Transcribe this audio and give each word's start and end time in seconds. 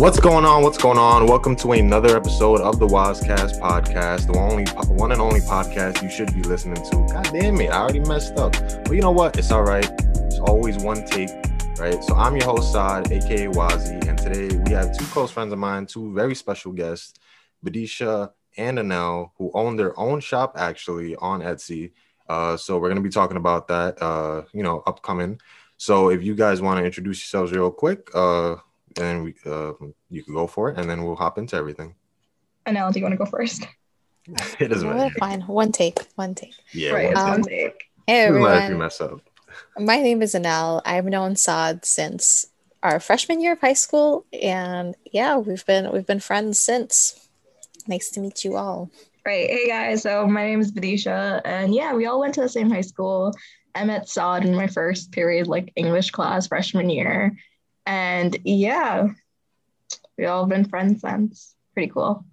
What's 0.00 0.18
going 0.18 0.46
on? 0.46 0.62
What's 0.62 0.78
going 0.78 0.96
on? 0.96 1.26
Welcome 1.26 1.54
to 1.56 1.72
another 1.72 2.16
episode 2.16 2.62
of 2.62 2.78
the 2.78 2.86
Wazcast 2.86 3.60
podcast, 3.60 4.32
the 4.32 4.38
only 4.38 4.64
one 4.94 5.12
and 5.12 5.20
only 5.20 5.40
podcast 5.40 6.02
you 6.02 6.08
should 6.08 6.34
be 6.34 6.42
listening 6.42 6.82
to. 6.82 7.06
God 7.12 7.28
damn 7.30 7.60
it, 7.60 7.68
I 7.68 7.82
already 7.82 8.00
messed 8.00 8.38
up. 8.38 8.52
But 8.52 8.92
you 8.92 9.02
know 9.02 9.10
what? 9.10 9.38
It's 9.38 9.50
all 9.50 9.62
right. 9.62 9.86
It's 10.00 10.38
always 10.38 10.78
one 10.78 11.04
take, 11.04 11.28
right? 11.78 12.02
So 12.02 12.14
I'm 12.14 12.34
your 12.34 12.46
host, 12.46 12.72
Saad, 12.72 13.12
aka 13.12 13.48
Wazi, 13.48 14.08
and 14.08 14.16
today 14.16 14.56
we 14.64 14.72
have 14.72 14.96
two 14.96 15.04
close 15.04 15.30
friends 15.30 15.52
of 15.52 15.58
mine, 15.58 15.84
two 15.84 16.14
very 16.14 16.34
special 16.34 16.72
guests, 16.72 17.12
Vidisha 17.62 18.30
and 18.56 18.78
Anel, 18.78 19.32
who 19.36 19.50
own 19.52 19.76
their 19.76 19.92
own 20.00 20.20
shop 20.20 20.54
actually 20.56 21.14
on 21.16 21.42
Etsy. 21.42 21.92
Uh, 22.26 22.56
so 22.56 22.78
we're 22.78 22.88
gonna 22.88 23.02
be 23.02 23.10
talking 23.10 23.36
about 23.36 23.68
that, 23.68 24.00
uh, 24.00 24.44
you 24.54 24.62
know, 24.62 24.82
upcoming. 24.86 25.38
So 25.76 26.08
if 26.08 26.22
you 26.22 26.34
guys 26.34 26.62
want 26.62 26.78
to 26.78 26.86
introduce 26.86 27.18
yourselves 27.18 27.52
real 27.52 27.70
quick, 27.70 28.08
uh, 28.14 28.56
and 28.98 29.24
we 29.24 29.34
uh, 29.46 29.72
you 30.10 30.22
can 30.22 30.34
go 30.34 30.46
for 30.46 30.70
it, 30.70 30.78
and 30.78 30.88
then 30.88 31.04
we'll 31.04 31.16
hop 31.16 31.38
into 31.38 31.56
everything. 31.56 31.94
Anel, 32.66 32.92
do 32.92 32.98
you 32.98 33.04
want 33.04 33.12
to 33.12 33.18
go 33.18 33.26
first? 33.26 33.66
it 34.58 34.68
doesn't 34.68 34.88
matter. 34.88 35.14
fine. 35.18 35.40
One 35.42 35.72
take. 35.72 35.98
One 36.16 36.34
take. 36.34 36.54
Yeah, 36.72 36.92
right, 36.92 37.14
one 37.14 37.16
Um, 37.18 37.30
one 37.30 37.42
take. 37.42 37.84
Hey 38.06 38.28
doesn't 38.28 38.64
if 38.64 38.70
you 38.70 38.76
mess 38.76 39.00
up. 39.00 39.20
My 39.78 39.96
name 39.96 40.22
is 40.22 40.34
Anel. 40.34 40.82
I've 40.84 41.04
known 41.06 41.36
Saad 41.36 41.84
since 41.84 42.46
our 42.82 43.00
freshman 43.00 43.40
year 43.40 43.52
of 43.52 43.60
high 43.60 43.74
school, 43.74 44.24
and 44.32 44.94
yeah, 45.12 45.36
we've 45.36 45.64
been 45.66 45.90
we've 45.92 46.06
been 46.06 46.20
friends 46.20 46.58
since. 46.58 47.28
Nice 47.86 48.10
to 48.10 48.20
meet 48.20 48.44
you 48.44 48.56
all. 48.56 48.90
Right. 49.26 49.50
Hey 49.50 49.68
guys. 49.68 50.02
So 50.02 50.26
my 50.26 50.44
name 50.44 50.60
is 50.60 50.72
Vidisha, 50.72 51.40
and 51.44 51.74
yeah, 51.74 51.94
we 51.94 52.06
all 52.06 52.20
went 52.20 52.34
to 52.34 52.40
the 52.42 52.48
same 52.48 52.70
high 52.70 52.80
school. 52.80 53.34
I 53.74 53.84
met 53.84 54.08
Saad 54.08 54.44
in 54.44 54.54
my 54.54 54.66
first 54.66 55.12
period, 55.12 55.46
like 55.46 55.72
English 55.76 56.10
class, 56.10 56.48
freshman 56.48 56.90
year, 56.90 57.36
and 57.90 58.36
yeah, 58.44 59.08
we 60.16 60.26
all 60.26 60.46
been 60.46 60.64
friends 60.64 61.00
since. 61.00 61.56
Pretty 61.74 61.90
cool. 61.90 62.24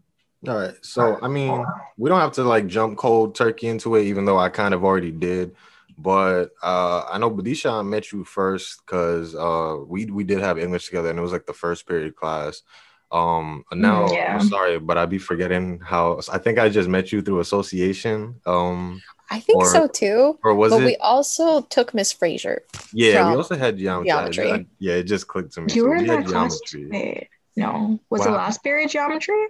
All 0.48 0.56
right. 0.56 0.76
So, 0.84 1.18
I 1.20 1.28
mean, 1.28 1.66
we 1.98 2.10
don't 2.10 2.20
have 2.20 2.34
to 2.34 2.44
like 2.44 2.68
jump 2.68 2.98
cold 2.98 3.34
turkey 3.34 3.68
into 3.68 3.96
it, 3.96 4.04
even 4.04 4.26
though 4.26 4.38
I 4.38 4.50
kind 4.50 4.76
of 4.76 4.86
already 4.86 5.12
did. 5.12 5.56
But 5.98 6.52
uh, 6.62 7.06
I 7.10 7.18
know 7.18 7.32
Vidisha 7.32 7.80
I 7.80 7.82
met 7.82 8.12
you 8.12 8.24
first 8.24 8.86
because 8.86 9.34
uh, 9.34 9.78
we 9.88 10.06
we 10.06 10.24
did 10.24 10.42
have 10.42 10.60
English 10.60 10.86
together, 10.86 11.10
and 11.10 11.18
it 11.18 11.24
was 11.24 11.32
like 11.32 11.48
the 11.48 11.54
first 11.54 11.88
period 11.88 12.16
class. 12.16 12.62
Um, 13.12 13.66
now 13.74 14.06
Mm, 14.06 14.14
yeah. 14.14 14.38
I'm 14.40 14.48
sorry, 14.48 14.78
but 14.78 15.00
I'd 15.00 15.10
be 15.10 15.18
forgetting 15.18 15.80
how. 15.84 16.20
I 16.32 16.38
think 16.38 16.60
I 16.60 16.70
just 16.70 16.88
met 16.88 17.12
you 17.12 17.24
through 17.24 17.40
association. 17.40 18.40
Um, 18.46 19.02
I 19.30 19.39
think 19.42 19.58
Or- 19.59 19.66
so 19.67 19.88
too. 19.88 20.39
or 20.44 20.53
was 20.56 20.72
but 20.72 20.81
it? 20.83 20.86
we 20.86 20.95
also 20.97 21.61
took 21.61 21.94
Miss 21.94 22.11
Fraser. 22.14 22.64
yeah, 22.94 23.30
we 23.30 23.36
also 23.36 23.56
had 23.58 23.78
geometry. 23.78 24.08
geometry. 24.09 24.52
I- 24.52 24.66
yeah, 24.80 24.94
it 24.94 25.03
just 25.03 25.28
clicked 25.28 25.53
to 25.53 25.61
me. 25.61 25.73
You 25.73 25.81
So 25.83 25.88
were 25.89 25.95
we 25.97 26.03
in 26.03 26.06
had 26.09 26.20
that 26.25 26.28
class. 26.28 26.59
geometry. 26.61 27.30
No. 27.55 28.00
Was 28.09 28.25
it 28.25 28.30
Wow. 28.30 28.36
last 28.38 28.64
period 28.64 28.89
geometry? 28.89 29.48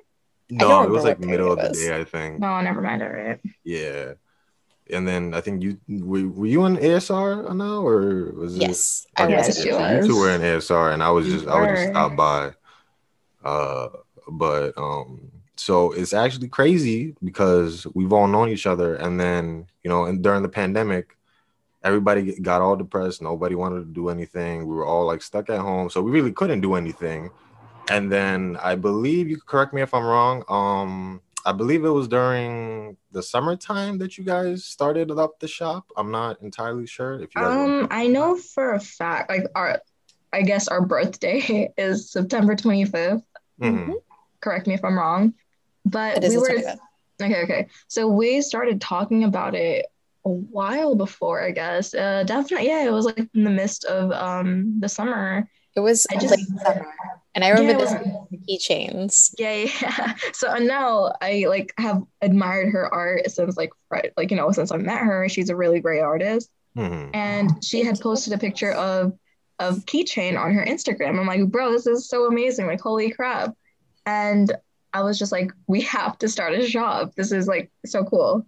No, 0.49 0.81
it 0.83 0.89
was 0.89 1.03
like 1.03 1.19
middle 1.19 1.51
of 1.51 1.59
the 1.61 1.69
day, 1.77 1.95
I 1.99 2.03
think. 2.05 2.39
No, 2.39 2.59
never 2.61 2.81
mind. 2.81 3.03
All 3.03 3.09
right. 3.09 3.39
Yeah. 3.63 4.13
And 4.89 5.05
then 5.05 5.33
I 5.33 5.41
think 5.41 5.61
you 5.61 5.77
were, 5.89 6.25
were 6.29 6.45
you 6.47 6.63
in 6.65 6.77
ASR 6.77 7.53
now 7.53 7.85
or 7.85 8.31
was 8.31 8.55
it 8.55 8.61
Yes, 8.61 9.05
I 9.17 9.23
Okay, 9.25 9.33
Yes, 9.33 9.47
was. 9.47 9.57
she 9.61 9.69
so. 9.71 9.89
You 10.01 10.07
two 10.07 10.17
were 10.17 10.31
in 10.31 10.41
ASR 10.41 10.93
and 10.93 11.03
I 11.03 11.09
was 11.11 11.27
You 11.27 11.33
just 11.35 11.47
I 11.47 11.59
was 11.59 11.69
just 11.77 11.87
were. 11.87 11.93
stop 11.93 12.15
by. 12.15 12.51
Uh 13.43 13.89
but 14.31 14.77
um 14.77 15.19
so 15.59 15.91
it's 15.91 16.13
actually 16.13 16.47
crazy 16.47 17.15
because 17.23 17.85
we've 17.93 18.13
all 18.13 18.27
known 18.27 18.49
each 18.49 18.65
other 18.67 18.95
and 18.95 19.19
then 19.19 19.67
you 19.83 19.89
know 19.89 20.05
and 20.05 20.23
during 20.23 20.43
the 20.43 20.49
pandemic 20.49 21.15
everybody 21.83 22.37
got 22.41 22.61
all 22.61 22.75
depressed. 22.75 23.21
Nobody 23.21 23.55
wanted 23.55 23.79
to 23.79 23.93
do 23.93 24.09
anything. 24.09 24.67
We 24.67 24.73
were 24.75 24.85
all 24.85 25.05
like 25.05 25.21
stuck 25.21 25.49
at 25.49 25.59
home 25.59 25.89
so 25.89 26.01
we 26.01 26.11
really 26.11 26.33
couldn't 26.33 26.61
do 26.61 26.75
anything. 26.75 27.29
And 27.89 28.11
then 28.11 28.57
i 28.61 28.75
believe 28.75 29.29
you 29.29 29.37
correct 29.39 29.73
me 29.73 29.81
if 29.81 29.93
i'm 29.93 30.03
wrong 30.03 30.43
um 30.49 31.21
i 31.45 31.53
believe 31.53 31.85
it 31.85 31.89
was 31.89 32.09
during 32.09 32.97
the 33.11 33.23
summertime 33.23 33.97
that 33.99 34.17
you 34.17 34.23
guys 34.23 34.65
started 34.65 35.09
up 35.11 35.39
the 35.39 35.47
shop. 35.47 35.85
I'm 35.95 36.11
not 36.11 36.41
entirely 36.41 36.85
sure 36.85 37.15
if 37.15 37.33
you 37.33 37.41
guys 37.41 37.51
Um, 37.53 37.87
I 37.89 38.07
know 38.07 38.35
for 38.35 38.73
a 38.73 38.79
fact, 38.79 39.29
like 39.29 39.45
our, 39.55 39.79
I 40.33 40.41
guess 40.41 40.67
our 40.67 40.85
birthday 40.85 41.71
is 41.77 42.11
September 42.11 42.55
twenty 42.55 42.85
fifth. 42.85 43.23
Mhm. 43.61 43.93
Correct 44.41 44.67
me 44.67 44.73
if 44.75 44.83
I'm 44.83 44.97
wrong, 44.97 45.33
but 45.89 46.17
It 46.17 46.23
is 46.23 46.29
we 46.31 46.35
the 46.35 46.41
were 46.41 46.49
25th. 46.49 46.77
okay. 47.21 47.41
Okay, 47.43 47.67
so 47.87 48.07
we 48.07 48.41
started 48.41 48.79
talking 48.81 49.23
about 49.23 49.55
it 49.55 49.85
a 50.25 50.29
while 50.29 50.95
before, 50.95 51.41
I 51.41 51.51
guess. 51.51 51.93
Uh, 51.93 52.23
definitely, 52.25 52.67
yeah. 52.67 52.83
It 52.85 52.91
was 52.91 53.05
like 53.05 53.17
in 53.33 53.43
the 53.43 53.49
midst 53.49 53.85
of 53.85 54.11
um 54.11 54.79
the 54.79 54.89
summer. 54.89 55.49
It 55.75 55.79
was 55.81 56.07
I 56.11 56.17
just- 56.17 56.35
late 56.35 56.47
summer, 56.65 56.87
and 57.35 57.43
I 57.43 57.49
remember 57.49 57.83
Yeah, 57.83 57.99
it 58.01 58.03
this 58.29 58.29
the 58.31 58.37
keychains. 58.47 59.33
Yeah, 59.37 59.53
yeah. 59.81 60.13
So 60.33 60.53
now 60.55 61.13
I 61.21 61.45
like 61.47 61.71
have 61.77 62.01
admired 62.21 62.69
her 62.73 62.91
art 62.93 63.29
since 63.31 63.55
like 63.57 63.71
right, 63.91 64.11
like 64.17 64.31
you 64.31 64.37
know 64.37 64.51
since 64.51 64.71
I 64.71 64.77
met 64.77 64.99
her. 64.99 65.29
She's 65.29 65.49
a 65.49 65.55
really 65.55 65.79
great 65.79 66.01
artist. 66.01 66.49
Mhm. 66.77 67.09
and 67.15 67.63
she 67.65 67.83
had 67.83 67.99
posted 67.99 68.33
a 68.33 68.37
picture 68.37 68.71
of 68.73 69.13
of 69.59 69.77
keychain 69.85 70.37
on 70.39 70.53
her 70.53 70.63
Instagram. 70.63 71.19
I'm 71.19 71.25
like, 71.25 71.47
bro, 71.49 71.71
this 71.71 71.87
is 71.87 72.07
so 72.07 72.25
amazing! 72.27 72.67
Like, 72.67 72.81
holy 72.81 73.09
crap! 73.11 73.55
And 74.05 74.51
I 74.97 75.03
was 75.03 75.17
just 75.19 75.31
like, 75.31 75.51
we 75.67 75.81
have 75.81 76.17
to 76.19 76.27
start 76.27 76.53
a 76.53 76.67
shop. 76.67 77.13
This 77.15 77.31
is 77.31 77.47
like 77.47 77.71
so 77.85 78.03
cool. 78.03 78.45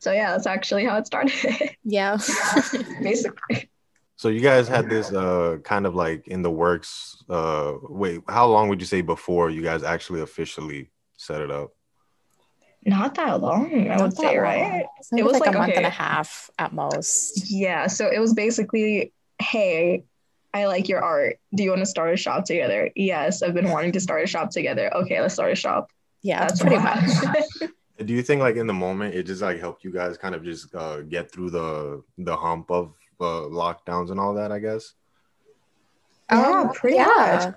So 0.00 0.12
yeah, 0.12 0.30
that's 0.32 0.46
actually 0.46 0.84
how 0.84 0.96
it 0.98 1.06
started, 1.06 1.34
Yeah. 1.84 2.16
basically. 3.02 3.70
So 4.16 4.28
you 4.28 4.40
guys 4.40 4.68
had 4.68 4.88
this 4.90 5.12
uh 5.12 5.58
kind 5.64 5.86
of 5.86 5.94
like 5.94 6.26
in 6.28 6.42
the 6.42 6.50
works. 6.50 7.22
Uh 7.28 7.74
wait, 7.82 8.20
how 8.28 8.46
long 8.48 8.68
would 8.68 8.80
you 8.80 8.86
say 8.86 9.00
before 9.02 9.50
you 9.50 9.62
guys 9.62 9.82
actually 9.82 10.20
officially 10.20 10.90
set 11.16 11.40
it 11.40 11.50
up? 11.50 11.70
Not 12.84 13.14
that 13.16 13.40
long, 13.42 13.66
I 13.90 13.96
Not 13.96 14.00
would 14.02 14.16
say, 14.16 14.26
long. 14.36 14.38
right? 14.38 14.84
It 15.12 15.18
It 15.20 15.22
was 15.24 15.32
was 15.34 15.40
like, 15.40 15.48
like, 15.48 15.56
a 15.56 15.58
month 15.58 15.74
and 15.76 15.86
a 15.86 15.90
half 15.90 16.50
at 16.58 16.72
most. 16.72 17.50
Yeah. 17.50 17.86
So 17.88 18.10
it 18.10 18.18
was 18.18 18.32
basically, 18.32 19.12
hey, 19.38 20.04
I 20.52 20.66
like 20.66 20.88
your 20.88 21.02
art. 21.02 21.38
Do 21.54 21.62
you 21.62 21.70
want 21.70 21.80
to 21.80 21.86
start 21.86 22.12
a 22.12 22.16
shop 22.16 22.44
together? 22.44 22.90
Yes, 22.96 23.42
I've 23.42 23.54
been 23.54 23.70
wanting 23.70 23.92
to 23.92 24.00
start 24.00 24.24
a 24.24 24.26
shop 24.26 24.50
together. 24.50 24.92
Okay, 24.96 25.20
let's 25.20 25.34
start 25.34 25.52
a 25.52 25.54
shop. 25.56 25.90
Yeah, 26.22 26.40
That's 26.40 26.60
pretty 26.60 26.78
much. 26.78 27.70
Do 28.04 28.12
you 28.14 28.22
think 28.22 28.40
like 28.40 28.56
in 28.56 28.66
the 28.66 28.72
moment 28.72 29.14
it 29.14 29.24
just 29.24 29.42
like 29.42 29.60
helped 29.60 29.84
you 29.84 29.92
guys 29.92 30.16
kind 30.18 30.34
of 30.34 30.42
just 30.42 30.74
uh, 30.74 31.02
get 31.02 31.30
through 31.30 31.50
the 31.50 32.02
the 32.18 32.34
hump 32.36 32.70
of 32.70 32.94
uh, 33.20 33.46
lockdowns 33.48 34.10
and 34.10 34.18
all 34.18 34.34
that? 34.34 34.50
I 34.50 34.58
guess. 34.58 34.94
Yeah, 36.30 36.60
Um, 36.62 36.72
pretty 36.72 36.96
yeah. 36.96 37.04
much. 37.04 37.54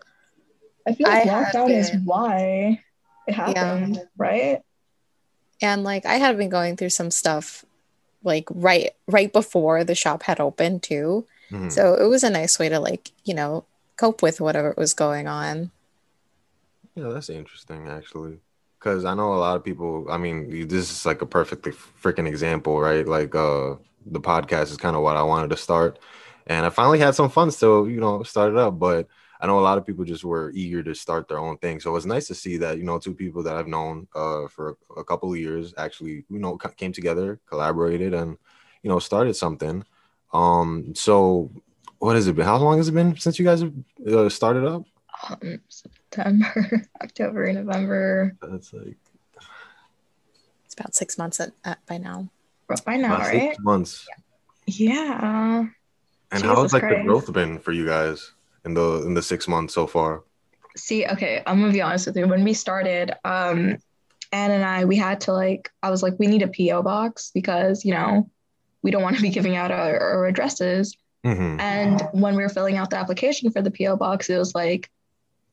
I 0.88 0.94
feel 0.94 1.08
like 1.08 1.28
I 1.28 1.44
lockdown 1.46 1.70
is 1.70 1.92
why 2.04 2.82
it 3.28 3.34
happened, 3.34 4.02
right? 4.18 4.62
And 5.62 5.84
like 5.84 6.06
I 6.06 6.16
had 6.16 6.38
been 6.38 6.50
going 6.50 6.76
through 6.76 6.90
some 6.90 7.10
stuff 7.10 7.64
like 8.24 8.48
right 8.52 8.92
right 9.08 9.32
before 9.32 9.84
the 9.84 9.96
shop 9.96 10.24
had 10.24 10.40
opened 10.40 10.84
too. 10.84 11.26
Mhm. 11.54 11.72
So 11.72 11.94
it 11.96 12.08
was 12.08 12.24
a 12.24 12.30
nice 12.30 12.58
way 12.58 12.70
to 12.70 12.80
like, 12.80 13.12
you 13.24 13.34
know, 13.34 13.66
cope 13.96 14.22
with 14.22 14.42
whatever 14.42 14.74
was 14.78 14.94
going 14.94 15.28
on. 15.28 15.72
Yeah, 16.96 17.10
that's 17.10 17.30
interesting 17.30 17.88
actually. 17.88 18.40
Cause 18.80 19.06
I 19.06 19.14
know 19.14 19.34
a 19.34 19.40
lot 19.40 19.56
of 19.56 19.64
people. 19.64 20.08
I 20.10 20.18
mean, 20.18 20.68
this 20.68 20.92
is 20.92 21.06
like 21.06 21.22
a 21.22 21.26
perfectly 21.26 21.72
freaking 21.72 22.28
example, 22.28 22.82
right? 22.82 23.08
Like, 23.08 23.34
uh, 23.34 23.76
the 24.06 24.20
podcast 24.20 24.72
is 24.72 24.78
kind 24.78 24.98
of 24.98 25.04
what 25.04 25.16
I 25.16 25.24
wanted 25.24 25.52
to 25.52 25.58
start, 25.58 26.00
and 26.48 26.66
I 26.66 26.70
finally 26.70 27.00
had 27.00 27.16
some 27.16 27.30
fun. 27.30 27.52
So 27.52 27.86
you 27.86 28.02
know, 28.02 28.24
started 28.24 28.58
up. 28.58 28.78
But 28.78 29.08
I 29.40 29.48
know 29.48 29.58
a 29.58 29.62
lot 29.62 29.78
of 29.78 29.86
people 29.86 30.04
just 30.04 30.26
were 30.26 30.52
eager 30.54 30.84
to 30.84 30.94
start 30.94 31.30
their 31.30 31.38
own 31.40 31.58
thing. 31.60 31.80
So 31.80 31.92
it 31.92 31.94
was 31.94 32.06
nice 32.06 32.28
to 32.28 32.36
see 32.36 32.58
that 32.58 32.78
you 32.78 32.84
know 32.84 33.00
two 33.00 33.14
people 33.14 33.42
that 33.44 33.56
I've 33.56 33.70
known 33.70 34.08
uh 34.16 34.48
for 34.50 34.78
a 34.98 35.04
couple 35.06 35.32
of 35.32 35.40
years 35.40 35.74
actually 35.78 36.26
you 36.30 36.40
know 36.40 36.58
came 36.58 36.92
together, 36.92 37.40
collaborated, 37.48 38.14
and 38.14 38.38
you 38.84 38.90
know 38.90 39.00
started 39.00 39.36
something. 39.36 39.86
Um, 40.34 40.94
so 40.96 41.52
what 42.00 42.16
has 42.16 42.28
it 42.28 42.36
been? 42.36 42.46
How 42.46 42.58
long 42.58 42.78
has 42.78 42.90
it 42.90 42.94
been 42.94 43.16
since 43.18 43.40
you 43.40 43.46
guys 43.46 43.62
have 43.62 43.74
uh, 44.08 44.30
started 44.30 44.66
up? 44.66 44.84
Um, 45.30 45.62
September, 45.70 46.82
October, 47.02 47.54
November. 47.54 48.36
That's 48.42 48.74
like 48.74 48.98
It's 50.66 50.74
about 50.74 50.96
six 50.96 51.18
months 51.18 51.40
at, 51.40 51.52
at 51.64 51.86
by 51.86 51.98
now. 51.98 52.30
By 52.86 52.98
now, 52.98 53.16
about 53.16 53.28
right? 53.28 53.52
six 53.52 53.60
months. 53.60 54.08
Yeah. 54.66 55.66
And 56.32 56.42
Jesus 56.42 56.56
how's 56.58 56.74
like 56.74 56.82
the 56.82 57.04
growth 57.06 57.32
been 57.32 57.60
for 57.60 57.72
you 57.72 57.86
guys 57.86 58.32
in 58.66 58.74
the 58.74 59.04
in 59.06 59.14
the 59.14 59.22
six 59.22 59.48
months 59.48 59.74
so 59.74 59.86
far? 59.86 60.24
See, 60.76 61.06
okay, 61.06 61.44
I'm 61.46 61.60
gonna 61.60 61.72
be 61.72 61.82
honest 61.82 62.08
with 62.08 62.18
you. 62.18 62.28
When 62.28 62.44
we 62.44 62.54
started, 62.54 63.12
um, 63.24 63.78
Anne 64.32 64.52
and 64.52 64.66
I, 64.66 64.86
we 64.86 64.98
had 64.98 65.22
to 65.22 65.34
like, 65.34 65.72
I 65.84 65.92
was 65.92 66.02
like, 66.02 66.18
we 66.18 66.26
need 66.26 66.42
a 66.42 66.48
PO 66.48 66.82
box 66.82 67.32
because 67.34 67.86
you 67.86 67.94
know, 67.94 68.30
we 68.84 68.92
don't 68.92 69.02
want 69.02 69.16
to 69.16 69.22
be 69.22 69.30
giving 69.30 69.56
out 69.56 69.72
our, 69.72 69.98
our 69.98 70.26
addresses. 70.26 70.96
Mhm. 71.26 71.60
And 71.60 72.02
when 72.12 72.36
we 72.36 72.44
were 72.44 72.50
filling 72.50 72.78
out 72.78 72.90
the 72.90 72.98
application 72.98 73.50
for 73.50 73.62
the 73.62 73.72
PO 73.72 73.96
box, 73.96 74.30
it 74.30 74.38
was 74.38 74.54
like 74.54 74.90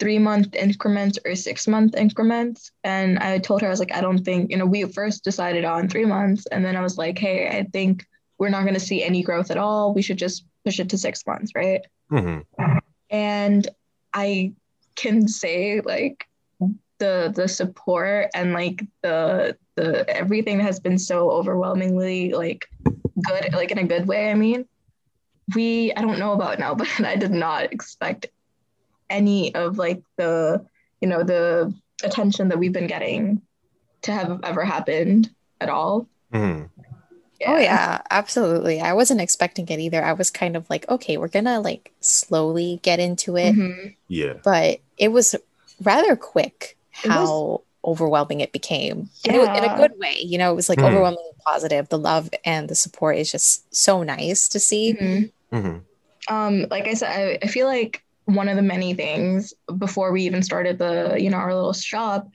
three 0.01 0.19
month 0.19 0.55
increments 0.55 1.19
or 1.25 1.35
six 1.37 1.69
month 1.69 1.95
increments. 1.95 2.73
And 2.83 3.19
I 3.19 3.39
told 3.39 3.61
her, 3.61 3.69
I 3.69 3.71
was 3.71 3.79
like, 3.79 3.95
I 3.95 4.01
don't 4.01 4.25
think, 4.25 4.51
you 4.51 4.57
know, 4.57 4.67
we 4.67 4.85
first 4.85 5.23
decided 5.25 5.65
on 5.65 5.89
three 5.89 6.07
months. 6.07 6.47
And 6.47 6.65
then 6.65 6.77
I 6.77 6.81
was 6.81 6.99
like, 6.99 7.19
hey, 7.19 7.49
I 7.49 7.65
think 7.73 8.07
we're 8.39 8.49
not 8.49 8.63
going 8.63 8.75
to 8.75 8.81
see 8.81 9.05
any 9.05 9.23
growth 9.23 9.51
at 9.51 9.59
all. 9.59 9.95
We 9.95 10.03
should 10.03 10.17
just 10.17 10.45
push 10.65 10.81
it 10.81 10.89
to 10.91 10.99
six 10.99 11.25
months, 11.27 11.53
right? 11.55 11.83
Mhm. 12.11 12.45
And 13.11 13.69
I 14.13 14.53
can 14.97 15.29
say 15.29 15.81
like 15.81 16.27
the 16.99 17.33
the 17.35 17.49
support 17.49 18.29
and 18.35 18.53
like 18.53 18.85
the 19.03 19.57
the 19.77 20.09
everything 20.09 20.61
has 20.61 20.81
been 20.81 20.99
so 20.99 21.31
overwhelmingly 21.31 22.33
like 22.33 22.69
good 23.23 23.53
like 23.53 23.71
in 23.71 23.79
a 23.79 23.85
good 23.87 24.07
way 24.07 24.31
i 24.31 24.35
mean 24.35 24.67
we 25.55 25.93
i 25.97 26.01
don't 26.03 26.19
know 26.19 26.33
about 26.33 26.59
now 26.59 26.75
but 26.81 26.89
i 27.05 27.17
did 27.17 27.31
not 27.33 27.73
expect 27.73 28.27
any 29.09 29.55
of 29.55 29.79
like 29.79 30.03
the 30.17 30.65
you 31.01 31.09
know 31.09 31.23
the 31.23 31.73
attention 32.05 32.49
that 32.49 32.59
we've 32.59 32.73
been 32.73 32.87
getting 32.87 33.43
to 34.03 34.13
have 34.13 34.41
ever 34.45 34.65
happened 34.65 35.31
at 35.61 35.69
all 35.69 36.07
hmm 36.33 36.63
Oh 37.47 37.57
yeah, 37.57 38.03
absolutely. 38.11 38.83
I 38.83 38.93
wasn't 38.93 39.23
expecting 39.23 39.67
it 39.69 39.81
either. 39.81 40.05
I 40.05 40.13
was 40.13 40.31
kind 40.31 40.59
of 40.59 40.69
like, 40.69 40.87
okay, 40.91 41.17
we're 41.17 41.29
gonna 41.29 41.59
like 41.59 41.91
slowly 42.01 42.81
get 42.83 43.01
into 43.01 43.35
it, 43.39 43.55
Mhm. 43.57 43.97
Yeah. 44.09 44.35
but 44.45 44.81
it 44.99 45.09
was 45.09 45.35
rather 45.83 46.17
quick 46.17 46.77
It 47.03 47.09
was- 47.09 47.15
how 47.17 47.63
overwhelming 47.85 48.41
it 48.41 48.53
became. 48.53 49.09
And 49.27 49.37
it 49.37 49.57
in 49.57 49.65
a 49.65 49.77
good 49.77 49.93
way, 49.99 50.19
you 50.21 50.39
know, 50.39 50.53
it 50.53 50.57
was 50.57 50.69
like 50.69 50.79
Mhm. 50.79 50.87
overwhelmingly 50.87 51.33
positive. 51.47 51.89
The 51.89 51.99
love 51.99 52.31
and 52.45 52.69
the 52.69 52.75
support 52.75 53.17
is 53.17 53.31
just 53.31 53.75
so 53.75 54.03
nice 54.03 54.49
to 54.49 54.59
see. 54.61 54.95
Mhm. 54.95 55.31
hmm 55.53 55.77
um 56.29 56.67
like 56.71 56.87
i 56.87 56.95
said 56.95 57.09
I, 57.09 57.39
I 57.43 57.47
feel 57.49 57.67
like 57.67 58.03
one 58.27 58.49
of 58.49 58.57
the 58.57 58.63
many 58.63 58.95
things 58.95 59.55
before 59.79 60.13
we 60.13 60.23
even 60.23 60.43
started 60.43 60.79
the 60.79 61.17
you 61.19 61.31
know 61.31 61.39
our 61.39 61.55
little 61.55 61.73
shop 61.73 62.29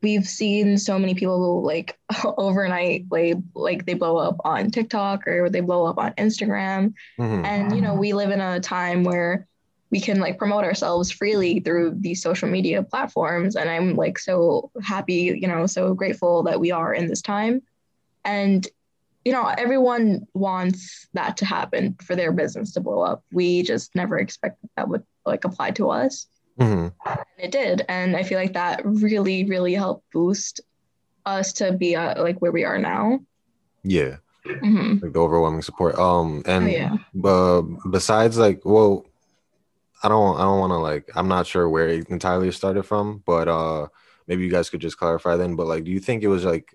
we've 0.00 0.26
seen 0.26 0.78
so 0.78 0.98
many 0.98 1.14
people 1.14 1.38
who 1.38 1.66
like 1.66 1.98
overnight 2.24 3.06
like 3.10 3.36
like 3.54 3.84
they 3.84 3.94
blow 3.94 4.16
up 4.16 4.36
on 4.44 4.70
tiktok 4.70 5.26
or 5.26 5.50
they 5.50 5.60
blow 5.60 5.86
up 5.86 5.98
on 5.98 6.12
instagram 6.12 6.94
hmm 7.16 7.44
and 7.44 7.74
you 7.74 7.82
know 7.82 7.94
we 7.94 8.12
live 8.12 8.30
in 8.30 8.40
a 8.40 8.60
time 8.60 9.02
where 9.04 9.48
we 9.92 10.00
can 10.00 10.18
like 10.18 10.38
promote 10.38 10.64
ourselves 10.64 11.12
freely 11.12 11.60
through 11.60 11.94
these 12.00 12.20
social 12.20 12.48
media 12.48 12.82
platforms 12.82 13.54
and 13.54 13.70
i'm 13.70 13.94
like 13.94 14.18
so 14.18 14.70
happy 14.82 15.38
you 15.40 15.46
know 15.46 15.66
so 15.66 15.94
grateful 15.94 16.42
that 16.42 16.58
we 16.58 16.72
are 16.72 16.92
in 16.92 17.06
this 17.06 17.22
time 17.22 17.62
and 18.24 18.66
you 19.24 19.30
know 19.30 19.46
everyone 19.46 20.26
wants 20.34 21.06
that 21.12 21.36
to 21.36 21.44
happen 21.44 21.94
for 22.02 22.16
their 22.16 22.32
business 22.32 22.72
to 22.72 22.80
blow 22.80 23.02
up 23.02 23.22
we 23.30 23.62
just 23.62 23.94
never 23.94 24.18
expected 24.18 24.68
that 24.76 24.88
would 24.88 25.04
like 25.24 25.44
apply 25.44 25.70
to 25.70 25.90
us 25.90 26.26
hmm 26.58 26.88
and 27.06 27.18
it 27.38 27.50
did 27.52 27.84
and 27.88 28.16
i 28.16 28.22
feel 28.22 28.38
like 28.38 28.54
that 28.54 28.80
really 28.84 29.44
really 29.44 29.74
helped 29.74 30.04
boost 30.12 30.60
us 31.26 31.52
to 31.52 31.70
be 31.72 31.94
uh, 31.94 32.20
like 32.20 32.38
where 32.40 32.50
we 32.50 32.64
are 32.64 32.78
now 32.78 33.20
Yeah. 33.84 34.16
Mhm. 34.44 35.00
Like 35.02 35.12
the 35.12 35.20
overwhelming 35.20 35.62
support. 35.62 35.96
Um, 35.98 36.42
and 36.46 36.64
Oh, 36.64 36.68
yeah. 36.68 36.96
uh, 37.24 37.62
besides, 37.90 38.38
like, 38.38 38.62
well, 38.64 39.06
I 40.02 40.08
don't, 40.08 40.36
I 40.36 40.42
don't 40.42 40.60
want 40.60 40.72
to 40.72 40.78
like, 40.78 41.08
I'm 41.14 41.28
not 41.28 41.46
sure 41.46 41.68
where 41.68 41.88
it 41.88 42.08
entirely 42.08 42.50
started 42.52 42.82
from, 42.84 43.22
but 43.24 43.48
uh, 43.48 43.88
maybe 44.26 44.44
you 44.44 44.50
guys 44.50 44.70
could 44.70 44.80
just 44.80 44.98
clarify 44.98 45.36
then. 45.36 45.56
But 45.56 45.66
like, 45.66 45.84
do 45.84 45.90
you 45.90 46.00
think 46.00 46.22
it 46.22 46.28
was 46.28 46.44
like 46.44 46.74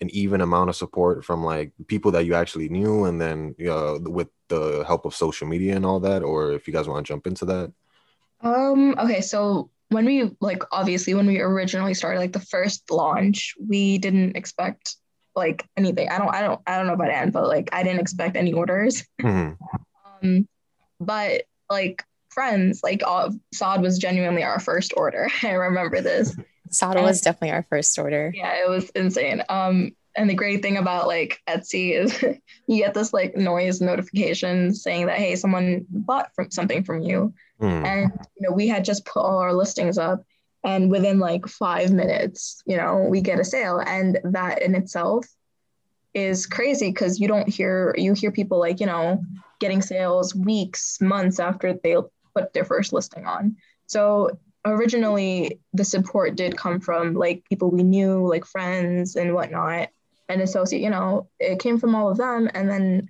an 0.00 0.10
even 0.10 0.40
amount 0.40 0.70
of 0.70 0.76
support 0.76 1.24
from 1.24 1.44
like 1.44 1.72
people 1.86 2.10
that 2.12 2.24
you 2.24 2.34
actually 2.34 2.68
knew, 2.68 3.04
and 3.04 3.20
then 3.20 3.54
uh, 3.68 3.98
with 4.00 4.28
the 4.48 4.84
help 4.86 5.04
of 5.04 5.14
social 5.14 5.46
media 5.46 5.76
and 5.76 5.86
all 5.86 6.00
that, 6.00 6.22
or 6.22 6.52
if 6.52 6.66
you 6.66 6.72
guys 6.72 6.88
want 6.88 7.04
to 7.06 7.12
jump 7.12 7.26
into 7.26 7.44
that? 7.44 7.72
Um, 8.40 8.94
okay, 8.98 9.20
so 9.20 9.70
when 9.88 10.04
we 10.04 10.30
like 10.40 10.62
obviously 10.72 11.14
when 11.14 11.26
we 11.26 11.40
originally 11.40 11.94
started 11.94 12.18
like 12.18 12.32
the 12.32 12.40
first 12.40 12.90
launch, 12.90 13.54
we 13.60 13.98
didn't 13.98 14.36
expect 14.36 14.96
like 15.36 15.64
anything. 15.76 16.08
I 16.08 16.18
don't 16.18 16.34
I 16.34 16.42
don't 16.42 16.60
I 16.66 16.76
don't 16.76 16.86
know 16.86 16.94
about 16.94 17.10
Anne, 17.10 17.30
but 17.30 17.46
like 17.46 17.70
I 17.72 17.82
didn't 17.82 18.00
expect 18.00 18.36
any 18.36 18.52
orders. 18.52 19.04
hmm 19.20 19.52
Um, 20.22 20.48
but 21.00 21.42
like 21.70 22.04
friends, 22.34 22.80
like 22.82 23.02
all, 23.06 23.30
Saad 23.52 23.80
was 23.82 23.98
genuinely 23.98 24.42
our 24.42 24.60
first 24.60 24.92
order. 24.96 25.28
I 25.42 25.52
remember 25.52 26.00
this. 26.00 26.36
Sada 26.70 27.02
was 27.02 27.20
definitely 27.20 27.52
our 27.52 27.66
first 27.68 27.98
order. 27.98 28.32
Yeah, 28.34 28.64
it 28.64 28.68
was 28.68 28.90
insane. 28.90 29.42
Um, 29.48 29.92
and 30.16 30.28
the 30.28 30.34
great 30.34 30.62
thing 30.62 30.76
about 30.76 31.06
like 31.06 31.40
Etsy 31.48 31.92
is 31.92 32.20
you 32.66 32.78
get 32.78 32.94
this 32.94 33.12
like 33.12 33.36
noise 33.36 33.80
notification 33.80 34.74
saying 34.74 35.06
that 35.06 35.18
hey, 35.18 35.36
someone 35.36 35.86
bought 35.88 36.34
from 36.34 36.50
something 36.50 36.84
from 36.84 37.02
you. 37.02 37.32
hmm 37.60 37.84
and 37.84 38.12
you 38.36 38.48
know 38.48 38.52
we 38.54 38.66
had 38.66 38.84
just 38.84 39.04
put 39.04 39.20
all 39.20 39.38
our 39.38 39.54
listings 39.54 39.98
up 39.98 40.24
and 40.64 40.90
within 40.90 41.18
like 41.20 41.46
five 41.46 41.92
minutes 41.92 42.62
you 42.66 42.76
know 42.76 43.06
we 43.08 43.20
get 43.20 43.38
a 43.38 43.44
sale 43.44 43.80
and 43.86 44.18
that 44.24 44.62
in 44.62 44.74
itself 44.74 45.26
is 46.14 46.46
crazy 46.46 46.90
because 46.90 47.20
you 47.20 47.28
don't 47.28 47.48
hear 47.48 47.94
you 47.98 48.14
hear 48.14 48.30
people 48.30 48.58
like 48.58 48.80
you 48.80 48.86
know 48.86 49.22
getting 49.60 49.82
sales 49.82 50.34
weeks 50.34 50.98
months 51.00 51.38
after 51.38 51.74
they 51.82 51.96
put 52.34 52.52
their 52.52 52.64
first 52.64 52.92
listing 52.92 53.26
on 53.26 53.56
so 53.86 54.38
originally 54.64 55.60
the 55.72 55.84
support 55.84 56.36
did 56.36 56.56
come 56.56 56.80
from 56.80 57.14
like 57.14 57.44
people 57.48 57.70
we 57.70 57.82
knew 57.82 58.26
like 58.26 58.44
friends 58.44 59.16
and 59.16 59.34
whatnot 59.34 59.88
and 60.28 60.40
associate 60.40 60.82
you 60.82 60.90
know 60.90 61.28
it 61.38 61.58
came 61.58 61.78
from 61.78 61.94
all 61.94 62.10
of 62.10 62.16
them 62.16 62.50
and 62.54 62.70
then 62.70 63.08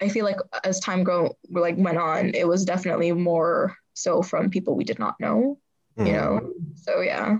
I 0.00 0.08
feel 0.08 0.24
like 0.24 0.38
as 0.64 0.80
time 0.80 1.04
grow 1.04 1.36
like 1.50 1.76
went 1.78 1.98
on, 1.98 2.34
it 2.34 2.46
was 2.46 2.64
definitely 2.64 3.12
more 3.12 3.76
so 3.94 4.22
from 4.22 4.50
people 4.50 4.76
we 4.76 4.84
did 4.84 4.98
not 4.98 5.18
know, 5.20 5.58
hmm 5.96 6.06
you 6.06 6.12
know. 6.12 6.52
So 6.74 7.00
yeah. 7.00 7.38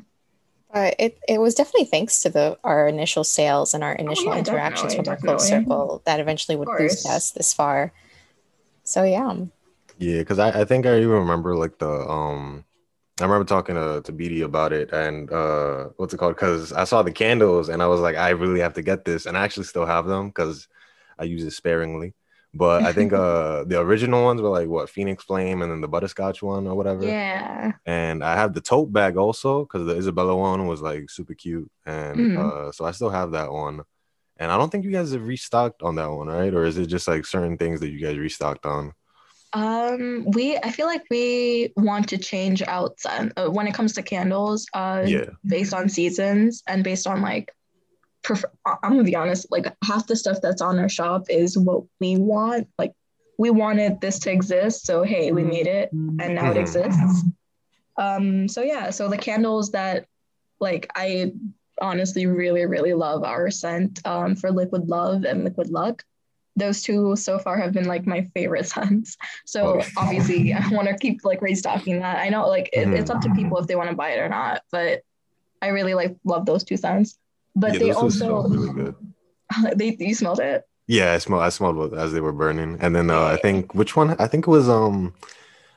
But 0.72 0.96
it, 0.98 1.18
it 1.28 1.40
was 1.40 1.54
definitely 1.54 1.86
thanks 1.86 2.22
to 2.22 2.30
the 2.30 2.58
our 2.64 2.88
initial 2.88 3.24
sales 3.24 3.72
and 3.72 3.84
our 3.84 3.94
initial 3.94 4.32
yeah, 4.32 4.38
interactions 4.38 4.94
from 4.94 5.08
our 5.08 5.16
close 5.16 5.48
circle 5.48 6.02
that 6.06 6.20
eventually 6.20 6.56
would 6.56 6.68
boost 6.78 7.06
us 7.06 7.30
this 7.30 7.52
far. 7.52 7.92
So 8.84 9.04
yeah. 9.04 9.34
Yeah, 9.98 10.18
because 10.18 10.38
I, 10.38 10.60
I 10.60 10.64
think 10.64 10.86
I 10.86 10.96
even 10.98 11.10
remember 11.10 11.56
like 11.56 11.78
the 11.78 11.88
um 11.88 12.64
I 13.20 13.24
remember 13.24 13.44
talking 13.46 13.76
to 13.76 14.02
to 14.02 14.12
BD 14.12 14.42
about 14.44 14.72
it 14.72 14.92
and 14.92 15.30
uh 15.32 15.90
what's 15.96 16.14
it 16.14 16.18
called? 16.18 16.36
Because 16.36 16.72
I 16.72 16.84
saw 16.84 17.02
the 17.02 17.12
candles 17.12 17.68
and 17.68 17.82
I 17.82 17.86
was 17.86 18.00
like, 18.00 18.16
I 18.16 18.30
really 18.30 18.60
have 18.60 18.74
to 18.74 18.82
get 18.82 19.04
this, 19.04 19.26
and 19.26 19.36
I 19.38 19.44
actually 19.44 19.64
still 19.64 19.86
have 19.86 20.06
them 20.06 20.28
because 20.28 20.68
I 21.18 21.24
use 21.24 21.44
it 21.44 21.52
sparingly. 21.52 22.14
But 22.54 22.84
I 22.84 22.92
think 22.92 23.12
uh 23.12 23.64
the 23.64 23.80
original 23.80 24.24
ones 24.24 24.42
were 24.42 24.50
like 24.50 24.68
what 24.68 24.90
Phoenix 24.90 25.24
Flame 25.24 25.62
and 25.62 25.72
then 25.72 25.80
the 25.80 25.88
butterscotch 25.88 26.42
one 26.42 26.66
or 26.66 26.74
whatever. 26.76 27.04
Yeah. 27.08 27.72
And 27.86 28.24
I 28.24 28.34
have 28.36 28.54
the 28.54 28.60
tote 28.60 28.92
bag 28.92 29.16
also 29.16 29.64
because 29.64 29.86
the 29.86 29.96
Isabella 29.96 30.36
one 30.36 30.66
was 30.66 30.82
like 30.82 31.10
super 31.10 31.34
cute, 31.34 31.70
and 31.86 32.18
Mm. 32.20 32.36
uh 32.36 32.72
so 32.72 32.84
I 32.84 32.92
still 32.92 33.10
have 33.10 33.32
that 33.32 33.52
one. 33.52 33.82
And 34.38 34.52
I 34.52 34.58
don't 34.58 34.70
think 34.70 34.84
you 34.84 34.92
guys 34.92 35.12
have 35.12 35.26
restocked 35.28 35.82
on 35.82 35.96
that 35.96 36.10
one, 36.12 36.28
right? 36.28 36.54
Or 36.54 36.64
is 36.64 36.78
it 36.78 36.86
just 36.88 37.08
like 37.08 37.26
certain 37.26 37.58
things 37.58 37.80
that 37.80 37.90
you 37.90 38.00
guys 38.00 38.18
restocked 38.18 38.66
on? 38.66 38.94
Um, 39.52 40.26
we 40.32 40.56
I 40.58 40.70
feel 40.70 40.86
like 40.86 41.02
we 41.10 41.72
want 41.76 42.08
to 42.10 42.18
change 42.18 42.62
out 42.62 42.98
some 43.00 43.32
uh, 43.36 43.48
when 43.48 43.66
it 43.66 43.74
comes 43.74 43.92
to 43.94 44.02
candles, 44.02 44.66
uh 44.74 45.04
Yeah. 45.06 45.26
based 45.46 45.72
on 45.72 45.88
seasons 45.88 46.62
and 46.66 46.82
based 46.84 47.06
on 47.06 47.22
like 47.22 47.52
prefer- 48.22 48.50
I- 48.66 48.76
I'm 48.82 48.92
gonna 48.92 49.04
be 49.04 49.16
honest, 49.16 49.46
like 49.50 49.66
half 49.84 50.06
the 50.06 50.16
stuff 50.16 50.38
that's 50.42 50.60
on 50.60 50.78
our 50.78 50.88
shop 50.88 51.24
is 51.30 51.56
what 51.56 51.84
we 52.00 52.16
want. 52.16 52.68
Like 52.78 52.92
we 53.38 53.50
wanted 53.50 54.00
this 54.00 54.18
to 54.20 54.32
exist, 54.32 54.84
so 54.86 55.02
hey, 55.04 55.30
we 55.32 55.44
made 55.44 55.66
it 55.66 55.90
and 55.92 56.34
now 56.34 56.50
it 56.50 56.56
Mhm. 56.56 56.60
exists. 56.60 57.22
Um, 57.96 58.48
so 58.48 58.62
yeah, 58.62 58.90
so 58.90 59.08
the 59.08 59.16
candles 59.18 59.70
that 59.72 60.06
like 60.60 60.90
I 60.96 61.32
honestly 61.80 62.26
really, 62.26 62.64
really 62.66 62.94
love 62.94 63.22
our 63.22 63.50
scent 63.50 64.00
um 64.06 64.34
for 64.36 64.50
Liquid 64.50 64.88
Love 64.88 65.24
and 65.24 65.44
Liquid 65.44 65.70
Luck. 65.70 66.02
Those 66.56 66.82
two 66.82 67.14
so 67.16 67.38
far 67.38 67.58
have 67.58 67.72
been 67.72 67.84
like 67.86 68.06
my 68.06 68.28
favorite 68.34 68.66
scents. 68.72 69.16
So 69.44 69.80
Oh. 69.80 69.86
obviously 69.96 70.52
I 70.54 70.66
want 70.68 70.88
to 70.88 70.96
keep 70.96 71.24
like 71.24 71.42
restocking 71.42 72.00
that. 72.00 72.18
I 72.18 72.28
know 72.30 72.48
like 72.48 72.70
it, 72.72 72.88
it's 72.88 73.10
up 73.10 73.20
to 73.22 73.30
people 73.34 73.58
if 73.58 73.66
they 73.66 73.76
want 73.76 73.90
to 73.90 73.96
buy 73.96 74.10
it 74.10 74.18
or 74.20 74.28
not, 74.28 74.62
but 74.72 75.02
I 75.60 75.68
really 75.68 75.94
like 75.94 76.16
love 76.24 76.46
those 76.46 76.64
two 76.64 76.76
scents. 76.76 77.18
But 77.54 77.74
yeah, 77.74 77.78
they 77.78 77.90
those 77.90 78.00
two 78.00 78.10
smell 78.10 78.36
also 78.36 78.48
really 78.48 78.72
good. 78.74 78.94
they 79.76 79.96
you 79.98 80.14
smelled 80.14 80.40
it. 80.40 80.64
Yeah, 80.86 81.12
I 81.14 81.18
smelled. 81.18 81.42
I 81.42 81.48
smelled 81.48 81.94
as 81.94 82.12
they 82.12 82.20
were 82.20 82.32
burning, 82.32 82.78
and 82.80 82.94
then 82.94 83.10
uh, 83.10 83.24
I 83.24 83.36
think 83.36 83.74
which 83.74 83.96
one? 83.96 84.14
I 84.20 84.26
think 84.28 84.46
it 84.46 84.50
was 84.50 84.68
um, 84.68 85.14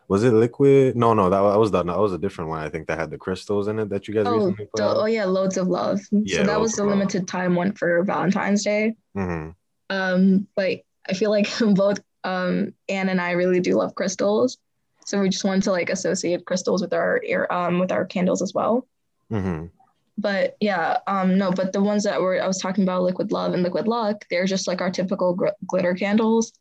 was 0.07 0.24
it 0.24 0.31
liquid? 0.31 0.95
No, 0.95 1.13
no, 1.13 1.29
that, 1.29 1.39
wa- 1.41 1.51
that 1.51 1.59
was 1.59 1.71
the, 1.71 1.81
that 1.83 1.98
was 1.98 2.13
a 2.13 2.17
different 2.17 2.50
one. 2.51 2.59
I 2.62 2.69
think 2.69 2.88
that 2.88 3.00
had 3.00 3.09
the 3.09 3.17
crystals 3.17 3.67
in 3.67 3.79
it 3.79 3.89
that 3.89 4.07
you 4.07 4.13
guys 4.13 4.25
Oh, 4.27 4.36
recently 4.36 4.65
put 4.65 4.77
the, 4.77 4.83
oh 4.88 5.05
yeah, 5.05 5.25
loads 5.25 5.57
of 5.57 5.67
love. 5.67 6.00
Yeah, 6.12 6.38
so 6.39 6.43
that 6.45 6.59
was 6.62 6.74
the 6.74 6.83
Love. 6.83 6.91
limited 6.98 7.27
time 7.27 7.55
one 7.55 7.74
for 7.74 8.03
Valentine's 8.03 8.63
Day. 8.63 8.95
Mhm. 9.17 9.55
Um, 9.89 10.48
but 10.55 10.81
I 11.08 11.13
feel 11.13 11.29
like 11.29 11.50
both 11.75 12.00
um 12.24 12.74
Anne 12.89 13.10
and 13.10 13.22
I 13.22 13.31
really 13.31 13.60
do 13.60 13.75
love 13.75 13.96
crystals. 13.96 14.58
So 15.05 15.19
we 15.22 15.29
just 15.29 15.43
wanted 15.43 15.63
to 15.63 15.72
like 15.72 15.89
associate 15.89 16.46
crystals 16.46 16.81
with 16.81 16.93
our 16.93 17.22
ear 17.24 17.48
um 17.50 17.79
with 17.79 17.91
our 17.91 18.05
candles 18.05 18.41
as 18.41 18.53
well. 18.53 18.88
Mhm. 19.31 19.69
But 20.17 20.58
yeah, 20.60 20.98
um 21.08 21.38
no, 21.38 21.51
but 21.51 21.72
the 21.74 21.81
ones 21.81 22.03
that 22.03 22.22
were 22.22 22.41
I 22.41 22.48
was 22.48 22.60
talking 22.60 22.84
about 22.84 23.03
liquid 23.03 23.31
love 23.31 23.53
and 23.53 23.63
liquid 23.63 23.88
luck, 23.88 24.25
they're 24.29 24.46
just 24.46 24.67
like 24.67 24.81
our 24.81 24.91
typical 24.91 25.34
gr- 25.34 25.48
glitter 25.65 25.93
candles, 25.93 26.51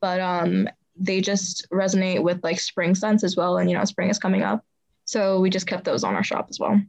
but 0.00 0.20
um 0.20 0.68
they 0.98 1.20
just 1.20 1.66
resonate 1.70 2.22
with 2.22 2.42
like 2.42 2.58
spring 2.58 2.94
scents 2.94 3.22
as 3.24 3.36
well 3.36 3.58
and 3.58 3.70
you 3.70 3.76
know 3.76 3.84
spring 3.84 4.10
is 4.10 4.18
coming 4.18 4.42
up. 4.42 4.64
So 5.06 5.40
we 5.40 5.50
just 5.50 5.66
kept 5.66 5.84
those 5.84 6.04
on 6.04 6.14
our 6.14 6.24
shop 6.24 6.48
as 6.50 6.58
well. 6.58 6.80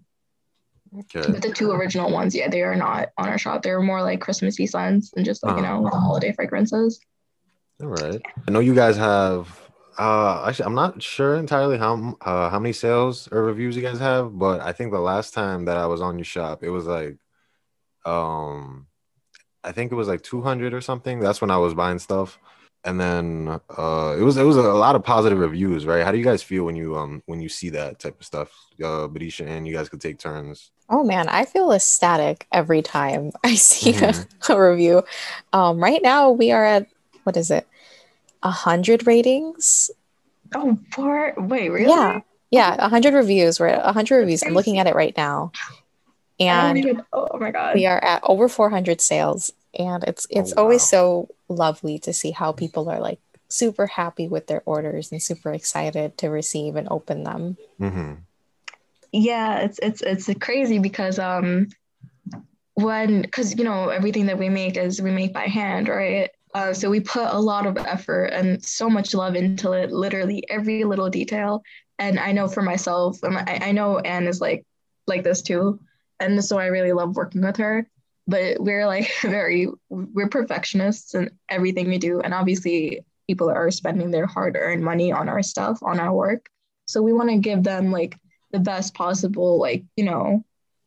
Okay. 0.99 1.31
But 1.31 1.41
the 1.41 1.51
two 1.53 1.71
original 1.71 2.11
ones, 2.11 2.35
yeah, 2.35 2.49
they 2.49 2.61
are 2.63 2.75
not 2.75 3.09
on 3.17 3.27
our 3.29 3.37
shop. 3.37 3.61
They're 3.63 3.81
more 3.81 4.01
like 4.01 4.21
Christmassy 4.21 4.67
scents 4.67 5.13
and 5.15 5.25
just 5.25 5.43
like, 5.43 5.55
you 5.57 5.63
Uh-huh. 5.63 5.81
know, 5.81 5.89
holiday 5.89 6.33
fragrances. 6.33 6.99
All 7.81 7.87
right. 7.87 8.21
I 8.47 8.51
know 8.51 8.59
you 8.59 8.75
guys 8.75 8.97
have 8.97 9.63
Uh, 9.99 10.45
actually, 10.47 10.65
I'm 10.65 10.75
not 10.75 11.01
sure 11.01 11.35
entirely 11.35 11.77
how 11.79 12.15
uh, 12.21 12.49
how 12.51 12.59
many 12.59 12.71
sales 12.71 13.27
or 13.31 13.41
reviews 13.43 13.75
you 13.75 13.81
guys 13.81 13.97
have, 13.99 14.37
but 14.37 14.61
I 14.61 14.71
think 14.71 14.91
the 14.91 14.99
last 14.99 15.33
time 15.33 15.65
that 15.65 15.77
I 15.77 15.87
was 15.87 16.01
on 16.01 16.19
your 16.19 16.25
shop, 16.25 16.61
it 16.63 16.69
was 16.69 16.85
like, 16.85 17.17
um, 18.05 18.85
I 19.63 19.71
think 19.71 19.91
it 19.91 19.95
was 19.95 20.07
like 20.07 20.21
200 20.21 20.73
or 20.73 20.81
something. 20.81 21.19
That's 21.19 21.41
when 21.41 21.49
I 21.51 21.57
was 21.57 21.73
buying 21.73 21.97
stuff, 21.99 22.37
and 22.87 22.99
then 22.99 23.59
uh, 23.77 24.15
it 24.17 24.23
was 24.23 24.37
it 24.37 24.43
was 24.43 24.55
a 24.55 24.61
lot 24.61 24.95
of 24.95 25.03
positive 25.03 25.37
reviews, 25.37 25.85
right? 25.85 26.05
How 26.05 26.11
do 26.11 26.17
you 26.17 26.23
guys 26.23 26.41
feel 26.41 26.63
when 26.63 26.75
you 26.75 26.95
um 26.97 27.21
when 27.25 27.41
you 27.41 27.49
see 27.49 27.69
that 27.71 27.99
type 27.99 28.17
of 28.19 28.25
stuff, 28.25 28.49
uh, 28.81 29.07
Vidisha, 29.11 29.45
and 29.45 29.67
you 29.67 29.73
guys 29.75 29.89
could 29.89 29.99
take 30.01 30.17
turns? 30.17 30.71
Oh 30.89 31.03
man, 31.03 31.27
I 31.27 31.43
feel 31.43 31.71
ecstatic 31.73 32.47
every 32.51 32.81
time 32.81 33.31
I 33.43 33.55
see 33.55 33.91
Mhm. 33.91 34.25
a, 34.49 34.53
a 34.53 34.71
review. 34.71 35.03
Um, 35.51 35.83
right 35.83 36.01
now 36.01 36.31
we 36.31 36.51
are 36.51 36.63
at 36.65 36.87
what 37.25 37.35
is 37.35 37.51
it, 37.51 37.67
a 38.41 38.51
hundred 38.51 39.05
ratings? 39.05 39.91
Oh, 40.55 40.79
for 40.93 41.33
wait, 41.37 41.67
really? 41.69 41.89
Yeah, 41.91 42.21
yeah, 42.51 42.75
a 42.79 42.87
hundred 42.87 43.13
reviews. 43.13 43.59
We're 43.59 43.67
at 43.67 43.85
a 43.85 43.91
hundred 43.91 44.19
reviews. 44.19 44.43
I'm 44.43 44.53
looking 44.53 44.79
at 44.79 44.87
it 44.87 44.95
right 44.95 45.15
now, 45.17 45.51
and 46.39 46.77
even, 46.77 47.03
oh 47.11 47.37
my 47.37 47.51
god. 47.51 47.75
we 47.75 47.85
are 47.85 48.01
at 48.01 48.21
over 48.23 48.47
400 48.47 49.01
sales. 49.01 49.51
And 49.77 50.03
it's 50.05 50.25
it's 50.29 50.53
always 50.53 50.81
wow. 50.81 50.87
so 50.87 51.29
lovely 51.47 51.99
to 51.99 52.13
see 52.13 52.31
how 52.31 52.51
people 52.51 52.89
are 52.89 52.99
like 52.99 53.19
super 53.49 53.87
happy 53.87 54.27
with 54.27 54.47
their 54.47 54.61
orders 54.65 55.11
and 55.11 55.21
super 55.21 55.53
excited 55.53 56.17
to 56.17 56.29
receive 56.29 56.75
and 56.75 56.87
open 56.89 57.23
them. 57.23 57.57
Mm-hmm. 57.79 58.13
Yeah, 59.11 59.59
it's 59.59 59.79
it's 59.79 60.01
it's 60.01 60.29
crazy 60.39 60.79
because 60.79 61.19
um 61.19 61.69
when 62.73 63.21
because 63.21 63.57
you 63.57 63.63
know 63.63 63.89
everything 63.89 64.27
that 64.27 64.37
we 64.37 64.49
make 64.49 64.77
is 64.77 65.01
we 65.01 65.11
make 65.11 65.33
by 65.33 65.45
hand, 65.45 65.87
right? 65.87 66.29
Uh, 66.53 66.73
so 66.73 66.89
we 66.89 66.99
put 66.99 67.27
a 67.27 67.39
lot 67.39 67.65
of 67.65 67.77
effort 67.77 68.27
and 68.27 68.63
so 68.63 68.89
much 68.89 69.13
love 69.13 69.35
into 69.35 69.73
it, 69.73 69.91
literally 69.91 70.43
every 70.49 70.83
little 70.83 71.09
detail. 71.09 71.61
And 71.99 72.19
I 72.19 72.31
know 72.31 72.47
for 72.47 72.61
myself, 72.61 73.21
and 73.23 73.37
I, 73.37 73.59
I 73.61 73.71
know 73.71 73.99
Anne 73.99 74.27
is 74.27 74.41
like 74.41 74.65
like 75.07 75.23
this 75.23 75.41
too, 75.41 75.79
and 76.19 76.43
so 76.43 76.57
I 76.57 76.67
really 76.67 76.93
love 76.93 77.15
working 77.15 77.41
with 77.41 77.57
her. 77.57 77.87
But 78.27 78.61
we're 78.61 78.85
like 78.85 79.11
very 79.21 79.67
we're 79.89 80.29
perfectionists 80.29 81.15
in 81.15 81.31
everything 81.49 81.87
we 81.87 81.97
do, 81.97 82.21
and 82.21 82.33
obviously 82.33 83.05
people 83.27 83.49
are 83.49 83.71
spending 83.71 84.11
their 84.11 84.25
hard-earned 84.25 84.83
money 84.83 85.11
on 85.11 85.27
our 85.27 85.43
stuff, 85.43 85.79
on 85.81 85.99
our 85.99 86.13
work. 86.13 86.47
So 86.85 87.01
we 87.01 87.11
want 87.11 87.29
to 87.29 87.37
give 87.37 87.63
them 87.63 87.91
like 87.91 88.17
the 88.51 88.59
best 88.59 88.93
possible 88.93 89.59
like 89.59 89.83
you 89.95 90.05
know 90.05 90.43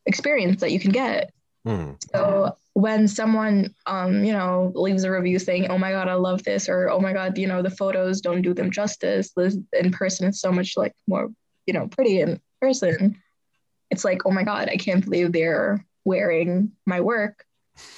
experience 0.07 0.61
that 0.61 0.73
you 0.73 0.81
can 0.81 0.93
get 0.93 1.33
Mm-hmm. 1.67 1.93
so 2.15 2.57
when 2.73 3.07
someone 3.07 3.75
um 3.85 4.25
you 4.25 4.33
know 4.33 4.73
leaves 4.75 5.05
a 5.05 5.11
review 5.11 5.39
saying 5.39 5.67
oh 5.69 5.77
my 5.77 5.91
god 5.91 6.09
i 6.09 6.15
love 6.15 6.43
this 6.43 6.71
or 6.71 6.89
oh 6.89 6.99
my 6.99 7.13
god 7.13 7.37
you 7.37 7.47
know 7.47 7.61
the 7.61 7.69
photos 7.69 8.23
don't 8.23 8.41
do 8.41 8.55
them 8.55 8.71
justice 8.71 9.33
this 9.37 9.59
in 9.75 9.93
person 9.93 10.29
is 10.29 10.41
so 10.41 10.51
much 10.51 10.79
like 10.79 10.95
more 11.07 11.29
you 11.67 11.75
know 11.75 11.87
pretty 11.89 12.19
in 12.19 12.41
person 12.63 13.21
it's 13.91 14.03
like 14.03 14.23
oh 14.25 14.31
my 14.31 14.43
god 14.43 14.71
i 14.71 14.77
can't 14.79 15.05
believe 15.05 15.33
they're 15.33 15.85
wearing 16.11 16.71
my 16.93 17.01
work 17.13 17.37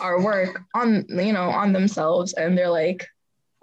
our 0.06 0.16
work 0.30 0.52
on 0.80 0.86
you 1.26 1.32
know 1.36 1.48
on 1.62 1.72
themselves 1.72 2.30
and 2.40 2.50
they're 2.56 2.76
like 2.82 3.00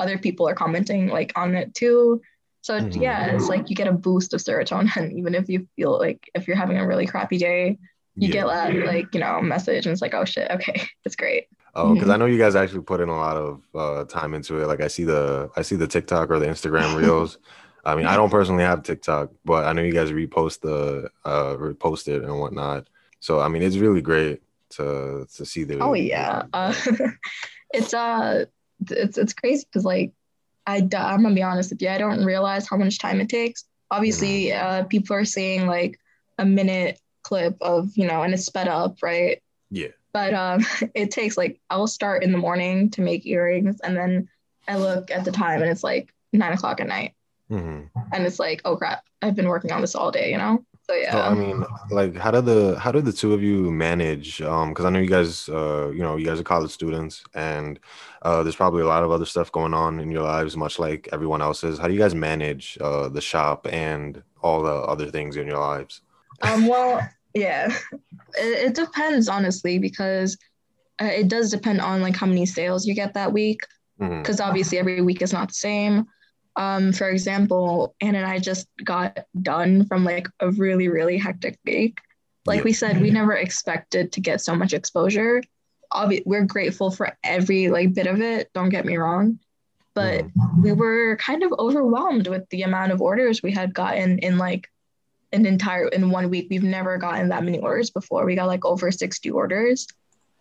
other 0.04 0.18
people 0.26 0.48
are 0.50 0.56
commenting 0.64 1.02
like 1.18 1.32
on 1.42 1.50
it 1.62 1.70
too 1.82 2.22
so 2.68 2.74
Mhm. 2.80 3.02
yeah 3.08 3.22
it's 3.34 3.50
like 3.54 3.70
you 3.70 3.76
get 3.82 3.88
a 3.94 4.02
boost 4.08 4.34
of 4.34 4.40
serotonin 4.46 5.12
even 5.20 5.34
if 5.40 5.46
you 5.52 5.68
feel 5.76 5.94
like 6.06 6.22
if 6.38 6.42
you're 6.48 6.64
having 6.64 6.78
a 6.80 6.88
really 6.92 7.08
crappy 7.14 7.38
day 7.50 7.64
you 8.22 8.28
yeah. 8.28 8.38
get 8.38 8.48
that 8.48 8.74
like 8.94 9.08
you 9.14 9.22
know 9.24 9.36
a 9.38 9.44
message 9.56 9.86
and 9.86 9.94
it's 9.94 10.02
like 10.06 10.14
oh 10.20 10.26
shit 10.34 10.50
okay 10.58 10.78
it's 11.06 11.16
great 11.24 11.46
Oh, 11.76 11.94
because 11.94 12.10
Mhm. 12.10 12.14
I 12.14 12.18
know 12.18 12.26
you 12.34 12.40
guys 12.44 12.56
actually 12.56 12.82
put 12.92 13.00
in 13.00 13.10
a 13.10 13.20
lot 13.28 13.38
of 13.38 13.52
uh, 13.84 14.04
time 14.18 14.34
into 14.34 14.54
it. 14.60 14.66
Like 14.72 14.82
I 14.82 14.90
see 14.96 15.06
the 15.14 15.52
I 15.56 15.62
see 15.62 15.78
the 15.84 15.88
TikTok 15.96 16.26
or 16.32 16.40
the 16.40 16.48
Instagram 16.54 16.90
reels. 17.02 17.38
I 17.86 17.92
mean, 17.96 18.08
I 18.08 18.16
don't 18.18 18.32
personally 18.38 18.64
have 18.72 18.82
TikTok, 18.82 19.26
but 19.46 19.62
I 19.68 19.74
know 19.74 19.84
you 19.84 19.94
guys 20.00 20.12
repost 20.12 20.58
the 20.62 20.78
uh 21.32 21.54
repost 21.68 22.08
it 22.14 22.24
and 22.26 22.36
whatnot. 22.42 22.82
So 23.20 23.40
I 23.40 23.48
mean, 23.48 23.62
it's 23.62 23.78
really 23.78 24.02
great 24.02 24.42
to 24.72 25.28
to 25.36 25.46
see 25.46 25.64
the. 25.64 25.80
oh 25.80 25.94
yeah. 25.94 26.44
uh, 26.54 26.74
it's 27.74 27.94
uh 27.94 28.46
it's 28.90 29.18
it's 29.18 29.34
crazy 29.34 29.66
because 29.66 29.86
like 29.86 30.14
I 30.68 30.78
I'm 30.78 31.24
gonna 31.24 31.36
be 31.36 31.44
honest 31.44 31.72
with 31.72 31.82
you 31.82 31.90
I 31.90 31.98
don't 31.98 32.24
realize 32.24 32.68
how 32.68 32.78
much 32.78 33.00
time 33.00 33.20
it 33.22 33.30
takes. 33.30 33.66
Obviously 33.92 34.54
uh 34.54 34.84
people 34.86 35.16
are 35.16 35.26
saying 35.26 35.68
like 35.68 36.00
a 36.38 36.46
minute 36.46 37.00
clip 37.24 37.58
of 37.62 37.96
you 37.96 38.08
know 38.08 38.24
and 38.24 38.34
it's 38.34 38.46
sped 38.46 38.68
up 38.68 38.98
right? 39.02 39.42
Yeah. 39.70 39.90
but 40.14 40.34
um 40.34 40.66
it 40.96 41.12
takes 41.12 41.38
like 41.38 41.60
I'll 41.70 41.88
start 41.88 42.24
in 42.24 42.32
the 42.32 42.38
morning 42.38 42.90
to 42.92 43.02
make 43.02 43.26
earrings 43.26 43.80
and 43.82 43.98
then 43.98 44.30
I 44.68 44.78
look 44.78 45.12
at 45.12 45.26
the 45.26 45.32
time 45.32 45.62
and 45.62 45.70
it's 45.72 45.84
like 45.84 46.14
nine 46.32 46.54
o'clock 46.54 46.80
at 46.80 46.88
night. 46.88 47.16
Hmm 47.50 47.82
and 48.14 48.26
it's 48.26 48.40
like 48.40 48.62
oh 48.66 48.78
crap 48.78 49.04
I've 49.22 49.36
been 49.36 49.48
working 49.48 49.72
on 49.72 49.82
this 49.82 49.96
all 49.96 50.12
day 50.12 50.32
you 50.32 50.38
know 50.38 50.64
so 50.90 50.96
yeah 50.96 51.12
So 51.12 51.22
I 51.22 51.34
mean, 51.36 51.64
like, 51.92 52.16
how 52.16 52.32
did 52.32 52.46
the 52.46 52.80
how 52.80 52.92
did 52.92 53.06
the 53.06 53.14
two 53.14 53.34
of 53.34 53.44
you 53.44 53.72
manage? 53.72 54.42
Um, 54.42 54.70
because 54.70 54.86
I 54.86 54.90
know 54.90 55.00
you 55.00 55.10
guys, 55.10 55.48
uh, 55.50 55.90
you 55.90 56.00
know, 56.00 56.18
you 56.18 56.26
guys 56.26 56.40
are 56.40 56.44
college 56.44 56.72
students, 56.72 57.24
and 57.36 57.80
uh, 58.24 58.42
there's 58.44 58.56
probably 58.56 58.82
a 58.82 58.88
lot 58.88 59.04
of 59.04 59.12
other 59.12 59.26
stuff 59.26 59.52
going 59.52 59.74
on 59.74 60.00
in 60.00 60.12
your 60.12 60.24
lives, 60.24 60.58
much 60.58 60.80
like 60.80 61.08
everyone 61.12 61.42
else's. 61.42 61.78
How 61.78 61.88
do 61.88 61.94
you 61.94 62.00
guys 62.00 62.16
manage 62.16 62.78
uh 62.82 63.10
the 63.10 63.22
shop 63.22 63.68
and 63.72 64.24
all 64.42 64.64
the 64.64 64.74
other 64.94 65.12
things 65.12 65.38
in 65.38 65.48
your 65.48 65.60
lives? 65.60 66.02
Um, 66.42 66.68
well, 66.68 67.08
yeah, 67.34 67.72
it, 68.38 68.68
it 68.70 68.76
depends 68.76 69.30
honestly 69.30 69.80
because 69.80 70.38
uh, 71.02 71.06
it 71.06 71.28
does 71.28 71.52
depend 71.52 71.82
on 71.82 72.02
like 72.02 72.16
how 72.16 72.26
many 72.26 72.46
sales 72.46 72.86
you 72.86 72.96
get 72.96 73.14
that 73.14 73.32
week 73.34 73.60
because 74.00 74.40
obviously 74.40 74.78
every 74.78 75.02
week 75.02 75.22
is 75.22 75.34
not 75.34 75.50
the 75.50 75.54
same. 75.54 76.06
Um, 76.60 76.92
for 76.92 77.10
example, 77.10 77.96
Anne 78.02 78.16
and 78.16 78.26
I 78.26 78.38
just 78.38 78.68
got 78.84 79.18
done 79.42 79.86
from 79.88 80.04
like 80.04 80.28
a 80.42 80.52
really 80.52 80.90
really 80.90 81.18
hectic 81.18 81.58
week. 81.66 82.00
Like 82.46 82.58
Yeah. 82.60 82.64
we 82.66 82.74
said, 82.74 83.02
we 83.02 83.12
never 83.12 83.34
expected 83.34 84.12
to 84.14 84.20
get 84.22 84.42
so 84.42 84.54
much 84.56 84.74
exposure. 84.74 85.42
Obvi- 85.94 86.24
we're 86.26 86.44
grateful 86.46 86.92
for 86.92 87.16
every 87.24 87.70
like 87.70 87.94
bit 87.94 88.08
of 88.08 88.20
it. 88.22 88.50
Don't 88.54 88.70
get 88.70 88.86
me 88.86 88.98
wrong, 88.98 89.40
but 89.94 90.26
we 90.62 90.72
were 90.74 91.16
kind 91.18 91.44
of 91.44 91.52
overwhelmed 91.58 92.28
with 92.28 92.44
the 92.50 92.64
amount 92.64 92.92
of 92.92 93.02
orders 93.02 93.42
we 93.42 93.52
had 93.52 93.74
gotten 93.74 94.20
in 94.20 94.38
like 94.38 94.68
an 95.32 95.46
entire 95.46 95.88
in 95.88 96.10
one 96.12 96.30
week. 96.30 96.48
We've 96.50 96.64
never 96.64 96.98
gotten 96.98 97.30
that 97.30 97.44
many 97.44 97.60
orders 97.60 97.90
before. 97.90 98.26
We 98.26 98.36
got 98.36 98.48
like 98.48 98.66
over 98.66 98.92
60 98.92 99.30
orders. 99.32 99.88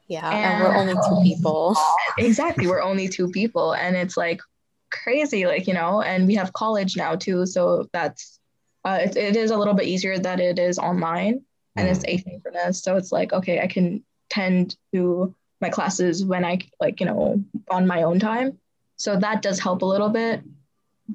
Yeah, 0.09 0.29
and 0.31 0.65
we're 0.65 0.75
only 0.75 0.95
two 0.95 1.21
people. 1.23 1.77
Exactly. 2.19 2.67
We're 2.67 2.83
only 2.83 3.09
two 3.09 3.29
people 3.31 3.75
and 3.75 3.95
it's 3.97 4.17
like 4.17 4.41
crazy, 4.91 5.47
like, 5.47 5.67
you 5.67 5.75
know, 5.75 6.03
and 6.03 6.27
we 6.27 6.35
have 6.35 6.53
college 6.53 6.97
now 6.97 7.17
too. 7.17 7.47
So 7.47 7.89
that's 7.93 8.39
uh 8.85 8.99
it, 9.03 9.17
it 9.17 9.37
is 9.37 9.51
a 9.51 9.57
little 9.57 9.75
bit 9.75 9.87
easier 9.87 10.19
that 10.19 10.41
it 10.41 10.59
is 10.59 10.79
online 10.79 11.43
and 11.77 11.89
it's 11.89 12.05
asynchronous. 12.05 12.77
So 12.83 12.97
it's 12.97 13.13
like, 13.13 13.33
okay, 13.33 13.61
I 13.61 13.67
can 13.67 14.03
tend 14.31 14.77
to 14.93 15.35
my 15.61 15.69
classes 15.69 16.25
when 16.25 16.45
I 16.45 16.59
like, 16.81 17.01
you 17.01 17.07
know, 17.07 17.43
on 17.71 17.87
my 17.87 18.03
own 18.03 18.19
time. 18.19 18.59
So 18.97 19.17
that 19.17 19.43
does 19.43 19.61
help 19.61 19.83
a 19.83 19.87
little 19.87 20.09
bit. 20.09 20.43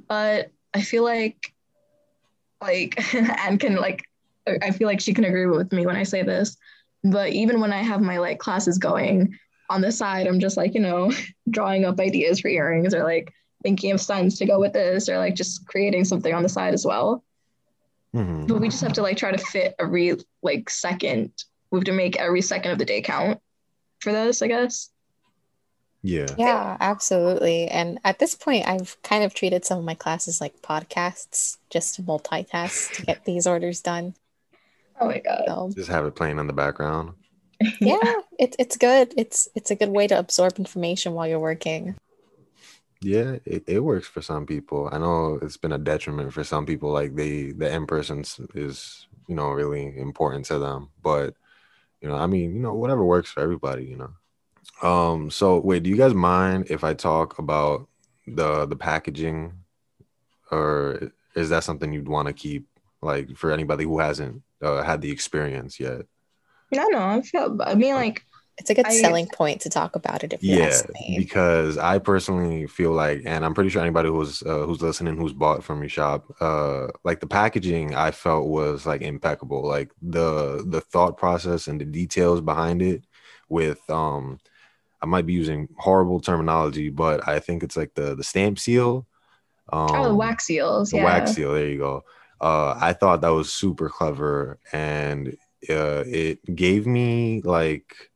But 0.07 0.51
I 0.73 0.81
feel 0.81 1.03
like 1.03 1.53
like 2.61 3.13
Anne 3.45 3.57
can 3.57 3.75
like 3.75 4.03
I 4.61 4.71
feel 4.71 4.87
like 4.87 4.99
she 4.99 5.13
can 5.13 5.25
agree 5.25 5.45
with 5.45 5.71
me 5.71 5.85
when 5.85 5.95
I 5.95 6.03
say 6.03 6.23
this. 6.23 6.57
But 7.03 7.31
even 7.31 7.59
when 7.59 7.73
I 7.73 7.81
have 7.81 8.01
my 8.01 8.17
like 8.17 8.39
classes 8.39 8.77
going 8.77 9.37
on 9.69 9.81
the 9.81 9.91
side, 9.91 10.27
I'm 10.27 10.39
just 10.39 10.57
like, 10.57 10.73
you 10.73 10.81
know, 10.81 11.11
drawing 11.49 11.85
up 11.85 11.99
ideas 11.99 12.39
for 12.39 12.47
earrings 12.47 12.93
or 12.93 13.03
like 13.03 13.33
thinking 13.63 13.91
of 13.91 14.01
signs 14.01 14.37
to 14.37 14.45
go 14.45 14.59
with 14.59 14.73
this 14.73 15.09
or 15.09 15.17
like 15.17 15.35
just 15.35 15.65
creating 15.67 16.05
something 16.05 16.33
on 16.33 16.43
the 16.43 16.49
side 16.49 16.73
as 16.73 16.85
well. 16.85 17.23
Mhm. 18.13 18.47
But 18.47 18.59
we 18.61 18.69
just 18.69 18.83
have 18.83 18.93
to 18.93 19.01
like 19.01 19.17
try 19.17 19.31
to 19.31 19.43
fit 19.43 19.73
every 19.79 20.15
like 20.43 20.69
second. 20.69 21.31
We 21.71 21.79
have 21.79 21.85
to 21.85 21.91
make 21.93 22.15
every 22.17 22.41
second 22.41 22.71
of 22.71 22.77
the 22.77 22.85
day 22.85 23.01
count 23.01 23.39
for 23.99 24.11
this, 24.11 24.41
I 24.41 24.47
guess. 24.47 24.89
Yeah. 26.03 26.27
Yeah, 26.37 26.77
absolutely. 26.81 27.67
And 27.69 27.99
at 28.03 28.19
this 28.19 28.35
point, 28.35 28.67
I've 28.67 29.01
kind 29.03 29.23
of 29.23 29.33
treated 29.33 29.63
some 29.65 29.79
of 29.79 29.85
my 29.85 29.95
classes 29.95 30.41
like 30.41 30.61
podcasts, 30.61 31.57
just 31.69 31.95
to 31.95 32.03
multitask 32.03 32.91
to 32.95 33.05
get 33.05 33.23
these 33.25 33.47
orders 33.47 33.81
done. 33.81 34.13
Oh 34.99 35.07
my 35.07 35.19
god. 35.19 35.43
So 35.47 35.71
Just 35.73 35.89
have 35.89 36.05
it 36.05 36.15
playing 36.15 36.39
in 36.39 36.47
the 36.47 36.53
background. 36.53 37.13
yeah, 37.79 38.15
it's 38.37 38.55
it's 38.59 38.75
good. 38.77 39.13
It's 39.17 39.47
it's 39.55 39.71
a 39.71 39.75
good 39.75 39.89
way 39.89 40.05
to 40.07 40.19
absorb 40.19 40.59
information 40.59 41.13
while 41.13 41.25
you're 41.25 41.39
working. 41.39 41.95
Yeah, 43.03 43.37
it, 43.43 43.63
it 43.67 43.79
works 43.79 44.07
for 44.07 44.21
some 44.21 44.45
people. 44.45 44.89
I 44.91 44.97
know 44.97 45.37
it's 45.41 45.57
been 45.57 45.73
a 45.73 45.77
detriment 45.77 46.33
for 46.33 46.43
some 46.43 46.65
people. 46.65 46.91
Like 46.91 47.15
they, 47.15 47.51
the 47.51 47.69
in 47.69 47.85
person 47.85 48.23
is, 48.55 49.07
you 49.27 49.35
know, 49.35 49.49
really 49.49 49.97
important 49.97 50.45
to 50.45 50.57
them. 50.57 50.89
But, 51.01 51.35
you 51.99 52.07
know, 52.07 52.15
I 52.15 52.27
mean, 52.27 52.55
you 52.55 52.61
know, 52.61 52.73
whatever 52.73 53.03
works 53.03 53.29
for 53.29 53.41
everybody, 53.41 53.83
you 53.85 53.97
know. 53.97 54.13
Um, 54.87 55.29
so 55.29 55.59
wait, 55.59 55.83
do 55.83 55.89
you 55.89 55.97
guys 55.97 56.13
mind 56.13 56.67
if 56.69 56.83
I 56.83 56.93
talk 56.93 57.39
about 57.39 57.89
the 58.25 58.65
the 58.65 58.77
packaging, 58.77 59.53
or 60.49 61.11
is 61.35 61.49
that 61.49 61.65
something 61.65 61.91
you'd 61.91 62.07
want 62.07 62.27
to 62.29 62.33
keep, 62.33 62.67
like, 63.01 63.35
for 63.35 63.51
anybody 63.51 63.83
who 63.83 63.99
hasn't 63.99 64.41
uh, 64.61 64.81
had 64.81 65.01
the 65.01 65.11
experience 65.11 65.79
yet? 65.79 66.05
No, 66.71 66.87
no, 66.87 66.99
I 66.99 67.21
feel 67.21 67.59
I 67.65 67.75
mean 67.75 67.95
like 67.95 68.25
It's 68.57 68.69
a 68.69 68.75
good 68.75 68.85
I- 68.85 69.01
selling 69.01 69.27
point 69.27 69.61
to 69.61 69.69
talk 69.69 69.95
about 69.95 70.23
it 70.23 70.33
if 70.33 70.43
you 70.43 70.57
yeah 70.57 70.65
ask 70.65 70.87
me. 70.93 71.15
because 71.17 71.77
i 71.77 71.97
personally 71.97 72.67
feel 72.67 72.91
like 72.91 73.23
and 73.25 73.43
i'm 73.43 73.53
pretty 73.53 73.69
sure 73.69 73.81
anybody 73.81 74.09
who's 74.09 74.43
uh, 74.43 74.59
who's 74.65 74.81
listening 74.81 75.17
who's 75.17 75.33
bought 75.33 75.63
from 75.63 75.81
your 75.81 75.89
shop 75.89 76.25
uh 76.39 76.87
like 77.03 77.19
the 77.19 77.27
packaging 77.27 77.95
i 77.95 78.11
felt 78.11 78.47
was 78.47 78.85
like 78.85 79.01
impeccable 79.01 79.65
like 79.67 79.91
the 80.01 80.63
the 80.67 80.81
thought 80.81 81.17
process 81.17 81.67
and 81.67 81.81
the 81.81 81.85
details 81.85 82.41
behind 82.41 82.81
it 82.81 83.03
with 83.49 83.79
um 83.89 84.39
i 85.01 85.05
might 85.05 85.25
be 85.25 85.33
using 85.33 85.67
horrible 85.77 86.19
terminology 86.19 86.89
but 86.89 87.27
i 87.27 87.39
think 87.39 87.63
it's 87.63 87.75
like 87.75 87.93
the 87.95 88.15
the 88.15 88.23
stamp 88.23 88.59
seal 88.59 89.07
um 89.71 89.87
oh, 89.91 90.07
the 90.09 90.15
wax 90.15 90.45
seals. 90.45 90.91
the 90.91 90.97
yeah. 90.97 91.05
wax 91.05 91.31
seal 91.33 91.53
there 91.53 91.67
you 91.67 91.79
go 91.79 92.03
uh 92.39 92.77
i 92.79 92.93
thought 92.93 93.21
that 93.21 93.29
was 93.29 93.51
super 93.51 93.89
clever 93.89 94.59
and 94.71 95.35
uh 95.69 96.03
it 96.05 96.39
gave 96.55 96.85
me 96.85 97.41
like 97.43 98.11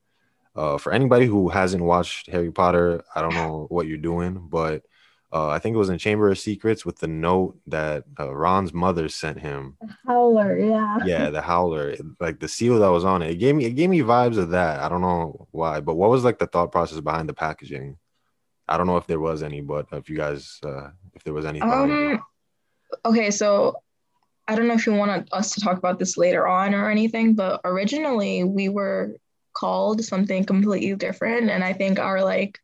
uh 0.58 0.78
for 0.78 0.92
anybody 0.92 1.26
who 1.26 1.50
hasn't 1.50 1.84
watched 1.84 2.30
harry 2.30 2.52
potter 2.52 3.04
i 3.16 3.22
don't 3.22 3.34
know 3.42 3.68
what 3.70 3.88
you're 3.88 3.98
doing 3.98 4.48
but 4.50 4.84
uh 5.32 5.50
i 5.50 5.60
think 5.60 5.74
it 5.74 5.78
was 5.78 5.90
in 5.90 5.98
chamber 5.98 6.30
of 6.30 6.38
secrets 6.38 6.86
with 6.86 6.98
the 7.00 7.08
note 7.08 7.58
that 7.68 8.04
uh, 8.20 8.34
ron's 8.34 8.74
mother 8.74 9.08
sent 9.08 9.40
him 9.40 9.78
The 9.82 9.96
Howler, 10.06 10.58
yeah. 10.60 10.98
yeah 11.06 11.30
the 11.30 11.42
howler 11.42 11.96
like 12.20 12.40
the 12.40 12.48
seal 12.48 12.80
that 12.80 12.90
was 12.90 13.06
on 13.06 13.22
it 13.22 13.32
it 13.32 13.36
gave 13.36 13.56
me 13.56 13.66
it 13.66 13.72
gave 13.72 13.90
me 13.90 14.02
vibes 14.02 14.38
of 14.38 14.50
that 14.50 14.80
i 14.80 14.90
don't 14.90 15.02
know 15.02 15.48
why 15.52 15.80
but 15.80 15.96
what 15.96 16.10
was 16.10 16.24
like 16.24 16.40
the 16.40 16.48
thought 16.48 16.72
process 16.72 17.00
behind 17.00 17.30
the 17.30 17.34
packaging 17.34 17.98
i 18.68 18.78
don't 18.78 18.88
know 18.88 18.98
if 18.98 19.08
there 19.08 19.20
was 19.20 19.44
any 19.44 19.62
but 19.62 19.88
if 19.92 20.10
you 20.10 20.18
guys 20.18 20.60
uh 20.66 20.90
if 21.14 21.24
there 21.24 21.34
was 21.34 21.46
any 21.46 21.60
thought 21.60 21.90
into 21.90 22.12
it. 22.12 22.14
Um. 22.16 22.24
Okay, 23.06 23.32
so 23.32 23.76
I 24.48 24.56
don't 24.56 24.68
know 24.68 24.74
if 24.76 24.86
you 24.86 24.94
want 24.94 25.28
us 25.32 25.52
to 25.56 25.62
talk 25.62 25.78
about 25.78 26.00
this 26.00 26.18
later 26.18 26.48
on 26.48 26.74
or 26.74 26.90
anything, 26.90 27.34
but 27.34 27.62
originally 27.66 28.44
we 28.44 28.70
were 28.70 29.18
called 29.58 30.04
something 30.04 30.44
completely 30.44 30.94
different, 30.96 31.50
and 31.50 31.64
I 31.64 31.74
think 31.74 32.00
our 32.00 32.24
like 32.24 32.60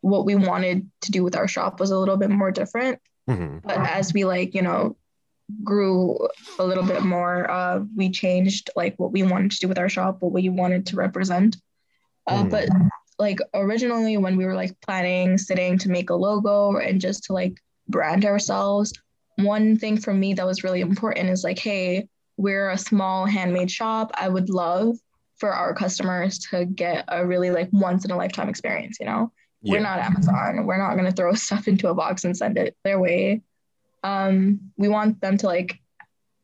what 0.00 0.26
we 0.26 0.34
wanted 0.34 0.90
to 1.00 1.10
do 1.10 1.24
with 1.24 1.34
our 1.34 1.48
shop 1.48 1.80
was 1.80 1.90
a 1.90 1.98
little 1.98 2.18
bit 2.18 2.30
more 2.30 2.50
different. 2.50 3.00
Mhm. 3.28 3.62
But 3.62 3.78
as 3.78 4.12
we 4.12 4.24
like, 4.24 4.54
you 4.54 4.60
know, 4.60 4.96
grew 5.62 6.28
a 6.58 6.64
little 6.64 6.84
bit 6.84 7.02
more, 7.02 7.50
uh, 7.50 7.80
we 7.96 8.10
changed 8.10 8.70
like 8.76 8.94
what 8.98 9.12
we 9.12 9.22
wanted 9.22 9.52
to 9.52 9.60
do 9.60 9.68
with 9.68 9.78
our 9.78 9.88
shop, 9.88 10.20
what 10.20 10.32
we 10.32 10.48
wanted 10.50 10.86
to 10.86 10.96
represent. 10.96 11.56
Uh, 12.26 12.44
Mm. 12.44 12.50
But 12.50 12.68
like 13.18 13.38
originally, 13.54 14.16
when 14.18 14.36
we 14.36 14.44
were 14.44 14.54
like 14.54 14.78
planning, 14.80 15.38
sitting 15.38 15.78
to 15.78 15.90
make 15.90 16.10
a 16.10 16.14
logo 16.14 16.76
and 16.76 17.00
just 17.00 17.24
to 17.24 17.32
like 17.32 17.54
brand 17.88 18.24
ourselves, 18.24 18.92
one 19.36 19.78
thing 19.78 19.96
for 19.96 20.12
me 20.12 20.34
that 20.34 20.46
was 20.46 20.64
really 20.64 20.80
important 20.80 21.30
is 21.30 21.44
like, 21.44 21.58
hey, 21.58 22.08
we're 22.36 22.70
a 22.70 22.78
small 22.78 23.24
handmade 23.26 23.70
shop. 23.70 24.10
I 24.14 24.28
would 24.28 24.50
love 24.50 24.96
for 25.44 25.52
our 25.52 25.74
customers 25.74 26.38
to 26.38 26.64
get 26.64 27.04
a 27.08 27.26
really 27.26 27.50
like 27.50 27.68
once 27.70 28.06
in 28.06 28.10
a 28.10 28.16
lifetime 28.16 28.48
experience, 28.48 28.96
you 28.98 29.04
know? 29.04 29.30
We're 29.60 29.78
not 29.78 29.98
Amazon. 29.98 30.64
We're 30.64 30.78
not 30.78 30.94
going 30.94 31.04
to 31.04 31.12
throw 31.12 31.34
stuff 31.46 31.68
into 31.68 31.88
a 31.88 31.94
box 31.94 32.24
and 32.24 32.34
send 32.34 32.56
it 32.56 32.74
their 32.82 32.98
way. 32.98 33.42
Um, 34.02 34.72
we 34.78 34.88
want 34.88 35.20
them 35.20 35.36
to 35.36 35.46
like, 35.46 35.78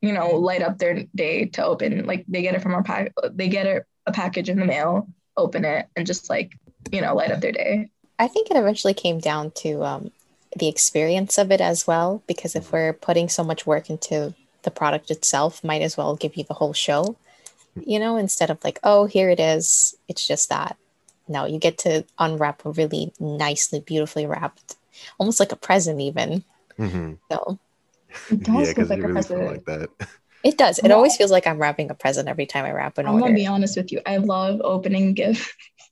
you 0.02 0.12
know, 0.12 0.36
light 0.36 0.60
up 0.60 0.76
their 0.76 1.04
day 1.14 1.46
to 1.46 1.64
open. 1.64 2.04
Like 2.04 2.26
they 2.28 2.42
get 2.42 2.54
it 2.54 2.60
from 2.60 2.74
our 2.74 2.82
pack. 2.82 3.14
They 3.32 3.48
get 3.48 3.66
it, 3.66 3.86
a 4.04 4.12
package 4.12 4.50
in 4.50 4.60
the 4.60 4.66
mail, 4.66 5.08
open 5.34 5.64
it, 5.64 5.86
and 5.96 6.06
just 6.06 6.28
like, 6.28 6.52
you 6.92 7.00
know, 7.00 7.14
light 7.14 7.30
up 7.30 7.40
their 7.40 7.52
day. 7.52 7.88
I 8.18 8.28
think 8.28 8.50
it 8.50 8.58
eventually 8.58 8.92
came 8.92 9.18
down 9.18 9.52
to 9.62 9.82
um, 9.82 10.10
the 10.54 10.68
experience 10.68 11.38
of 11.38 11.50
it 11.50 11.62
as 11.62 11.86
well, 11.86 12.22
because 12.26 12.54
if 12.54 12.70
we're 12.70 12.92
putting 12.92 13.30
so 13.30 13.44
much 13.44 13.66
work 13.66 13.88
into 13.88 14.34
the 14.60 14.70
product 14.70 15.10
itself, 15.10 15.64
might 15.64 15.80
as 15.80 15.96
well 15.96 16.16
give 16.16 16.36
you 16.36 16.44
the 16.44 16.52
whole 16.52 16.74
show, 16.74 17.16
you 17.76 17.98
know, 17.98 18.16
instead 18.16 18.50
of 18.50 18.62
like, 18.64 18.78
oh, 18.82 19.06
here 19.06 19.30
it 19.30 19.40
is. 19.40 19.94
It's 20.08 20.26
just 20.26 20.48
that. 20.48 20.76
No, 21.28 21.44
you 21.46 21.58
get 21.58 21.78
to 21.78 22.04
unwrap 22.18 22.64
a 22.64 22.70
really 22.72 23.12
nicely, 23.20 23.80
beautifully 23.80 24.26
wrapped, 24.26 24.76
almost 25.18 25.38
like 25.40 25.52
a 25.52 25.56
present, 25.56 26.00
even. 26.00 26.44
Mhm. 26.78 27.18
So 27.30 27.58
It 28.30 28.40
does 28.40 28.46
yeah, 28.46 28.52
look 28.60 28.68
because 28.68 28.90
like 28.90 28.98
it 28.98 29.04
a 29.04 29.08
really 29.08 29.22
felt 29.22 29.28
present. 29.28 29.50
like 29.52 29.64
that. 29.66 30.08
it 30.42 30.58
does. 30.58 30.78
It 30.78 30.86
Yeah. 30.88 30.94
always 30.94 31.16
feels 31.16 31.30
like 31.30 31.46
I'm 31.46 31.58
wrapping 31.58 31.90
a 31.90 31.94
present 31.94 32.28
every 32.28 32.46
time 32.46 32.64
I 32.64 32.72
wrap 32.72 32.98
an 32.98 33.06
I'm 33.06 33.14
order. 33.14 33.26
gonna 33.26 33.34
be 33.36 33.46
honest 33.46 33.76
with 33.76 33.92
you. 33.92 34.00
I 34.06 34.16
love 34.16 34.60
opening 34.64 35.14
gifts, 35.14 35.46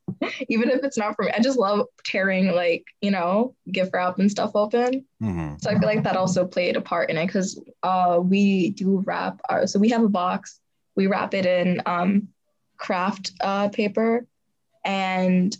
even 0.48 0.70
if 0.70 0.82
it's 0.82 0.96
not 0.98 1.14
for 1.14 1.24
me. 1.26 1.30
I 1.36 1.40
just 1.40 1.58
love 1.58 1.86
tearing 2.04 2.48
like 2.52 2.84
you 3.00 3.10
know 3.10 3.54
gift 3.70 3.90
wrap 3.94 4.18
and 4.18 4.30
stuff 4.30 4.52
open. 4.54 5.04
Mhm. 5.22 5.62
So 5.62 5.70
I 5.70 5.78
feel 5.78 5.86
like 5.88 6.02
that 6.04 6.16
also 6.16 6.46
played 6.46 6.76
a 6.76 6.80
part 6.80 7.10
in 7.10 7.16
it 7.16 7.26
because 7.26 7.60
uh, 7.82 8.18
we 8.22 8.70
do 8.70 9.02
wrap 9.06 9.40
our. 9.48 9.66
So 9.66 9.78
we 9.78 9.90
have 9.90 10.02
a 10.02 10.08
box. 10.08 10.58
We 10.98 11.06
wrap 11.06 11.32
it 11.32 11.46
in 11.46 11.80
um, 11.86 12.28
craft 12.76 13.30
uh, 13.40 13.68
paper, 13.68 14.26
and 14.84 15.56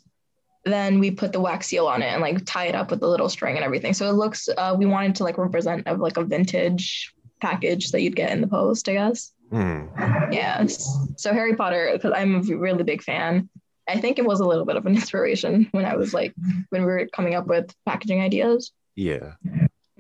then 0.65 0.99
we 0.99 1.13
put 1.13 1.33
the 1.33 1.39
wax 1.41 1.69
seal 1.69 1.87
on 1.87 2.03
it 2.03 2.07
and 2.13 2.21
like 2.21 2.45
tie 2.45 2.67
it 2.67 2.75
up 2.75 2.91
with 2.91 2.99
the 2.99 3.07
little 3.09 3.29
string 3.29 3.55
and 3.55 3.65
everything. 3.65 3.95
So 3.95 4.09
it 4.11 4.15
looks. 4.15 4.49
Uh, 4.59 4.75
we 4.77 4.85
wanted 4.85 5.15
to 5.15 5.23
like 5.25 5.39
represent 5.39 5.87
of 5.87 6.01
like 6.01 6.17
a 6.17 6.25
vintage 6.25 7.15
package 7.41 7.93
that 7.93 8.03
you'd 8.03 8.17
get 8.17 8.33
in 8.33 8.41
the 8.41 8.49
post, 8.49 8.89
I 8.89 8.95
guess. 8.95 9.33
Mhm. 9.53 10.33
Yes. 10.33 10.85
So 11.17 11.33
Harry 11.33 11.55
Potter, 11.55 11.91
because 11.93 12.13
I'm 12.15 12.35
a 12.35 12.57
really 12.57 12.83
big 12.83 13.01
fan. 13.03 13.49
I 13.89 13.99
think 14.01 14.19
it 14.19 14.25
was 14.27 14.41
a 14.41 14.45
little 14.45 14.67
bit 14.67 14.75
of 14.77 14.87
an 14.87 14.95
inspiration 15.01 15.69
when 15.71 15.85
I 15.85 15.95
was 15.95 16.13
like 16.13 16.35
when 16.71 16.83
we 16.83 16.89
were 16.89 17.07
coming 17.13 17.37
up 17.37 17.47
with 17.47 17.73
packaging 17.87 18.21
ideas. 18.21 18.73
Yeah. 18.97 19.35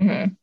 Mhm. 0.02 0.34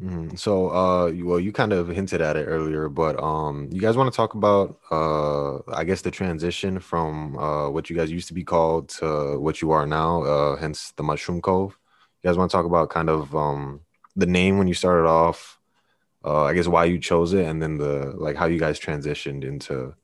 Mhm. 0.00 0.38
So, 0.38 0.68
uh, 0.70 1.12
well, 1.22 1.38
you 1.38 1.52
kind 1.52 1.72
of 1.72 1.88
hinted 1.88 2.22
at 2.22 2.36
it 2.36 2.44
earlier, 2.46 2.88
but 2.88 3.22
um, 3.22 3.68
you 3.70 3.80
guys 3.80 3.96
want 3.96 4.10
to 4.10 4.16
talk 4.16 4.34
about, 4.34 4.78
uh, 4.90 5.58
I 5.70 5.84
guess 5.84 6.00
the 6.00 6.10
transition 6.10 6.78
from 6.80 7.36
uh, 7.38 7.68
what 7.68 7.90
you 7.90 7.96
guys 7.96 8.10
used 8.10 8.28
to 8.28 8.34
be 8.34 8.42
called 8.42 8.88
to 9.00 9.38
what 9.38 9.60
you 9.60 9.70
are 9.70 9.86
now, 9.86 10.22
uh, 10.22 10.56
hence 10.56 10.92
the 10.96 11.02
Mushroom 11.02 11.42
Cove. 11.42 11.76
You 12.22 12.28
guys 12.28 12.38
want 12.38 12.50
to 12.50 12.56
talk 12.56 12.64
about 12.64 12.88
kind 12.88 13.10
of 13.10 13.34
um 13.36 13.80
the 14.16 14.26
name 14.26 14.56
when 14.58 14.66
you 14.68 14.74
started 14.74 15.06
off, 15.08 15.58
uh, 16.24 16.44
I 16.44 16.54
guess 16.54 16.68
why 16.68 16.86
you 16.86 16.98
chose 16.98 17.32
it, 17.34 17.44
and 17.46 17.62
then 17.62 17.76
the 17.78 18.12
like 18.16 18.36
how 18.36 18.46
you 18.46 18.58
guys 18.58 18.80
transitioned 18.80 19.44
into 19.44 19.94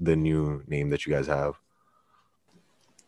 the 0.00 0.16
new 0.16 0.62
name 0.66 0.90
that 0.90 1.04
you 1.06 1.12
guys 1.12 1.26
have. 1.26 1.56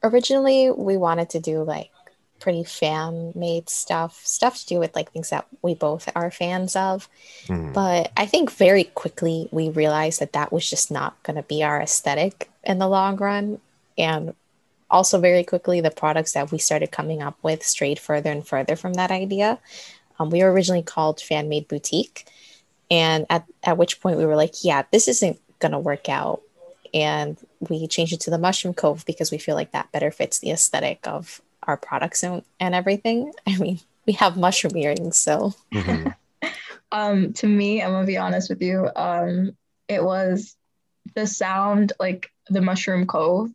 originally 0.02 0.70
we 0.70 0.96
wanted 0.96 1.28
to 1.30 1.40
do 1.40 1.62
like 1.62 1.90
pretty 2.38 2.64
fan 2.64 3.32
made 3.34 3.68
stuff 3.68 4.20
stuff 4.24 4.58
to 4.58 4.66
do 4.66 4.78
with 4.78 4.94
like 4.94 5.10
things 5.12 5.30
that 5.30 5.46
we 5.62 5.74
both 5.74 6.08
are 6.14 6.30
fans 6.30 6.76
of. 6.76 7.08
Mhm. 7.46 7.72
but 7.72 8.10
i 8.16 8.26
think 8.26 8.50
very 8.50 8.84
quickly 8.84 9.48
we 9.50 9.68
realized 9.70 10.20
that 10.20 10.32
that 10.32 10.52
was 10.52 10.68
just 10.68 10.90
not 10.90 11.20
going 11.22 11.36
to 11.36 11.42
be 11.42 11.62
our 11.62 11.80
aesthetic 11.80 12.50
in 12.64 12.78
the 12.78 12.88
long 12.88 13.16
run. 13.16 13.60
And 13.96 14.34
also 14.90 15.18
very 15.20 15.42
quickly 15.44 15.80
the 15.80 15.90
products 15.90 16.32
that 16.32 16.50
we 16.52 16.58
started 16.58 16.90
coming 16.90 17.20
up 17.22 17.36
with 17.42 17.62
strayed 17.62 17.98
further 17.98 18.30
and 18.30 18.46
further 18.46 18.76
from 18.76 18.94
that 18.94 19.10
idea. 19.10 19.58
Um, 20.18 20.30
we 20.30 20.42
were 20.42 20.52
originally 20.52 20.82
called 20.82 21.20
fan 21.20 21.48
made 21.48 21.68
boutique. 21.68 22.26
And 22.90 23.26
at, 23.28 23.44
at 23.62 23.76
which 23.76 24.00
point 24.00 24.18
we 24.18 24.24
were 24.26 24.36
like 24.36 24.64
yeah 24.64 24.82
this 24.90 25.08
isn't 25.08 25.38
going 25.58 25.72
to 25.72 25.78
work 25.78 26.08
out. 26.08 26.42
And 26.94 27.36
we 27.60 27.86
changed 27.86 28.14
it 28.14 28.20
to 28.20 28.30
the 28.30 28.38
mushroom 28.38 28.72
cove 28.72 29.04
because 29.04 29.30
we 29.30 29.38
feel 29.38 29.54
like 29.56 29.72
that 29.72 29.92
better 29.92 30.10
fits 30.10 30.38
the 30.38 30.52
aesthetic 30.52 31.06
of 31.06 31.42
our 31.68 31.76
products 31.76 32.22
and, 32.24 32.42
and 32.58 32.74
everything 32.74 33.32
i 33.46 33.56
mean 33.58 33.78
we 34.06 34.12
have 34.14 34.36
mushroom 34.36 34.76
earrings 34.76 35.16
so 35.16 35.54
Mhm. 35.72 36.14
Um, 36.90 37.34
to 37.34 37.46
me, 37.46 37.82
I'm 37.82 37.92
gonna 37.92 38.06
be 38.06 38.16
honest 38.16 38.48
with 38.48 38.62
you. 38.62 38.88
Um, 38.96 39.54
it 39.88 40.02
was 40.02 40.56
the 41.14 41.26
sound 41.26 41.92
like 42.00 42.30
the 42.48 42.62
Mushroom 42.62 43.06
Cove. 43.06 43.50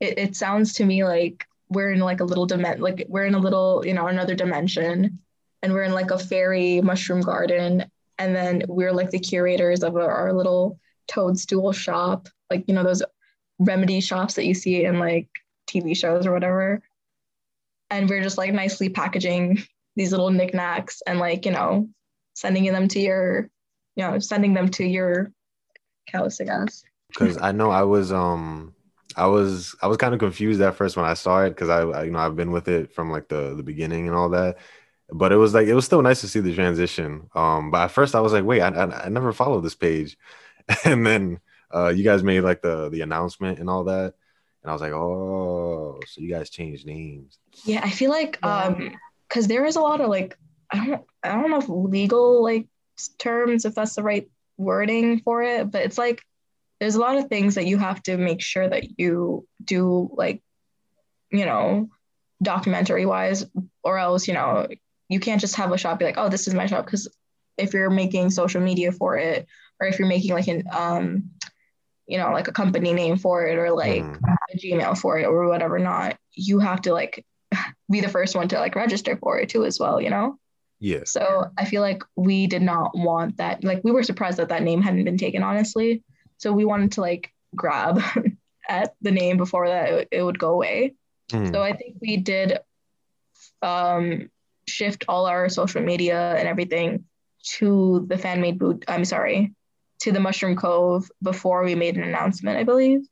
It, 0.00 0.18
it 0.18 0.36
sounds 0.36 0.72
to 0.74 0.86
me 0.86 1.04
like 1.04 1.46
we're 1.68 1.92
in 1.92 2.00
like 2.00 2.20
a 2.20 2.24
little 2.24 2.46
dimension, 2.46 2.80
like 2.80 3.04
we're 3.08 3.26
in 3.26 3.34
a 3.34 3.38
little, 3.38 3.84
you 3.84 3.92
know, 3.92 4.06
another 4.06 4.34
dimension, 4.34 5.18
and 5.62 5.72
we're 5.74 5.82
in 5.82 5.92
like 5.92 6.10
a 6.10 6.18
fairy 6.18 6.80
mushroom 6.80 7.20
garden, 7.20 7.84
and 8.18 8.34
then 8.34 8.62
we're 8.68 8.92
like 8.92 9.10
the 9.10 9.18
curators 9.18 9.82
of 9.82 9.94
our, 9.96 10.10
our 10.10 10.32
little 10.32 10.78
toadstool 11.08 11.72
shop, 11.72 12.28
like 12.50 12.64
you 12.68 12.74
know 12.74 12.84
those 12.84 13.02
remedy 13.58 14.00
shops 14.00 14.34
that 14.34 14.46
you 14.46 14.54
see 14.54 14.86
in 14.86 14.98
like 14.98 15.28
TV 15.66 15.94
shows 15.94 16.26
or 16.26 16.32
whatever. 16.32 16.80
And 17.90 18.08
we're 18.08 18.22
just 18.22 18.38
like 18.38 18.52
nicely 18.52 18.88
packaging 18.88 19.62
these 19.96 20.10
little 20.10 20.30
knickknacks 20.30 21.02
and 21.06 21.18
like 21.18 21.44
you 21.46 21.52
know 21.52 21.88
sending 22.34 22.64
them 22.72 22.88
to 22.88 23.00
your, 23.00 23.50
you 23.96 24.04
know, 24.04 24.18
sending 24.18 24.54
them 24.54 24.68
to 24.70 24.84
your 24.84 25.32
house, 26.12 26.40
I 26.40 26.44
guess. 26.44 26.84
because 27.08 27.38
I 27.38 27.52
know 27.52 27.70
I 27.70 27.82
was 27.82 28.12
um 28.12 28.74
I 29.16 29.26
was 29.26 29.74
I 29.82 29.86
was 29.86 29.96
kind 29.96 30.14
of 30.14 30.20
confused 30.20 30.60
at 30.60 30.76
first 30.76 30.96
when 30.96 31.06
I 31.06 31.14
saw 31.14 31.42
it 31.44 31.50
because 31.50 31.68
I, 31.68 31.80
I 31.82 32.04
you 32.04 32.10
know 32.10 32.18
I've 32.18 32.36
been 32.36 32.52
with 32.52 32.68
it 32.68 32.92
from 32.94 33.10
like 33.10 33.28
the 33.28 33.54
the 33.54 33.62
beginning 33.62 34.06
and 34.08 34.16
all 34.16 34.30
that, 34.30 34.58
but 35.10 35.32
it 35.32 35.36
was 35.36 35.54
like 35.54 35.66
it 35.68 35.74
was 35.74 35.84
still 35.84 36.02
nice 36.02 36.20
to 36.22 36.28
see 36.28 36.40
the 36.40 36.54
transition. 36.54 37.28
Um, 37.34 37.70
but 37.70 37.84
at 37.84 37.90
first 37.92 38.14
I 38.14 38.20
was 38.20 38.32
like, 38.32 38.44
wait, 38.44 38.60
I 38.62 38.68
I, 38.68 39.06
I 39.06 39.08
never 39.08 39.32
followed 39.32 39.62
this 39.62 39.74
page, 39.74 40.16
and 40.84 41.06
then 41.06 41.40
uh 41.74 41.88
you 41.88 42.04
guys 42.04 42.22
made 42.22 42.42
like 42.42 42.62
the 42.62 42.88
the 42.90 43.02
announcement 43.02 43.58
and 43.58 43.70
all 43.70 43.84
that, 43.84 44.14
and 44.68 44.72
I 44.72 44.74
was 44.74 44.82
like, 44.82 44.92
oh, 44.92 45.98
so 46.06 46.20
you 46.20 46.28
guys 46.28 46.50
changed 46.50 46.84
names. 46.84 47.38
Yeah, 47.64 47.80
I 47.82 47.88
feel 47.88 48.10
like 48.10 48.38
um 48.44 48.94
because 49.26 49.46
there 49.46 49.64
is 49.64 49.76
a 49.76 49.80
lot 49.80 50.02
of 50.02 50.10
like 50.10 50.36
I 50.70 50.86
don't 50.86 51.04
I 51.22 51.32
don't 51.32 51.50
know 51.50 51.58
if 51.58 51.70
legal 51.70 52.42
like 52.42 52.66
terms 53.18 53.64
if 53.64 53.74
that's 53.74 53.94
the 53.94 54.02
right 54.02 54.28
wording 54.58 55.20
for 55.20 55.42
it, 55.42 55.70
but 55.70 55.82
it's 55.82 55.96
like 55.96 56.22
there's 56.80 56.96
a 56.96 57.00
lot 57.00 57.16
of 57.16 57.28
things 57.28 57.54
that 57.54 57.66
you 57.66 57.78
have 57.78 58.02
to 58.02 58.18
make 58.18 58.42
sure 58.42 58.68
that 58.68 58.98
you 59.00 59.46
do 59.64 60.10
like 60.12 60.42
you 61.30 61.46
know, 61.46 61.88
documentary 62.42 63.06
wise, 63.06 63.46
or 63.82 63.98
else, 63.98 64.28
you 64.28 64.34
know, 64.34 64.66
you 65.08 65.20
can't 65.20 65.40
just 65.40 65.56
have 65.56 65.72
a 65.72 65.78
shop 65.78 65.98
be 65.98 66.04
like, 66.04 66.18
oh, 66.18 66.28
this 66.28 66.46
is 66.46 66.54
my 66.54 66.66
shop. 66.66 66.84
Because 66.84 67.08
if 67.56 67.72
you're 67.72 67.90
making 67.90 68.30
social 68.30 68.60
media 68.60 68.92
for 68.92 69.16
it, 69.16 69.46
or 69.80 69.86
if 69.86 69.98
you're 69.98 70.08
making 70.08 70.32
like 70.32 70.48
an, 70.48 70.64
um, 70.70 71.30
you 72.08 72.18
know, 72.18 72.30
like 72.32 72.48
a 72.48 72.52
company 72.52 72.92
name 72.92 73.16
for 73.18 73.46
it, 73.46 73.58
or 73.58 73.70
like 73.70 74.02
Mhm. 74.02 74.20
a 74.52 74.56
Gmail 74.58 74.96
for 74.98 75.18
it, 75.18 75.26
or 75.26 75.46
whatever, 75.46 75.78
not, 75.78 76.16
you 76.32 76.58
have 76.58 76.80
to 76.82 76.92
like 76.92 77.24
be 77.90 78.00
the 78.00 78.08
first 78.08 78.34
one 78.34 78.48
to 78.48 78.58
like 78.58 78.74
register 78.74 79.16
for 79.16 79.38
it 79.38 79.48
too, 79.50 79.64
as 79.64 79.78
well, 79.78 80.00
you 80.00 80.10
know? 80.10 80.38
Yeah. 80.80 81.02
So 81.04 81.46
I 81.58 81.64
feel 81.64 81.82
like 81.82 82.02
we 82.16 82.46
did 82.46 82.62
not 82.62 82.96
want 82.96 83.36
that. 83.38 83.64
Like 83.64 83.82
we 83.84 83.90
were 83.90 84.02
surprised 84.02 84.38
that 84.38 84.48
that 84.50 84.62
name 84.62 84.80
hadn't 84.82 85.04
been 85.04 85.18
taken, 85.18 85.42
honestly. 85.42 86.02
So 86.38 86.52
we 86.52 86.64
wanted 86.64 86.92
to 86.92 87.00
like 87.00 87.32
grab 87.54 88.00
at 88.68 88.94
the 89.02 89.10
name 89.10 89.36
before 89.36 89.68
that 89.68 89.88
it, 89.90 90.08
it 90.10 90.22
would 90.22 90.38
go 90.38 90.52
away. 90.52 90.94
Mhm. 91.30 91.52
So 91.52 91.62
I 91.62 91.72
think 91.76 91.96
we 92.00 92.16
did 92.16 92.58
um, 93.62 94.30
shift 94.66 95.04
all 95.08 95.26
our 95.26 95.48
social 95.48 95.82
media 95.82 96.34
and 96.38 96.48
everything 96.48 97.04
to 97.58 98.04
the 98.08 98.18
fan 98.18 98.40
made 98.40 98.58
boot. 98.58 98.84
I'm 98.88 99.04
sorry, 99.04 99.54
to 100.00 100.12
the 100.12 100.20
Mushroom 100.20 100.56
Cove 100.56 101.10
before 101.22 101.64
we 101.64 101.74
made 101.74 101.96
an 101.96 102.04
announcement. 102.04 102.58
I 102.58 102.64
believe. 102.64 103.06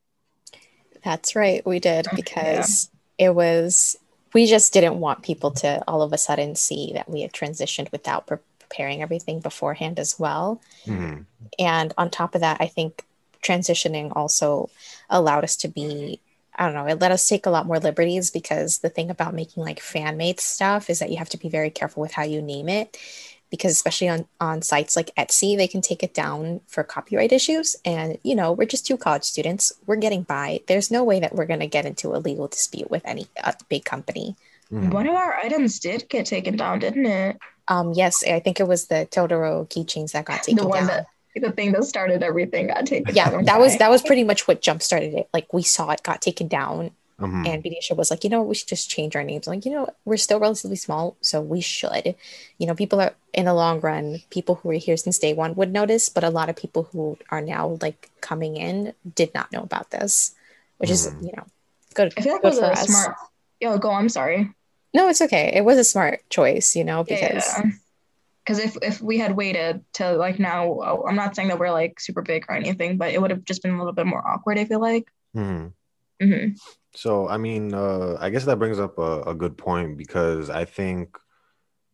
That's 1.04 1.36
right, 1.36 1.64
we 1.64 1.78
did 1.78 2.06
because 2.14 2.90
it 3.18 3.34
was 3.34 3.96
we 4.34 4.46
just 4.46 4.72
didn't 4.72 5.00
want 5.00 5.22
people 5.22 5.50
to 5.50 5.82
all 5.88 6.02
of 6.02 6.12
a 6.12 6.18
sudden 6.18 6.54
see 6.54 6.92
that 6.94 7.08
we 7.08 7.22
had 7.22 7.32
transitioned 7.32 7.90
without 7.92 8.26
pre- 8.26 8.38
preparing 8.68 9.00
everything 9.02 9.40
beforehand 9.40 9.98
as 9.98 10.18
well. 10.18 10.60
Mhm. 10.86 11.24
And 11.58 11.94
on 11.96 12.10
top 12.10 12.34
of 12.34 12.40
that, 12.40 12.58
I 12.60 12.66
think 12.66 13.04
transitioning 13.42 14.12
also 14.14 14.70
allowed 15.08 15.44
us 15.44 15.56
to 15.58 15.68
be 15.68 16.20
I 16.58 16.64
don't 16.64 16.74
know, 16.74 16.86
it 16.86 17.00
let 17.00 17.12
us 17.12 17.28
take 17.28 17.44
a 17.44 17.50
lot 17.50 17.66
more 17.66 17.78
liberties 17.78 18.30
because 18.30 18.78
the 18.78 18.88
thing 18.88 19.10
about 19.10 19.34
making 19.34 19.62
like 19.62 19.78
fan 19.78 20.16
made 20.16 20.40
stuff 20.40 20.88
is 20.88 21.00
that 21.00 21.10
you 21.10 21.18
have 21.18 21.28
to 21.30 21.36
be 21.36 21.50
very 21.50 21.68
careful 21.68 22.00
with 22.00 22.12
how 22.12 22.22
you 22.22 22.40
name 22.40 22.70
it. 22.70 22.96
Because 23.50 23.72
especially 23.72 24.08
on, 24.08 24.26
on 24.40 24.62
sites 24.62 24.96
like 24.96 25.14
Etsy, 25.16 25.56
they 25.56 25.68
can 25.68 25.80
take 25.80 26.02
it 26.02 26.12
down 26.12 26.60
for 26.66 26.82
copyright 26.82 27.32
issues. 27.32 27.76
And, 27.84 28.18
you 28.22 28.34
know, 28.34 28.52
we're 28.52 28.66
just 28.66 28.86
two 28.86 28.96
college 28.96 29.22
students. 29.24 29.72
We're 29.86 29.96
getting 29.96 30.22
by. 30.22 30.60
There's 30.66 30.90
no 30.90 31.04
way 31.04 31.20
that 31.20 31.34
we're 31.34 31.46
going 31.46 31.60
to 31.60 31.66
get 31.66 31.86
into 31.86 32.14
a 32.14 32.18
legal 32.18 32.48
dispute 32.48 32.90
with 32.90 33.02
any 33.04 33.28
uh, 33.44 33.52
big 33.68 33.84
company. 33.84 34.34
Mhm. 34.72 34.92
One 34.92 35.06
of 35.08 35.14
our 35.14 35.34
items 35.34 35.78
did 35.78 36.08
get 36.08 36.26
taken 36.26 36.56
down, 36.56 36.80
didn't 36.80 37.06
it? 37.06 37.36
Um, 37.68 37.92
yes, 37.92 38.24
I 38.26 38.40
think 38.40 38.58
it 38.60 38.66
was 38.66 38.86
the 38.86 39.06
Totoro 39.10 39.68
keychains 39.68 40.12
that 40.12 40.24
got 40.24 40.42
taken 40.42 40.56
the 40.56 40.68
one 40.68 40.86
down. 40.86 40.86
that 40.88 41.06
the 41.40 41.52
thing 41.52 41.72
that 41.72 41.84
started 41.84 42.22
everything 42.22 42.68
got 42.68 42.86
taken 42.86 43.14
yeah, 43.14 43.30
down. 43.30 43.44
that 43.44 43.60
was 43.60 43.76
that 43.78 43.90
was 43.90 44.02
pretty 44.02 44.24
much 44.24 44.48
what 44.48 44.62
jump 44.62 44.82
started 44.82 45.14
it. 45.14 45.28
Like 45.32 45.52
we 45.52 45.62
saw 45.62 45.90
it 45.90 46.02
got 46.02 46.22
taken 46.22 46.48
down, 46.48 46.92
Mhm. 47.20 47.46
and 47.48 47.64
Vidisha 47.64 47.96
was 47.96 48.10
like, 48.10 48.24
you 48.24 48.30
know, 48.30 48.42
we 48.42 48.54
should 48.54 48.68
just 48.68 48.90
change 48.90 49.16
our 49.16 49.24
names. 49.24 49.46
I'm 49.48 49.54
like, 49.54 49.64
you 49.64 49.72
know, 49.72 49.88
we're 50.04 50.18
still 50.18 50.38
relatively 50.38 50.76
small, 50.76 51.16
so 51.22 51.40
we 51.40 51.62
should. 51.62 52.14
You 52.58 52.66
know, 52.66 52.74
people 52.74 53.00
are 53.00 53.14
in 53.32 53.46
the 53.46 53.54
long 53.54 53.80
run, 53.80 54.20
people 54.28 54.56
who 54.56 54.68
were 54.68 54.74
here 54.74 54.98
since 54.98 55.18
day 55.18 55.32
one 55.32 55.54
would 55.54 55.72
notice, 55.72 56.10
but 56.10 56.24
a 56.24 56.30
lot 56.30 56.50
of 56.50 56.56
people 56.56 56.84
who 56.92 57.16
are 57.30 57.40
now 57.40 57.78
like 57.80 58.10
coming 58.20 58.56
in 58.58 58.92
did 59.14 59.32
not 59.32 59.50
know 59.50 59.62
about 59.62 59.90
this, 59.92 60.34
which 60.76 60.90
is 60.90 61.08
Mhm. 61.08 61.22
you 61.24 61.32
know 61.36 61.44
good. 61.94 62.12
I 62.18 62.20
feel 62.20 62.34
like 62.34 62.44
it 62.44 62.48
was 62.48 62.58
for 62.58 62.66
a 62.66 62.72
us. 62.72 62.86
smart. 62.86 63.16
Yo, 63.60 63.78
go. 63.78 63.90
I'm 63.92 64.10
sorry. 64.10 64.52
No, 64.92 65.08
it's 65.08 65.22
okay. 65.22 65.52
It 65.54 65.64
was 65.64 65.78
a 65.78 65.84
smart 65.84 66.20
choice, 66.28 66.76
you 66.76 66.84
know, 66.84 67.02
because 67.02 67.44
because 68.44 68.58
if 68.58 68.76
if 68.82 69.00
we 69.00 69.16
had 69.18 69.34
waited 69.36 69.82
to 69.94 70.12
like 70.12 70.38
now, 70.38 70.64
oh, 70.66 71.04
I'm 71.08 71.16
not 71.16 71.34
saying 71.34 71.48
that 71.48 71.58
we're 71.58 71.72
like 71.72 71.98
super 71.98 72.20
big 72.20 72.44
or 72.50 72.54
anything, 72.56 72.98
but 72.98 73.12
it 73.14 73.22
would 73.22 73.30
have 73.30 73.44
just 73.44 73.62
been 73.62 73.72
a 73.72 73.78
little 73.78 73.94
bit 73.94 74.04
more 74.06 74.20
awkward. 74.26 74.58
I 74.58 74.66
feel 74.66 74.80
like. 74.80 75.08
Mhm. 75.34 75.72
Hmm 76.20 76.56
So, 76.94 77.28
I 77.28 77.36
mean, 77.36 77.74
uh, 77.74 78.16
I 78.20 78.30
guess 78.30 78.44
that 78.46 78.58
brings 78.58 78.78
up 78.78 78.98
a, 78.98 79.22
a 79.22 79.34
good 79.34 79.56
point 79.58 79.98
because 79.98 80.48
I 80.50 80.64
think 80.64 81.18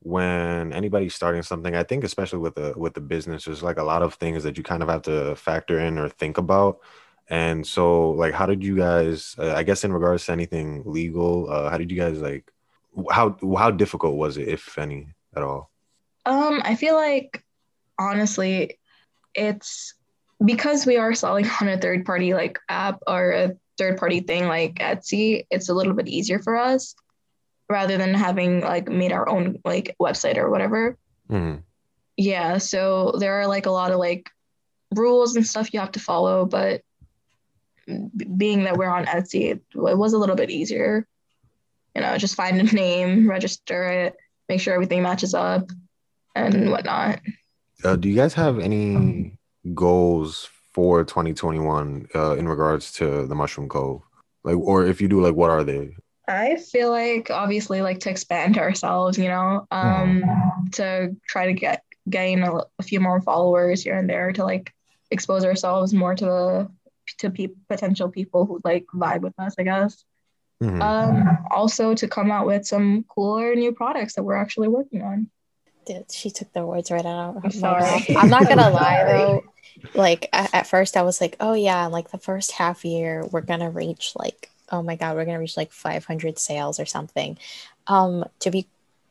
when 0.01 0.73
anybody's 0.73 1.15
starting 1.15 1.43
something, 1.43 1.77
I 1.77 1.85
think 1.85 2.05
especially 2.05 2.41
with 2.41 2.57
the 2.57 2.75
with 2.77 2.95
the 2.95 3.01
business, 3.01 3.45
there's 3.47 3.63
like 3.63 3.79
a 3.79 3.85
lot 3.85 4.03
of 4.03 4.15
things 4.15 4.45
that 4.45 4.59
you 4.59 4.65
kind 4.65 4.83
of 4.83 4.89
have 4.89 5.03
to 5.03 5.37
factor 5.37 5.79
in 5.81 5.99
or 5.99 6.09
think 6.09 6.39
about. 6.39 6.81
And 7.29 7.67
so, 7.67 8.11
like, 8.11 8.35
how 8.35 8.47
did 8.47 8.65
you 8.65 8.77
guys? 8.77 9.37
Uh, 9.39 9.55
I 9.55 9.63
guess 9.65 9.85
in 9.85 9.93
regards 9.93 10.27
to 10.27 10.33
anything 10.33 10.83
legal, 10.87 11.51
uh, 11.51 11.71
how 11.71 11.79
did 11.79 11.91
you 11.91 11.99
guys 11.99 12.21
like? 12.21 12.51
How 13.11 13.37
how 13.57 13.71
difficult 13.71 14.17
was 14.17 14.37
it, 14.37 14.49
if 14.49 14.79
any, 14.79 15.09
at 15.37 15.43
all? 15.43 15.71
Um, 16.27 16.63
I 16.65 16.77
feel 16.77 16.95
like 16.95 17.43
honestly, 17.99 18.79
it's 19.35 19.95
because 20.45 20.87
we 20.87 20.97
are 20.97 21.15
selling 21.15 21.47
on 21.61 21.69
a 21.69 21.79
third 21.79 22.05
party 22.05 22.35
like 22.35 22.59
app 22.69 23.01
or 23.07 23.31
a 23.33 23.53
third 23.83 23.99
party 23.99 24.21
thing 24.21 24.47
like 24.47 24.75
Etsy. 24.77 25.47
It's 25.51 25.69
a 25.69 25.75
little 25.75 25.95
bit 25.95 26.09
easier 26.09 26.39
for 26.39 26.57
us 26.57 26.95
rather 27.69 27.99
than 27.99 28.15
having 28.15 28.61
like 28.61 28.89
made 28.89 29.13
our 29.13 29.29
own 29.29 29.59
like 29.65 29.97
website 30.01 30.37
or 30.37 30.51
whatever. 30.51 30.97
Mhm. 31.31 31.63
Yeah, 32.17 32.59
so 32.59 33.15
there 33.19 33.41
are 33.41 33.47
like 33.47 33.67
a 33.67 33.71
lot 33.71 33.91
of 33.91 33.99
like 33.99 34.29
rules 34.95 35.35
and 35.37 35.47
stuff 35.47 35.73
you 35.73 35.81
have 35.81 35.93
to 35.93 36.01
follow, 36.01 36.45
but 36.45 36.83
being 38.37 38.65
that 38.65 38.77
we're 38.77 38.91
on 38.91 39.07
Etsy, 39.07 39.51
it, 39.53 39.63
it 39.75 39.99
was 39.99 40.13
a 40.13 40.19
little 40.19 40.37
bit 40.37 40.51
easier. 40.51 41.07
You 41.97 42.03
know, 42.03 42.17
just 42.19 42.37
find 42.37 42.61
a 42.61 42.63
name, 42.75 43.29
register 43.29 43.85
it, 43.89 44.17
make 44.49 44.61
sure 44.61 44.75
everything 44.75 45.03
matches 45.03 45.35
up, 45.35 45.71
and 46.37 46.71
whatnot. 46.71 47.21
Uh, 47.83 47.97
do 47.97 48.09
you 48.09 48.15
guys 48.15 48.35
have 48.35 48.61
any 48.61 49.37
goals 49.75 50.49
for 50.75 51.05
2021 51.05 52.09
uh, 52.15 52.37
in 52.37 52.49
regards 52.49 52.93
to 52.93 53.27
the 53.27 53.35
Mushroom 53.35 53.69
Cove? 53.69 54.03
Like, 54.45 54.57
or 54.57 54.87
if 54.87 55.01
you 55.01 55.09
do, 55.09 55.21
like, 55.21 55.35
what 55.35 55.51
are 55.51 55.65
they? 55.65 55.95
I 56.29 56.57
feel 56.57 56.91
like 56.91 57.31
obviously 57.31 57.83
like 57.83 58.01
to 58.01 58.11
expand 58.11 58.59
ourselves, 58.65 59.19
you 59.19 59.29
know, 59.29 59.67
um, 59.71 60.25
to 60.73 61.17
try 61.27 61.47
to 61.47 61.53
get 61.53 61.83
gain 62.09 62.43
a, 62.43 62.53
a 62.79 62.83
few 62.83 63.01
more 63.01 63.21
followers 63.21 63.83
here 63.83 63.97
and 63.97 64.09
there 64.09 64.33
to 64.33 64.45
like 64.45 64.73
expose 65.11 65.45
ourselves 65.45 65.95
more 65.95 66.15
to 66.15 66.25
the 66.25 66.71
to 67.19 67.31
pe- 67.31 67.55
potential 67.69 68.09
people 68.09 68.47
who 68.47 68.61
like 68.65 68.87
vibe 68.95 69.21
with 69.21 69.35
us, 69.39 69.55
I 69.59 69.63
guess. 69.65 70.05
Mhm. 70.63 70.81
Um, 70.81 71.39
also 71.51 71.95
to 71.95 72.09
come 72.09 72.31
out 72.31 72.47
with 72.47 72.65
some 72.65 73.05
cooler 73.09 73.55
new 73.55 73.73
products 73.73 74.15
that 74.15 74.23
we're 74.23 74.37
actually 74.37 74.69
working 74.69 75.03
on. 75.03 75.29
Dude, 75.85 76.11
she 76.11 76.31
took 76.31 76.53
the 76.53 76.65
words 76.65 76.91
right 76.91 77.05
out 77.05 77.45
of 77.45 77.53
sorry. 77.53 77.83
mouth. 77.83 78.05
I'm 78.17 78.31
not 78.31 78.49
gonna 78.49 78.63
I'm 78.67 78.73
lie 78.73 79.05
though. 79.05 79.45
Like 79.95 80.29
at, 80.33 80.55
at 80.55 80.67
first, 80.67 80.97
I 80.97 81.03
was 81.03 81.21
like, 81.21 81.37
"Oh 81.41 81.55
yeah," 81.55 81.87
like 81.87 82.11
the 82.11 82.19
first 82.19 82.53
half 82.53 82.85
year, 82.85 83.27
we're 83.33 83.41
gonna 83.41 83.71
reach 83.71 84.13
like, 84.17 84.51
oh 84.71 84.83
my 84.83 84.97
god, 84.97 85.17
we're 85.17 85.25
gonna 85.25 85.39
reach 85.39 85.57
like 85.57 85.73
500 85.73 86.39
sales 86.39 86.79
or 86.79 86.87
something. 86.87 87.39
Um, 87.87 88.25
to 88.41 88.51
be 88.51 88.67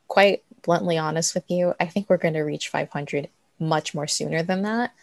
quite 0.07 0.43
bluntly 0.63 0.97
honest 0.97 1.35
with 1.35 1.49
you, 1.49 1.73
I 1.79 1.87
think 1.87 2.09
we're 2.09 2.17
gonna 2.17 2.45
reach 2.45 2.69
500 2.69 3.29
much 3.59 3.93
more 3.93 4.07
sooner 4.07 4.43
than 4.43 4.63
that. 4.63 4.93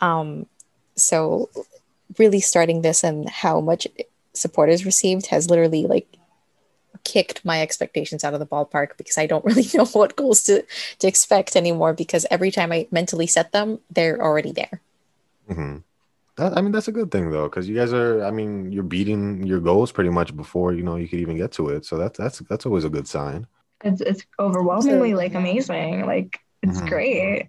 Um, 0.00 0.46
so 0.96 1.50
really 2.18 2.40
starting 2.40 2.82
this 2.82 3.02
and 3.04 3.28
how 3.28 3.60
much 3.60 3.86
support 4.34 4.70
is 4.70 4.86
received 4.86 5.26
has 5.26 5.50
literally 5.50 5.86
like 5.86 6.11
kicked 7.04 7.44
my 7.44 7.60
expectations 7.62 8.24
out 8.24 8.34
of 8.34 8.40
the 8.40 8.46
ballpark 8.46 8.96
because 8.96 9.18
I 9.18 9.26
don't 9.26 9.44
really 9.48 9.66
know 9.74 9.86
what 9.86 10.16
goals 10.16 10.42
to 10.44 10.64
to 11.00 11.06
expect 11.08 11.56
anymore 11.56 11.92
because 11.92 12.26
every 12.30 12.50
time 12.50 12.72
I 12.72 12.86
mentally 12.90 13.26
set 13.26 13.52
them, 13.52 13.80
they're 13.90 14.20
already 14.22 14.52
there. 14.52 14.80
hmm 15.48 15.78
That, 16.36 16.56
I 16.56 16.62
mean, 16.62 16.72
that's 16.72 16.88
a 16.88 16.92
good 16.92 17.10
thing 17.10 17.30
though, 17.30 17.48
because 17.48 17.68
you 17.68 17.76
guys 17.76 17.92
are. 17.92 18.24
I 18.24 18.30
mean, 18.30 18.72
you're 18.72 18.84
beating 18.84 19.46
your 19.46 19.60
goals 19.60 19.92
pretty 19.92 20.10
much 20.10 20.34
before 20.36 20.72
you 20.72 20.82
know 20.82 20.96
you 20.96 21.08
could 21.08 21.20
even 21.20 21.36
get 21.36 21.52
to 21.52 21.68
it. 21.70 21.84
So 21.84 21.98
that's 21.98 22.18
that's 22.18 22.38
that's 22.50 22.66
always 22.66 22.84
a 22.84 22.90
good 22.90 23.08
sign. 23.08 23.46
It's 23.84 24.00
it's 24.00 24.24
overwhelmingly 24.38 25.14
like 25.14 25.34
amazing. 25.34 26.06
Like 26.06 26.38
it's 26.62 26.80
Mhm. 26.80 26.88
great. 26.88 27.48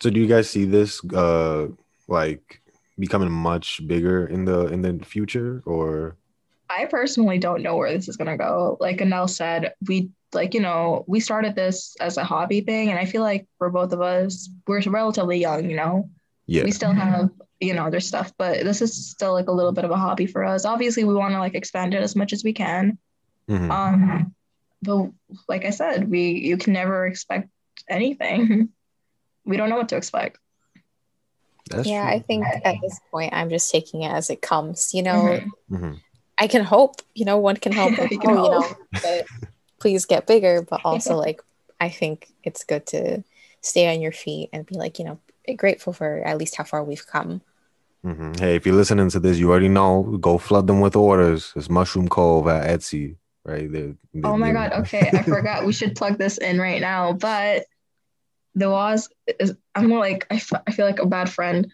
So 0.00 0.10
do 0.10 0.20
you 0.20 0.26
guys 0.26 0.48
see 0.48 0.64
this 0.64 1.02
uh 1.12 1.68
like 2.08 2.62
becoming 2.98 3.30
much 3.30 3.86
bigger 3.86 4.26
in 4.26 4.44
the 4.44 4.66
in 4.66 4.82
the 4.82 5.04
future 5.04 5.62
or? 5.66 6.16
I 6.70 6.86
personally 6.86 7.38
don't 7.38 7.62
know 7.62 7.76
where 7.76 7.92
this 7.92 8.08
is 8.08 8.16
gonna 8.16 8.36
go. 8.38 8.76
Like 8.80 8.98
Anel 8.98 9.28
said, 9.28 9.74
we 9.88 10.10
like 10.32 10.54
you 10.54 10.60
know 10.60 11.04
we 11.08 11.18
started 11.18 11.56
this 11.56 11.96
as 12.00 12.16
a 12.16 12.24
hobby 12.24 12.60
thing, 12.60 12.90
and 12.90 12.98
I 12.98 13.04
feel 13.04 13.22
like 13.22 13.46
for 13.58 13.70
both 13.70 13.92
of 13.92 14.00
us, 14.00 14.48
we're 14.66 14.80
relatively 14.82 15.38
young. 15.38 15.68
You 15.68 15.76
know, 15.76 16.10
Yeah. 16.46 16.62
we 16.64 16.70
still 16.70 16.92
have 16.92 17.30
you 17.58 17.74
know 17.74 17.84
other 17.86 18.00
stuff, 18.00 18.32
but 18.38 18.62
this 18.62 18.80
is 18.80 19.10
still 19.10 19.32
like 19.32 19.48
a 19.48 19.52
little 19.52 19.72
bit 19.72 19.84
of 19.84 19.90
a 19.90 19.96
hobby 19.96 20.26
for 20.26 20.44
us. 20.44 20.64
Obviously, 20.64 21.02
we 21.04 21.14
want 21.14 21.34
to 21.34 21.40
like 21.40 21.54
expand 21.54 21.92
it 21.92 22.02
as 22.02 22.14
much 22.14 22.32
as 22.32 22.44
we 22.44 22.52
can. 22.52 22.96
Mhm. 23.48 23.70
Um, 23.70 24.34
but 24.82 25.10
like 25.48 25.64
I 25.64 25.70
said, 25.70 26.08
we 26.08 26.30
you 26.30 26.56
can 26.56 26.72
never 26.72 27.06
expect 27.06 27.48
anything. 27.88 28.68
we 29.44 29.56
don't 29.56 29.70
know 29.70 29.76
what 29.76 29.88
to 29.88 29.96
expect. 29.96 30.38
That's 31.68 31.88
yeah, 31.88 32.02
true. 32.06 32.16
I 32.16 32.18
think 32.20 32.46
at 32.46 32.76
this 32.80 33.00
point 33.10 33.32
I'm 33.32 33.50
just 33.50 33.70
taking 33.72 34.02
it 34.02 34.10
as 34.12 34.30
it 34.30 34.40
comes. 34.40 34.94
You 34.94 35.02
know, 35.02 35.38
Mhm. 35.38 35.50
Mhm. 35.70 36.00
I 36.40 36.46
can 36.46 36.64
hope, 36.64 37.02
you 37.14 37.26
know, 37.26 37.36
one 37.36 37.56
can 37.56 37.72
hope, 37.72 37.96
like, 37.98 38.10
You 38.10 38.18
can 38.18 38.30
oh, 38.30 38.44
you 38.44 38.50
know, 38.50 38.76
hope. 39.04 39.26
please 39.78 40.06
get 40.06 40.26
bigger, 40.26 40.62
but 40.62 40.80
also 40.84 41.14
like 41.14 41.42
I 41.80 41.90
think 41.90 42.28
it's 42.42 42.64
good 42.64 42.86
to 42.86 43.22
stay 43.60 43.94
on 43.94 44.00
your 44.00 44.12
feet 44.12 44.48
and 44.52 44.66
be 44.66 44.76
like, 44.76 44.98
you 44.98 45.04
know, 45.04 45.18
grateful 45.56 45.92
for 45.92 46.22
at 46.24 46.38
least 46.38 46.56
how 46.56 46.64
far 46.64 46.82
we've 46.82 47.06
come. 47.06 47.42
Mhm. 48.04 48.40
Hey, 48.40 48.56
if 48.56 48.64
you're 48.64 48.74
listening 48.74 49.10
to 49.10 49.20
this, 49.20 49.38
you 49.38 49.50
already 49.50 49.68
know. 49.68 50.16
Go 50.20 50.38
flood 50.38 50.66
them 50.66 50.80
with 50.80 50.96
orders. 50.96 51.52
It's 51.54 51.68
Mushroom 51.68 52.08
Cove 52.08 52.48
at 52.48 52.66
Etsy, 52.66 53.16
right 53.44 53.70
there. 53.70 53.94
Oh 54.24 54.38
my 54.38 54.52
god, 54.52 54.72
okay, 54.72 55.10
I 55.12 55.22
forgot 55.34 55.66
we 55.66 55.74
should 55.74 55.94
plug 55.94 56.16
this 56.16 56.38
in 56.38 56.58
right 56.58 56.80
now, 56.80 57.12
but 57.12 57.66
the 58.54 58.70
Waz 58.70 59.10
is 59.38 59.54
I'm 59.74 59.88
more 59.88 59.98
like 59.98 60.26
I, 60.30 60.36
f- 60.36 60.62
I 60.66 60.72
feel 60.72 60.86
like 60.86 60.98
a 60.98 61.06
bad 61.06 61.28
friend. 61.28 61.70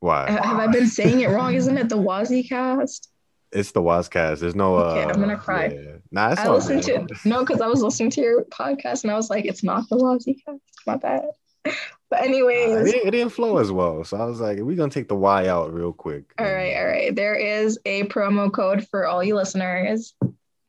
Why? 0.00 0.28
Have 0.28 0.58
I 0.58 0.66
been 0.66 0.88
saying 0.88 1.20
it 1.20 1.28
wrong? 1.28 1.54
Isn't 1.54 1.78
it 1.78 1.88
the 1.88 1.96
Wazi 1.96 2.48
cast? 2.48 3.08
It's 3.52 3.72
the 3.72 3.80
Wazcast. 3.80 4.40
There's 4.40 4.54
no. 4.54 4.76
Okay, 4.76 5.04
uh, 5.04 5.08
I'm 5.08 5.20
gonna 5.20 5.36
cry. 5.38 5.68
Yeah. 5.68 5.96
Nah, 6.10 6.32
it's 6.32 6.40
I 6.40 6.48
listened 6.50 6.84
good. 6.84 7.08
to 7.08 7.28
no, 7.28 7.40
because 7.40 7.60
I 7.60 7.66
was 7.66 7.82
listening 7.82 8.10
to 8.10 8.20
your 8.20 8.44
podcast 8.44 9.04
and 9.04 9.10
I 9.10 9.14
was 9.16 9.30
like, 9.30 9.44
it's 9.46 9.62
not 9.64 9.88
the 9.88 9.96
Wazi 9.96 10.36
cast. 10.44 10.60
My 10.86 10.96
bad. 10.96 11.24
But 12.10 12.20
Nah, 12.20 12.24
anyways, 12.26 12.70
it, 12.70 12.84
didn't- 12.92 13.08
it 13.08 13.10
didn't 13.10 13.32
flow 13.32 13.58
as 13.58 13.70
well, 13.70 14.02
so 14.02 14.16
I 14.16 14.24
was 14.24 14.40
like, 14.40 14.58
we're 14.60 14.76
gonna 14.76 14.90
take 14.90 15.08
the 15.08 15.14
Y 15.14 15.46
out 15.46 15.74
real 15.74 15.92
quick. 15.92 16.32
all 16.38 16.46
right, 16.46 16.74
all 16.76 16.86
right. 16.86 17.14
There 17.14 17.34
is 17.34 17.78
a 17.84 18.04
promo 18.04 18.50
code 18.50 18.88
for 18.88 19.06
all 19.06 19.22
you 19.22 19.34
listeners. 19.36 20.14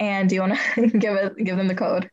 And 0.02 0.28
do 0.28 0.36
you 0.36 0.42
want 0.42 0.58
to 0.76 0.88
give 0.98 1.16
it 1.16 1.38
give 1.38 1.56
them 1.58 1.68
the 1.70 1.76
code? 1.76 2.10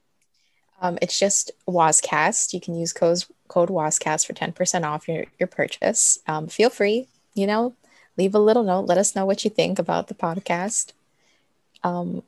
Um, 0.81 0.99
it's 1.03 1.19
just 1.19 1.51
Wazcast. 1.69 2.53
You 2.53 2.61
can 2.61 2.75
use 2.77 2.93
code 2.93 3.25
code 3.49 3.69
Wazcast 3.69 4.27
for 4.27 4.33
ten 4.33 4.53
percent 4.53 4.85
off 4.85 5.09
your 5.09 5.25
your 5.41 5.47
purchase. 5.49 6.19
Um, 6.29 6.47
feel 6.47 6.71
free, 6.71 7.09
you 7.35 7.47
know, 7.49 7.75
leave 8.17 8.35
a 8.35 8.39
little 8.39 8.63
note. 8.63 8.87
Let 8.87 8.99
us 8.99 9.15
know 9.15 9.27
what 9.27 9.45
you 9.45 9.51
think 9.51 9.79
about 9.79 10.09
the 10.09 10.15
podcast. 10.15 10.93
Um, 11.83 12.23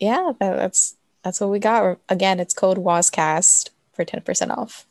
yeah, 0.00 0.32
that, 0.38 0.56
that's 0.56 0.96
that's 1.22 1.40
what 1.40 1.50
we 1.50 1.58
got. 1.58 1.98
Again, 2.08 2.40
it's 2.40 2.54
code 2.54 2.78
Wazcast 2.78 3.70
for 3.92 4.04
ten 4.04 4.22
percent 4.22 4.50
off. 4.50 4.86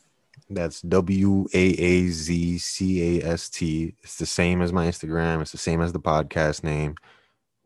That's 0.50 0.82
W 0.82 1.48
A 1.54 1.58
A 1.58 2.08
Z 2.08 2.58
C 2.58 3.20
A 3.20 3.26
S 3.26 3.50
T. 3.50 3.96
It's 4.04 4.18
the 4.18 4.26
same 4.26 4.62
as 4.62 4.74
my 4.74 4.88
Instagram. 4.88 5.42
It's 5.42 5.52
the 5.52 5.58
same 5.58 5.82
as 5.82 5.94
the 5.94 6.00
podcast 6.00 6.64
name, 6.64 6.96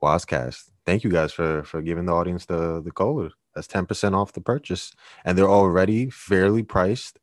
Wazcast. 0.01 0.69
Thank 0.85 1.03
you 1.03 1.09
guys 1.09 1.33
for 1.33 1.63
for 1.63 1.81
giving 1.81 2.05
the 2.05 2.13
audience 2.13 2.45
the 2.45 2.81
the 2.81 2.91
code. 2.91 3.31
That's 3.53 3.67
ten 3.67 3.85
percent 3.85 4.15
off 4.15 4.33
the 4.33 4.41
purchase, 4.41 4.93
and 5.23 5.37
they're 5.37 5.49
already 5.49 6.09
fairly 6.09 6.61
priced 6.61 7.19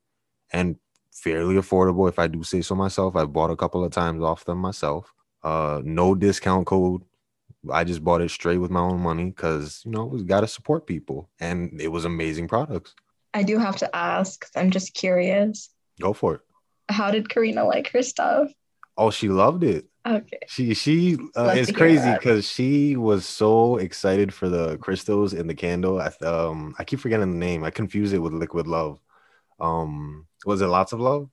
and 0.53 0.77
fairly 1.13 1.55
affordable. 1.55 2.09
If 2.09 2.19
I 2.19 2.27
do 2.27 2.43
say 2.43 2.63
so 2.63 2.75
myself, 2.75 3.15
I've 3.15 3.33
bought 3.33 3.51
a 3.51 3.57
couple 3.57 3.85
of 3.85 3.93
times 3.93 4.23
off 4.23 4.45
them 4.45 4.59
myself. 4.59 5.13
Uh, 5.43 5.81
no 5.85 6.15
discount 6.15 6.67
code. 6.67 7.03
I 7.73 7.85
just 7.85 8.03
bought 8.03 8.21
it 8.23 8.31
straight 8.31 8.59
with 8.59 8.71
my 8.71 8.81
own 8.81 9.01
money 9.01 9.27
because 9.27 9.83
you 9.85 9.93
know 9.93 10.05
we 10.07 10.23
got 10.25 10.41
to 10.41 10.49
support 10.49 10.87
people, 10.87 11.31
and 11.41 11.81
it 11.81 11.89
was 11.89 12.05
amazing 12.05 12.49
products. 12.49 12.95
I 13.35 13.43
do 13.43 13.59
have 13.59 13.77
to 13.77 13.97
ask. 13.97 14.47
I'm 14.57 14.71
just 14.71 14.95
curious. 14.95 15.71
Go 16.01 16.13
for 16.13 16.35
it. 16.37 16.41
How 16.89 17.11
did 17.11 17.29
Karina 17.29 17.65
like 17.65 17.89
her 17.93 18.03
stuff? 18.03 18.51
Oh, 18.97 19.11
she 19.11 19.29
loved 19.29 19.65
it. 19.65 19.87
Okay. 20.07 20.41
She 20.49 20.75
she 20.75 21.17
uh, 21.37 21.55
it's 21.57 21.71
crazy 21.71 22.13
because 22.13 22.49
she 22.49 22.97
was 22.97 23.25
so 23.25 23.77
excited 23.77 24.35
for 24.35 24.49
the 24.49 24.77
crystals 24.79 25.33
in 25.33 25.47
the 25.47 25.55
candle. 25.55 26.01
I 26.01 26.09
um 26.27 26.75
I 26.79 26.85
keep 26.85 26.99
forgetting 27.01 27.31
the 27.31 27.39
name. 27.39 27.63
I 27.63 27.71
confuse 27.71 28.13
it 28.13 28.19
with 28.19 28.33
liquid 28.33 28.67
love. 28.67 29.01
Um, 29.61 30.27
was 30.45 30.61
it 30.61 30.67
lots 30.67 30.93
of 30.93 31.01
love? 31.01 31.31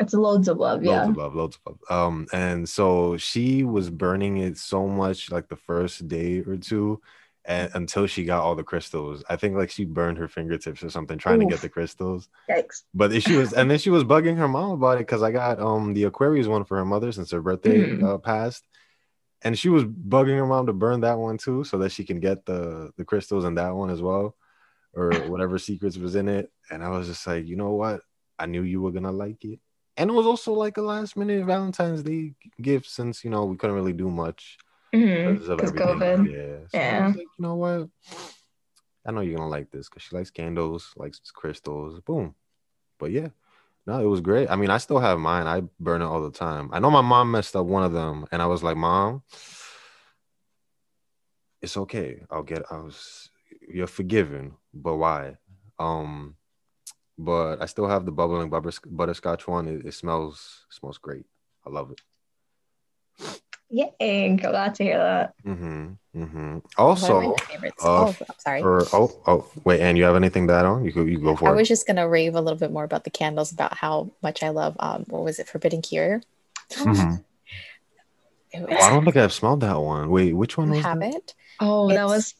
It's 0.00 0.14
loads 0.14 0.48
of 0.48 0.56
love, 0.56 0.82
yeah. 0.82 0.92
Loads 0.92 1.08
of 1.10 1.16
love, 1.16 1.34
loads 1.34 1.58
of 1.66 1.76
love. 1.90 2.08
Um, 2.08 2.26
and 2.32 2.66
so 2.68 3.16
she 3.18 3.64
was 3.64 3.90
burning 3.90 4.38
it 4.38 4.56
so 4.56 4.88
much 4.88 5.30
like 5.30 5.48
the 5.48 5.56
first 5.56 6.08
day 6.08 6.40
or 6.40 6.56
two, 6.56 7.02
and 7.44 7.70
until 7.74 8.06
she 8.06 8.24
got 8.24 8.42
all 8.42 8.54
the 8.54 8.64
crystals. 8.64 9.22
I 9.28 9.36
think 9.36 9.56
like 9.56 9.70
she 9.70 9.84
burned 9.84 10.16
her 10.18 10.28
fingertips 10.28 10.82
or 10.82 10.88
something 10.90 11.18
trying 11.18 11.40
to 11.40 11.46
get 11.46 11.60
the 11.60 11.68
crystals. 11.68 12.28
Yikes. 12.50 12.84
But 12.94 13.22
she 13.22 13.34
was, 13.34 13.52
and 13.52 13.70
then 13.70 13.78
she 13.78 13.90
was 13.90 14.04
bugging 14.04 14.38
her 14.38 14.48
mom 14.48 14.70
about 14.70 14.96
it 14.96 15.06
because 15.06 15.22
I 15.22 15.30
got 15.32 15.60
um 15.60 15.92
the 15.92 16.04
Aquarius 16.04 16.46
one 16.46 16.64
for 16.64 16.78
her 16.78 16.84
mother 16.84 17.12
since 17.12 17.30
her 17.30 17.42
birthday 17.42 17.78
Mhm. 17.78 18.02
uh, 18.02 18.18
passed, 18.18 18.64
and 19.42 19.58
she 19.58 19.68
was 19.68 19.84
bugging 19.84 20.38
her 20.38 20.46
mom 20.46 20.66
to 20.66 20.72
burn 20.72 21.02
that 21.02 21.18
one 21.18 21.36
too 21.38 21.62
so 21.64 21.78
that 21.78 21.92
she 21.92 22.04
can 22.04 22.20
get 22.20 22.46
the 22.46 22.90
the 22.96 23.04
crystals 23.04 23.44
in 23.44 23.54
that 23.56 23.74
one 23.76 23.90
as 23.90 24.00
well, 24.00 24.34
or 24.94 25.28
whatever 25.28 25.58
secrets 25.58 25.98
was 25.98 26.14
in 26.14 26.26
it. 26.28 26.50
And 26.70 26.82
I 26.82 26.88
was 26.88 27.06
just 27.06 27.26
like, 27.26 27.46
you 27.46 27.56
know 27.56 27.72
what? 27.72 28.00
I 28.38 28.46
knew 28.46 28.62
you 28.62 28.80
were 28.80 28.92
gonna 28.92 29.12
like 29.12 29.44
it, 29.44 29.60
and 30.00 30.08
it 30.10 30.14
was 30.14 30.26
also 30.26 30.54
like 30.54 30.78
a 30.78 30.82
last 30.82 31.14
minute 31.14 31.44
Valentine's 31.44 32.02
Day 32.02 32.32
gift 32.60 32.88
since 32.88 33.22
you 33.22 33.30
know 33.30 33.44
we 33.44 33.56
couldn't 33.56 33.76
really 33.76 33.92
do 33.92 34.10
much 34.10 34.56
Mhm, 34.94 35.34
because 35.34 35.48
of 35.48 35.60
everything. 35.60 35.98
COVID. 35.98 36.26
Yeah, 36.26 36.66
so 36.68 36.78
I 36.78 36.82
Yeah. 36.82 37.06
was 37.06 37.16
like, 37.16 37.26
you 37.38 37.42
know 37.42 37.54
what? 37.56 37.88
I 39.06 39.12
know 39.12 39.20
you're 39.20 39.36
gonna 39.36 39.50
like 39.50 39.70
this 39.70 39.88
because 39.88 40.02
she 40.02 40.16
likes 40.16 40.30
candles, 40.30 40.92
likes 40.96 41.20
crystals. 41.30 42.00
Boom. 42.00 42.34
But 42.98 43.10
yeah, 43.12 43.28
no, 43.86 44.00
it 44.00 44.06
was 44.06 44.22
great. 44.22 44.50
I 44.50 44.56
mean, 44.56 44.70
I 44.70 44.78
still 44.78 44.98
have 45.00 45.18
mine. 45.18 45.46
I 45.46 45.62
burn 45.78 46.00
it 46.02 46.06
all 46.06 46.22
the 46.22 46.30
time. 46.30 46.70
I 46.72 46.80
know 46.80 46.90
my 46.90 47.00
mom 47.02 47.30
messed 47.30 47.54
up 47.54 47.66
one 47.66 47.82
of 47.82 47.92
them, 47.92 48.26
and 48.32 48.40
I 48.40 48.46
was 48.46 48.62
like, 48.62 48.76
Mom, 48.78 49.22
it's 51.60 51.76
okay. 51.76 52.22
I'll 52.30 52.42
get. 52.42 52.62
I 52.70 52.76
was. 52.78 53.28
You're 53.68 53.86
forgiven, 53.86 54.56
but 54.72 54.96
why? 54.96 55.36
Um, 55.78 56.36
but 57.24 57.60
I 57.62 57.66
still 57.66 57.88
have 57.88 58.04
the 58.06 58.12
bubbling 58.12 58.50
butter, 58.50 58.70
butterscotch 58.86 59.46
one. 59.46 59.68
It, 59.68 59.86
it 59.86 59.94
smells 59.94 60.64
smells 60.70 60.98
great. 60.98 61.26
I 61.66 61.70
love 61.70 61.90
it. 61.92 62.00
Yay, 63.72 64.34
glad 64.36 64.74
to 64.76 64.82
hear 64.82 64.98
that. 64.98 65.34
Mm-hmm. 65.46 65.92
Mm-hmm. 66.16 66.52
One 66.54 66.62
Also, 66.76 67.20
of 67.20 67.22
my 67.38 67.44
favorites. 67.44 67.84
uh, 67.84 68.04
oh, 68.06 68.16
I'm 68.28 68.38
sorry. 68.38 68.62
Or 68.62 68.84
oh 68.92 69.10
oh 69.26 69.46
wait, 69.64 69.80
and 69.80 69.96
you 69.96 70.02
have 70.04 70.16
anything 70.16 70.48
to 70.48 70.54
add 70.54 70.66
on? 70.66 70.84
You 70.84 70.90
go 70.90 71.02
you 71.04 71.20
go 71.20 71.36
for 71.36 71.46
I 71.46 71.50
it. 71.50 71.52
I 71.52 71.56
was 71.56 71.68
just 71.68 71.86
gonna 71.86 72.08
rave 72.08 72.34
a 72.34 72.40
little 72.40 72.58
bit 72.58 72.72
more 72.72 72.82
about 72.84 73.04
the 73.04 73.10
candles, 73.10 73.52
about 73.52 73.76
how 73.76 74.10
much 74.22 74.42
I 74.42 74.48
love. 74.48 74.76
Um, 74.80 75.04
what 75.08 75.22
was 75.22 75.38
it, 75.38 75.46
Forbidden 75.48 75.82
Cure? 75.82 76.22
Mhm. 76.70 77.24
It 78.52 78.66
Oh, 78.68 78.74
I 78.74 78.90
don't 78.90 79.04
think 79.04 79.16
I've 79.16 79.32
smelled 79.32 79.60
that 79.60 79.80
one. 79.80 80.10
Wait, 80.10 80.32
which 80.32 80.58
one 80.58 80.66
you 80.66 80.74
was 80.74 80.82
have 80.84 80.98
that? 80.98 81.14
it. 81.14 81.34
Oh, 81.60 81.88
that 81.88 82.06
was 82.06 82.34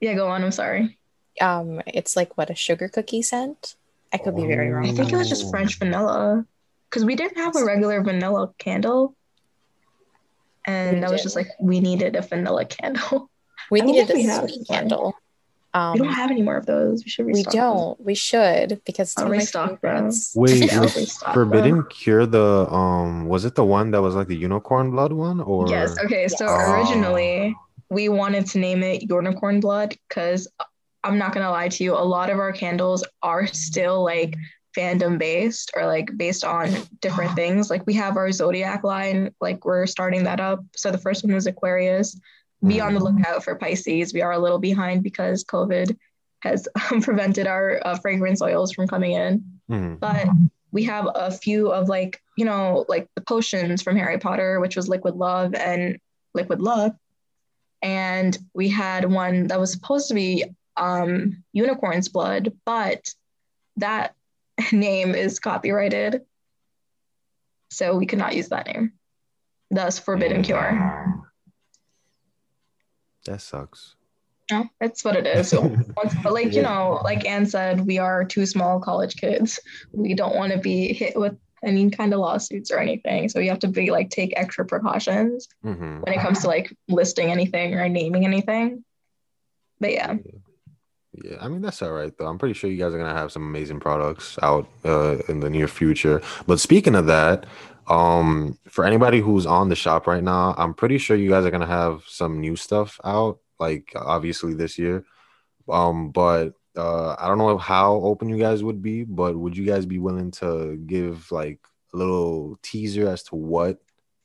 yeah, 0.00 0.14
go 0.14 0.26
on. 0.28 0.42
I'm 0.42 0.50
sorry. 0.50 0.98
Um, 1.40 1.80
it's 1.86 2.16
like 2.16 2.36
what 2.36 2.50
a 2.50 2.56
sugar 2.56 2.88
cookie 2.88 3.22
scent. 3.22 3.76
I 4.12 4.18
could 4.18 4.36
be 4.36 4.46
very 4.46 4.70
wrong. 4.70 4.86
I 4.86 4.92
think 4.92 5.12
it 5.12 5.16
was 5.16 5.28
just 5.28 5.50
French 5.50 5.78
vanilla. 5.78 6.44
Because 6.90 7.04
we 7.06 7.16
didn't 7.16 7.38
have 7.38 7.56
a 7.56 7.64
regular 7.64 8.02
vanilla 8.02 8.52
candle. 8.58 9.16
And 10.66 10.96
We 10.96 11.00
that 11.00 11.10
was 11.10 11.22
just 11.22 11.36
like 11.36 11.48
we 11.60 11.80
needed 11.80 12.16
a 12.16 12.22
vanilla 12.22 12.64
candle. 12.66 13.30
We 13.70 13.80
I 13.80 13.84
needed 13.84 14.10
a 14.10 14.14
we 14.14 14.24
sweet 14.24 14.34
one. 14.34 14.64
candle. 14.68 15.14
we 15.74 15.80
Um, 15.80 15.96
don't 15.96 16.12
have 16.12 16.30
any 16.30 16.42
more 16.42 16.56
of 16.58 16.66
those. 16.66 17.02
We 17.04 17.08
should 17.10 17.24
we 17.24 17.32
restock. 17.32 17.52
them. 17.52 17.62
don't. 17.62 18.00
We 18.04 18.14
should 18.14 18.82
because 18.84 19.12
it's 19.12 19.18
I'll 19.18 19.24
one 19.24 19.38
restock 19.38 19.80
them. 19.80 20.10
Wait, 20.34 20.70
Yeah, 20.70 20.80
was 20.80 20.94
we 20.94 21.06
stopped 21.06 21.32
Forbidden 21.32 21.76
them. 21.76 21.86
Cure 21.88 22.26
the 22.26 22.66
um 22.70 23.26
was 23.26 23.46
it 23.46 23.54
the 23.54 23.64
one 23.64 23.92
that 23.92 24.02
was 24.02 24.14
like 24.14 24.28
the 24.28 24.36
unicorn 24.36 24.90
blood 24.90 25.12
one 25.14 25.40
or 25.40 25.68
Yes. 25.68 25.96
Okay. 26.04 26.28
So 26.28 26.46
Oh. 26.46 26.72
originally 26.74 27.56
we 27.88 28.08
wanted 28.10 28.46
to 28.48 28.58
name 28.58 28.82
it 28.82 29.08
Unicorn 29.08 29.60
Blood 29.60 29.96
because 30.08 30.48
I'm 31.04 31.18
not 31.18 31.32
gonna 31.34 31.50
lie 31.50 31.68
to 31.68 31.84
you, 31.84 31.94
a 31.94 31.98
lot 31.98 32.30
of 32.30 32.38
our 32.38 32.52
candles 32.52 33.04
are 33.22 33.46
still 33.46 34.02
like 34.04 34.36
fandom 34.76 35.18
based 35.18 35.70
or 35.76 35.84
like 35.86 36.10
based 36.16 36.44
on 36.44 36.70
different 37.00 37.34
things. 37.34 37.68
Like 37.70 37.86
we 37.86 37.94
have 37.94 38.16
our 38.16 38.30
zodiac 38.32 38.84
line, 38.84 39.34
like 39.40 39.64
we're 39.64 39.86
starting 39.86 40.24
that 40.24 40.40
up. 40.40 40.60
So 40.76 40.90
the 40.90 40.98
first 40.98 41.24
one 41.24 41.34
was 41.34 41.46
Aquarius. 41.46 42.18
Be 42.64 42.80
on 42.80 42.94
the 42.94 43.00
lookout 43.00 43.42
for 43.42 43.56
Pisces. 43.56 44.14
We 44.14 44.22
are 44.22 44.32
a 44.32 44.38
little 44.38 44.60
behind 44.60 45.02
because 45.02 45.44
COVID 45.44 45.96
has 46.40 46.68
prevented 47.02 47.46
our 47.48 47.80
uh, 47.84 47.96
fragrance 47.98 48.40
oils 48.40 48.72
from 48.72 48.86
coming 48.88 49.12
in 49.12 49.44
Mhm. 49.70 50.00
but 50.00 50.26
we 50.72 50.82
have 50.84 51.08
a 51.14 51.30
few 51.30 51.68
of 51.68 51.88
like 51.88 52.20
you 52.36 52.44
know 52.44 52.84
like 52.88 53.08
the 53.14 53.20
potions 53.20 53.80
from 53.80 53.94
harry 53.96 54.18
potter 54.18 54.58
which 54.58 54.74
was 54.74 54.88
liquid 54.88 55.14
love 55.14 55.54
and 55.54 55.98
liquid 56.34 56.60
love 56.60 56.92
and 57.82 58.36
we 58.54 58.68
had 58.68 59.10
one 59.10 59.46
that 59.48 59.60
was 59.60 59.72
supposed 59.72 60.08
to 60.08 60.14
be 60.14 60.44
um 60.76 61.44
unicorn's 61.52 62.08
blood 62.08 62.52
but 62.64 63.12
that 63.76 64.14
name 64.72 65.14
is 65.14 65.40
copyrighted. 65.40 66.22
So 67.70 67.96
we 67.96 68.06
cannot 68.06 68.34
use 68.36 68.48
that 68.50 68.66
name. 68.66 68.92
Thus 69.70 69.98
forbidden 69.98 70.42
cure. 70.42 71.24
That 73.24 73.40
sucks. 73.40 73.94
no 74.50 74.68
that's 74.80 75.04
what 75.04 75.16
it 75.16 75.26
is. 75.26 75.48
So 75.48 75.62
once, 75.96 76.14
but 76.22 76.32
like 76.32 76.52
you 76.52 76.62
know 76.62 77.00
like 77.04 77.26
anne 77.26 77.46
said 77.46 77.86
we 77.86 77.98
are 77.98 78.24
two 78.24 78.46
small 78.46 78.80
college 78.80 79.16
kids. 79.16 79.58
We 79.92 80.14
don't 80.14 80.36
want 80.36 80.52
to 80.52 80.58
be 80.58 80.92
hit 80.92 81.18
with 81.18 81.36
any 81.64 81.90
kind 81.90 82.12
of 82.12 82.20
lawsuits 82.20 82.70
or 82.70 82.78
anything. 82.78 83.28
So 83.28 83.38
you 83.38 83.48
have 83.50 83.60
to 83.60 83.68
be 83.68 83.90
like 83.90 84.10
take 84.10 84.34
extra 84.36 84.66
precautions 84.66 85.48
hmm 85.62 86.00
when 86.00 86.12
it 86.12 86.20
comes 86.20 86.40
to 86.40 86.48
like 86.48 86.76
listing 86.88 87.30
anything 87.30 87.74
or 87.74 87.88
naming 87.88 88.26
anything. 88.26 88.84
But 89.80 89.92
yeah. 89.92 90.14
Yeah, 90.24 90.32
I 91.40 91.48
mean 91.48 91.60
that's 91.60 91.82
all 91.82 91.92
right 91.92 92.16
though. 92.16 92.26
I'm 92.26 92.38
pretty 92.38 92.54
sure 92.54 92.70
you 92.70 92.78
guys 92.78 92.94
are 92.94 92.98
gonna 92.98 93.14
have 93.14 93.32
some 93.32 93.46
amazing 93.46 93.80
products 93.80 94.38
out 94.42 94.66
uh, 94.84 95.18
in 95.28 95.40
the 95.40 95.50
near 95.50 95.68
future. 95.68 96.22
But 96.46 96.58
speaking 96.58 96.94
of 96.94 97.06
that, 97.06 97.46
um, 97.88 98.58
for 98.68 98.84
anybody 98.84 99.20
who's 99.20 99.44
on 99.44 99.68
the 99.68 99.76
shop 99.76 100.06
right 100.06 100.22
now, 100.22 100.54
I'm 100.56 100.72
pretty 100.72 100.98
sure 100.98 101.16
you 101.16 101.28
guys 101.28 101.44
are 101.44 101.50
gonna 101.50 101.66
have 101.66 102.02
some 102.06 102.40
new 102.40 102.56
stuff 102.56 102.98
out. 103.04 103.40
Like 103.58 103.92
obviously 103.94 104.54
this 104.54 104.78
year, 104.78 105.04
um, 105.68 106.10
but 106.10 106.54
uh, 106.76 107.14
I 107.18 107.28
don't 107.28 107.38
know 107.38 107.58
how 107.58 107.94
open 107.96 108.28
you 108.28 108.38
guys 108.38 108.64
would 108.64 108.80
be, 108.82 109.04
but 109.04 109.36
would 109.36 109.56
you 109.56 109.66
guys 109.66 109.84
be 109.84 109.98
willing 109.98 110.30
to 110.32 110.76
give 110.86 111.30
like 111.30 111.60
a 111.92 111.96
little 111.96 112.58
teaser 112.62 113.08
as 113.08 113.22
to 113.24 113.36
what 113.36 113.78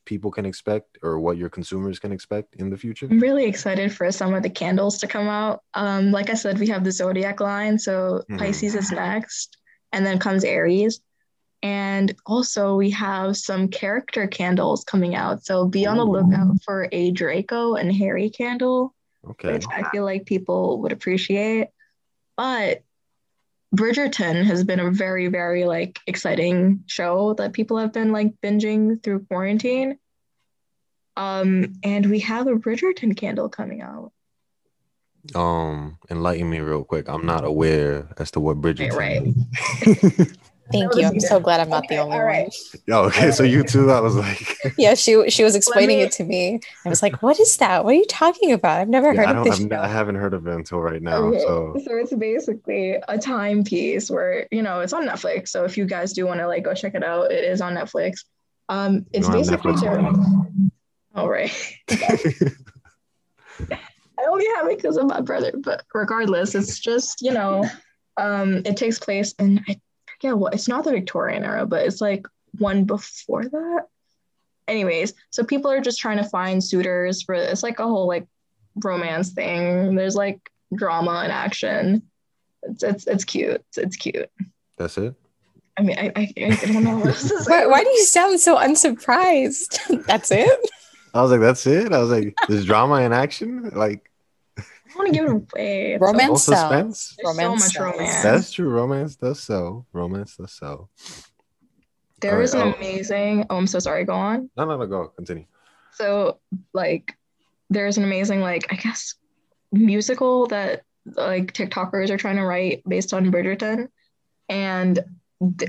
people 0.08 0.30
can 0.30 0.46
expect 0.46 0.96
or 1.02 1.20
what 1.20 1.36
your 1.36 1.50
consumers 1.50 1.98
can 1.98 2.12
expect 2.12 2.54
in 2.56 2.70
the 2.70 2.78
future? 2.78 3.06
I'm 3.10 3.20
really 3.20 3.44
excited 3.44 3.92
for 3.92 4.10
some 4.10 4.32
of 4.32 4.42
the 4.42 4.48
candles 4.48 4.96
to 4.98 5.06
come 5.06 5.28
out. 5.28 5.62
Um, 5.74 6.12
like 6.12 6.30
I 6.30 6.34
said, 6.34 6.58
we 6.58 6.66
have 6.68 6.82
the 6.82 6.90
zodiac 6.90 7.40
line, 7.40 7.78
so 7.78 8.24
Mhm. 8.30 8.38
Pisces 8.38 8.74
is 8.74 8.90
next, 8.90 9.58
and 9.92 10.06
then 10.06 10.18
comes 10.18 10.44
Aries. 10.44 11.02
And 11.62 12.14
also, 12.24 12.74
we 12.76 12.88
have 12.90 13.36
some 13.36 13.68
character 13.68 14.26
candles 14.26 14.82
coming 14.84 15.14
out. 15.14 15.44
So 15.44 15.66
be 15.66 15.84
on 15.86 15.98
the 15.98 16.04
lookout 16.06 16.62
for 16.64 16.88
a 16.90 17.10
Draco 17.10 17.74
and 17.74 17.92
Harry 17.92 18.30
candle, 18.30 18.94
Okay. 19.30 19.52
which 19.52 19.66
I 19.70 19.82
feel 19.90 20.04
like 20.04 20.24
people 20.24 20.80
would 20.80 20.92
appreciate. 20.92 21.68
But 22.36 22.82
Bridgerton 23.74 24.44
has 24.44 24.64
been 24.64 24.80
a 24.80 24.90
very, 24.90 25.28
very 25.28 25.64
like 25.64 26.00
exciting 26.06 26.84
show 26.86 27.34
that 27.34 27.52
people 27.52 27.78
have 27.78 27.92
been 27.92 28.12
like 28.12 28.40
binging 28.40 29.02
through 29.02 29.26
quarantine. 29.26 29.98
Um, 31.16 31.74
and 31.82 32.06
we 32.06 32.20
have 32.20 32.46
a 32.46 32.52
Bridgerton 32.52 33.16
candle 33.16 33.48
coming 33.48 33.82
out. 33.82 34.12
Um, 35.34 35.98
enlighten 36.10 36.48
me 36.48 36.60
real 36.60 36.84
quick. 36.84 37.08
I'm 37.08 37.26
not 37.26 37.44
aware 37.44 38.08
as 38.16 38.30
to 38.32 38.40
what 38.40 38.60
Bridgerton. 38.60 38.96
right. 38.96 39.22
is. 39.82 40.36
Thank 40.70 40.94
you. 40.96 41.06
I'm 41.06 41.20
so 41.20 41.40
glad 41.40 41.60
I'm 41.60 41.68
not 41.68 41.88
the 41.88 41.96
only 41.96 42.16
all 42.16 42.24
right. 42.24 42.42
one. 42.44 42.82
Yeah, 42.86 42.98
okay, 43.06 43.30
so 43.30 43.42
you 43.42 43.62
too. 43.64 43.90
I 43.90 44.00
was 44.00 44.16
like, 44.16 44.56
Yeah, 44.78 44.94
she 44.94 45.30
she 45.30 45.42
was 45.44 45.54
explaining 45.56 45.98
me- 45.98 46.04
it 46.04 46.12
to 46.12 46.24
me. 46.24 46.60
I 46.84 46.88
was 46.88 47.02
like, 47.02 47.22
"What 47.22 47.40
is 47.40 47.56
that? 47.58 47.84
What 47.84 47.92
are 47.92 47.98
you 47.98 48.06
talking 48.06 48.52
about? 48.52 48.80
I've 48.80 48.88
never 48.88 49.12
yeah, 49.12 49.20
heard 49.20 49.26
I 49.26 49.30
of 49.30 49.36
don't, 49.36 49.44
this." 49.44 49.60
I've, 49.60 49.68
show." 49.70 49.80
I 49.80 49.86
haven't 49.88 50.16
heard 50.16 50.34
of 50.34 50.46
it 50.46 50.54
until 50.54 50.80
right 50.80 51.00
now. 51.00 51.16
Okay, 51.24 51.40
So 51.40 51.76
so 51.84 51.96
it's 51.96 52.12
basically 52.14 52.96
a 53.08 53.18
timepiece 53.18 54.10
where 54.10 54.46
you 54.50 54.62
know 54.62 54.80
it's 54.80 54.92
on 54.92 55.06
Netflix. 55.06 55.48
So 55.48 55.64
if 55.64 55.76
you 55.78 55.84
guys 55.86 56.12
do 56.12 56.26
want 56.26 56.40
to 56.40 56.46
like 56.46 56.64
go 56.64 56.74
check 56.74 56.94
it 56.94 57.02
out, 57.04 57.32
it 57.32 57.44
is 57.44 57.60
on 57.60 57.74
Netflix. 57.74 58.24
Um, 58.68 59.06
it's 59.12 59.26
don't 59.26 59.36
have 59.38 59.62
basically 59.62 59.72
Netflix 59.72 59.80
their- 59.80 61.20
All 61.22 61.28
right. 61.28 61.74
I 64.20 64.24
only 64.28 64.46
have 64.56 64.66
it 64.66 64.76
because 64.76 64.96
of 64.96 65.06
my 65.06 65.20
brother, 65.20 65.52
but 65.62 65.84
regardless, 65.94 66.54
it's 66.54 66.78
just 66.78 67.22
you 67.22 67.32
know, 67.32 67.64
um, 68.16 68.62
it 68.64 68.76
takes 68.76 68.98
place 68.98 69.32
in 69.38 69.64
I 69.68 69.80
forget 70.18 70.38
well, 70.38 70.52
it's 70.52 70.68
not 70.68 70.84
the 70.84 70.90
Victorian 70.90 71.44
era, 71.44 71.66
but 71.66 71.86
it's 71.86 72.00
like 72.00 72.26
one 72.58 72.84
before 72.84 73.44
that. 73.44 73.86
Anyways, 74.66 75.14
so 75.30 75.44
people 75.44 75.70
are 75.70 75.80
just 75.80 75.98
trying 75.98 76.18
to 76.18 76.24
find 76.24 76.62
suitors 76.62 77.22
for 77.22 77.34
it's 77.34 77.62
like 77.62 77.78
a 77.78 77.84
whole 77.84 78.06
like 78.06 78.26
romance 78.76 79.30
thing. 79.30 79.94
There's 79.94 80.16
like 80.16 80.50
drama 80.74 81.20
and 81.22 81.32
action. 81.32 82.02
It's 82.62 82.82
it's 82.82 83.06
it's 83.06 83.24
cute. 83.24 83.64
It's, 83.68 83.78
it's 83.78 83.96
cute. 83.96 84.30
that's 84.76 84.98
it. 84.98 85.14
I 85.78 85.82
mean, 85.82 85.98
I 85.98 86.12
I, 86.16 86.34
I 86.36 86.72
don't 86.72 86.84
know 86.84 86.98
what 86.98 87.06
else 87.08 87.28
to 87.28 87.38
say. 87.44 87.50
Why, 87.50 87.66
why 87.66 87.84
do 87.84 87.90
you 87.90 88.04
sound 88.04 88.40
so 88.40 88.56
unsurprised? 88.56 89.78
That's 90.06 90.30
it. 90.30 90.70
I 91.14 91.22
was 91.22 91.30
like, 91.30 91.40
that's 91.40 91.66
it. 91.66 91.92
I 91.92 91.98
was 92.00 92.10
like, 92.10 92.36
there's 92.48 92.66
drama 92.66 92.96
and 92.96 93.14
action. 93.14 93.70
Like 93.74 94.10
I 94.90 94.96
want 94.96 95.08
to 95.08 95.12
give 95.12 95.24
it 95.24 95.30
away. 95.30 95.92
It's 95.92 96.00
Romance 96.02 96.48
no 96.48 96.54
suspense. 96.54 97.16
There's 97.16 97.36
so 97.36 97.42
Romance 97.42 97.74
much 97.74 97.82
romance. 97.82 98.22
That's 98.22 98.52
true. 98.52 98.68
Romance 98.68 99.16
does 99.16 99.40
sell. 99.40 99.86
Romance 99.92 100.36
does 100.36 100.52
sell. 100.52 100.90
There 102.20 102.32
Alright, 102.32 102.44
is 102.44 102.54
an 102.54 102.60
oh. 102.62 102.72
amazing. 102.74 103.46
Oh, 103.50 103.56
I'm 103.56 103.66
so 103.66 103.78
sorry. 103.78 104.04
Go 104.04 104.14
on. 104.14 104.50
No, 104.56 104.64
no, 104.64 104.76
no. 104.76 104.86
Go 104.86 105.08
continue. 105.08 105.44
So, 105.92 106.40
like, 106.72 107.14
there's 107.70 107.98
an 107.98 108.04
amazing, 108.04 108.40
like, 108.40 108.72
I 108.72 108.76
guess, 108.76 109.14
musical 109.72 110.46
that 110.48 110.82
like 111.16 111.52
TikTokers 111.52 112.10
are 112.10 112.16
trying 112.16 112.36
to 112.36 112.44
write 112.44 112.82
based 112.86 113.12
on 113.12 113.30
Bridgerton, 113.30 113.88
and 114.48 114.98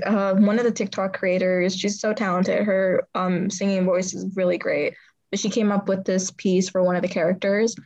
uh, 0.04 0.34
one 0.34 0.58
of 0.58 0.64
the 0.64 0.72
TikTok 0.72 1.16
creators, 1.16 1.76
she's 1.76 2.00
so 2.00 2.12
talented. 2.12 2.64
Her 2.64 3.06
um 3.14 3.50
singing 3.50 3.84
voice 3.84 4.14
is 4.14 4.36
really 4.36 4.58
great. 4.58 4.94
But 5.30 5.38
she 5.38 5.48
came 5.48 5.70
up 5.70 5.88
with 5.88 6.04
this 6.04 6.32
piece 6.32 6.68
for 6.68 6.82
one 6.82 6.96
of 6.96 7.02
the 7.02 7.08
characters, 7.08 7.76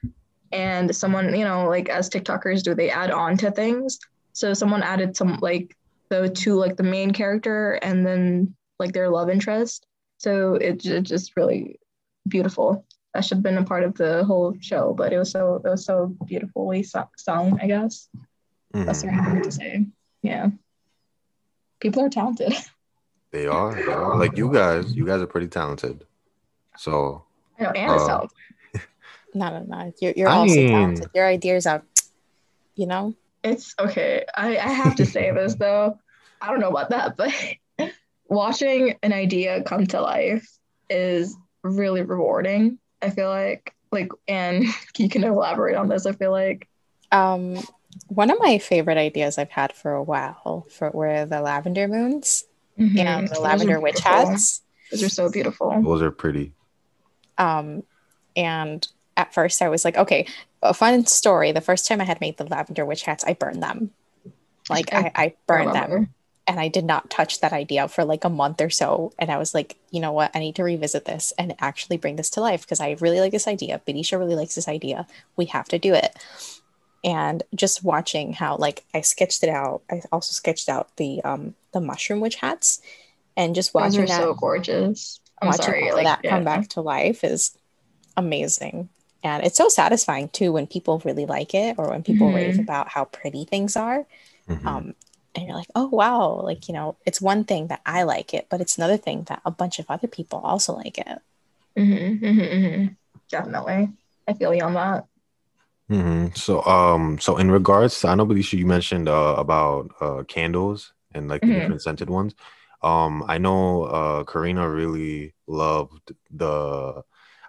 and 0.54 0.94
someone, 0.94 1.34
you 1.36 1.44
know, 1.44 1.68
like 1.68 1.88
as 1.88 2.08
TikTokers 2.08 2.62
do, 2.62 2.74
they 2.74 2.88
add 2.90 3.10
on 3.10 3.36
to 3.38 3.50
things. 3.50 3.98
So 4.32 4.54
someone 4.54 4.82
added 4.82 5.16
some 5.16 5.36
like 5.42 5.76
the 6.10 6.28
two 6.28 6.54
like 6.54 6.76
the 6.76 6.82
main 6.82 7.10
character 7.12 7.72
and 7.82 8.06
then 8.06 8.54
like 8.78 8.92
their 8.92 9.08
love 9.10 9.28
interest. 9.28 9.86
So 10.18 10.54
it, 10.54 10.78
ju- 10.80 11.00
just 11.00 11.36
really 11.36 11.78
beautiful. 12.28 12.86
That 13.12 13.24
should 13.24 13.38
have 13.38 13.42
been 13.42 13.58
a 13.58 13.64
part 13.64 13.84
of 13.84 13.94
the 13.94 14.24
whole 14.24 14.56
show, 14.60 14.94
but 14.94 15.12
it 15.12 15.18
was 15.18 15.30
so 15.30 15.60
it 15.64 15.68
was 15.68 15.84
so 15.84 16.16
beautifully 16.26 16.82
so- 16.82 17.10
sung. 17.16 17.58
I 17.60 17.66
guess 17.66 18.08
that's 18.72 19.02
Mhm. 19.02 19.06
what 19.12 19.20
I 19.20 19.34
have 19.34 19.42
to 19.42 19.52
say. 19.52 19.86
Yeah, 20.22 20.50
people 21.80 22.02
are 22.04 22.10
talented. 22.10 22.52
They 23.30 23.48
are. 23.48 23.74
They 23.74 23.90
are. 23.90 24.16
Like 24.16 24.36
you 24.38 24.52
guys. 24.52 24.94
You 24.94 25.04
guys 25.04 25.20
are 25.20 25.26
pretty 25.26 25.48
talented. 25.48 26.04
So 26.78 27.24
I 27.58 27.64
know, 27.64 27.70
and 27.70 27.90
Uh, 27.90 28.06
talented. 28.06 28.38
No, 29.34 29.50
no, 29.50 29.64
no. 29.66 29.92
You're 30.00 30.12
you're 30.16 30.28
I 30.28 30.34
also 30.36 30.54
mean- 30.54 30.68
talented. 30.68 31.10
Your 31.14 31.26
ideas 31.26 31.66
are, 31.66 31.82
you 32.76 32.86
know. 32.86 33.14
It's 33.42 33.74
okay. 33.78 34.24
I, 34.34 34.56
I 34.56 34.68
have 34.68 34.94
to 34.96 35.04
say 35.06 35.30
this 35.32 35.54
though. 35.58 35.98
I 36.40 36.48
don't 36.48 36.60
know 36.60 36.70
about 36.70 36.90
that, 36.90 37.16
but 37.16 37.32
watching 38.28 38.96
an 39.02 39.12
idea 39.12 39.62
come 39.62 39.86
to 39.88 40.00
life 40.00 40.46
is 40.90 41.36
really 41.62 42.02
rewarding. 42.02 42.78
I 43.02 43.10
feel 43.10 43.28
like 43.28 43.74
like 43.92 44.10
and 44.28 44.64
you 44.98 45.08
can 45.08 45.24
elaborate 45.24 45.76
on 45.76 45.88
this. 45.88 46.06
I 46.06 46.12
feel 46.12 46.30
like 46.30 46.68
Um, 47.12 47.58
one 48.08 48.30
of 48.30 48.38
my 48.40 48.58
favorite 48.58 48.98
ideas 48.98 49.38
I've 49.38 49.50
had 49.50 49.72
for 49.72 49.92
a 49.92 50.02
while 50.02 50.66
for 50.70 50.90
were 50.90 51.26
the 51.26 51.40
lavender 51.40 51.86
moons 51.88 52.44
Mhm. 52.78 52.98
and 52.98 53.28
the 53.28 53.34
Those 53.34 53.42
lavender 53.42 53.78
witch 53.80 54.00
hats. 54.00 54.62
Those 54.90 55.04
are 55.04 55.08
so 55.08 55.30
beautiful. 55.30 55.80
those 55.82 56.02
are 56.02 56.10
pretty. 56.10 56.54
Um, 57.38 57.82
and 58.36 58.86
at 59.16 59.34
first 59.34 59.62
I 59.62 59.68
was 59.68 59.84
like, 59.84 59.96
okay, 59.96 60.26
a 60.62 60.74
fun 60.74 61.06
story. 61.06 61.52
The 61.52 61.60
first 61.60 61.86
time 61.86 62.00
I 62.00 62.04
had 62.04 62.20
made 62.20 62.36
the 62.36 62.44
lavender 62.44 62.84
witch 62.84 63.04
hats, 63.04 63.24
I 63.24 63.34
burned 63.34 63.62
them. 63.62 63.90
Like 64.70 64.92
I, 64.92 65.10
I 65.14 65.34
burned 65.46 65.74
them 65.74 66.14
and 66.46 66.60
I 66.60 66.68
did 66.68 66.84
not 66.84 67.10
touch 67.10 67.40
that 67.40 67.52
idea 67.52 67.88
for 67.88 68.04
like 68.04 68.24
a 68.24 68.30
month 68.30 68.60
or 68.60 68.70
so. 68.70 69.12
And 69.18 69.30
I 69.30 69.38
was 69.38 69.54
like, 69.54 69.76
you 69.90 70.00
know 70.00 70.12
what? 70.12 70.30
I 70.34 70.38
need 70.40 70.56
to 70.56 70.64
revisit 70.64 71.04
this 71.04 71.32
and 71.38 71.54
actually 71.60 71.96
bring 71.96 72.16
this 72.16 72.30
to 72.30 72.40
life 72.40 72.62
because 72.62 72.80
I 72.80 72.96
really 73.00 73.20
like 73.20 73.32
this 73.32 73.48
idea. 73.48 73.80
Vidisha 73.86 74.18
really 74.18 74.34
likes 74.34 74.54
this 74.54 74.68
idea. 74.68 75.06
We 75.36 75.46
have 75.46 75.68
to 75.68 75.78
do 75.78 75.94
it. 75.94 76.16
And 77.02 77.42
just 77.54 77.84
watching 77.84 78.32
how 78.32 78.56
like 78.56 78.84
I 78.94 79.02
sketched 79.02 79.42
it 79.42 79.50
out. 79.50 79.82
I 79.90 80.02
also 80.10 80.32
sketched 80.32 80.68
out 80.68 80.96
the 80.96 81.22
um 81.22 81.54
the 81.72 81.80
mushroom 81.80 82.20
witch 82.20 82.36
hats 82.36 82.80
and 83.36 83.54
just 83.54 83.72
Those 83.72 83.82
watching 83.82 84.04
are 84.04 84.06
that 84.06 84.20
so 84.20 84.34
gorgeous. 84.34 85.20
I'm 85.40 85.48
watching 85.48 85.64
sorry. 85.64 85.90
all 85.90 85.96
Like 85.96 86.04
that 86.04 86.22
come 86.22 86.44
back 86.44 86.68
to 86.70 86.80
life 86.80 87.24
is 87.24 87.56
amazing. 88.16 88.88
And 89.24 89.44
it's 89.44 89.56
so 89.56 89.68
satisfying 89.68 90.28
too 90.28 90.52
when 90.52 90.66
people 90.66 91.02
really 91.04 91.26
like 91.26 91.54
it 91.54 91.76
or 91.78 91.90
when 91.90 92.02
people 92.04 92.32
rave 92.32 92.56
Mhm. 92.56 92.60
about 92.60 92.88
how 92.90 93.06
pretty 93.06 93.44
things 93.44 93.76
are. 93.76 94.06
Mhm. 94.48 94.66
Um, 94.66 94.94
and 95.34 95.46
you're 95.46 95.56
like, 95.56 95.70
oh, 95.74 95.88
wow. 95.88 96.40
Like, 96.42 96.68
you 96.68 96.74
know, 96.74 96.96
it's 97.06 97.20
one 97.20 97.44
thing 97.44 97.68
that 97.68 97.80
I 97.86 98.04
like 98.04 98.34
it, 98.34 98.46
but 98.50 98.60
it's 98.60 98.76
another 98.78 98.98
thing 98.98 99.24
that 99.24 99.42
a 99.44 99.50
bunch 99.50 99.78
of 99.80 99.86
other 99.90 100.06
people 100.08 100.40
also 100.40 100.74
like 100.76 100.98
it. 100.98 101.18
Mhm, 101.76 102.20
mhm, 102.20 102.52
mhm. 102.52 102.96
Definitely. 103.30 103.88
I 104.28 104.32
feel 104.34 104.54
you 104.54 104.62
on 104.62 104.74
that. 104.74 105.06
Mhm. 105.90 106.36
So, 106.36 106.62
um, 106.64 107.18
so 107.18 107.36
in 107.36 107.50
regards 107.50 108.00
to, 108.00 108.08
I 108.08 108.14
know, 108.14 108.26
Vidisha, 108.26 108.58
you 108.58 108.66
mentioned 108.66 109.08
uh, 109.08 109.34
about 109.38 109.90
uh, 110.00 110.22
candles 110.24 110.92
and 111.14 111.28
like 111.28 111.42
the 111.42 111.52
different 111.54 111.82
scented 111.82 112.10
ones. 112.10 112.34
Um, 112.82 113.24
I 113.26 113.38
know 113.38 113.84
uh, 113.84 114.24
Karina 114.24 114.68
really 114.68 115.34
loved 115.46 116.12
the, 116.30 117.02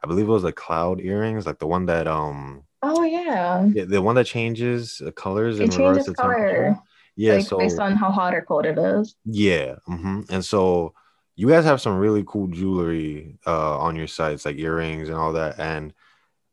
I 0.06 0.08
believe 0.08 0.28
it 0.28 0.32
was 0.32 0.43
the 0.43 0.53
cloud 0.53 1.01
earrings, 1.01 1.47
like 1.47 1.58
the 1.58 1.66
one 1.66 1.88
that 1.88 2.06
um, 2.06 2.64
Oh 2.84 3.01
yeah. 3.03 3.66
the, 3.74 3.86
the 3.86 4.01
one 4.03 4.14
that 4.16 4.28
changes 4.28 5.01
uh, 5.03 5.10
colors 5.10 5.60
in 5.60 5.66
It 5.68 5.76
regards 5.76 6.06
changes 6.06 6.06
to 6.06 6.22
temperature. 6.22 6.76
color. 6.76 6.80
Yeah. 7.16 7.38
like 7.38 7.47
so 7.47 7.58
based 7.58 7.80
on 7.80 7.95
how 7.95 8.12
hot 8.12 8.36
or 8.36 8.43
cold 8.43 8.68
it 8.68 8.78
is. 8.78 9.16
Yeah. 9.26 9.78
hmm 9.88 10.22
And 10.30 10.45
so 10.45 10.93
you 11.36 11.49
guys 11.49 11.66
have 11.66 11.82
some 11.82 11.97
really 11.97 12.24
cool 12.28 12.45
jewelry 12.45 13.39
uh, 13.47 13.80
on 13.80 13.95
your 13.95 14.06
sites, 14.06 14.45
like 14.45 14.60
earrings 14.60 15.10
and 15.10 15.18
all 15.18 15.34
that. 15.34 15.60
And 15.60 15.91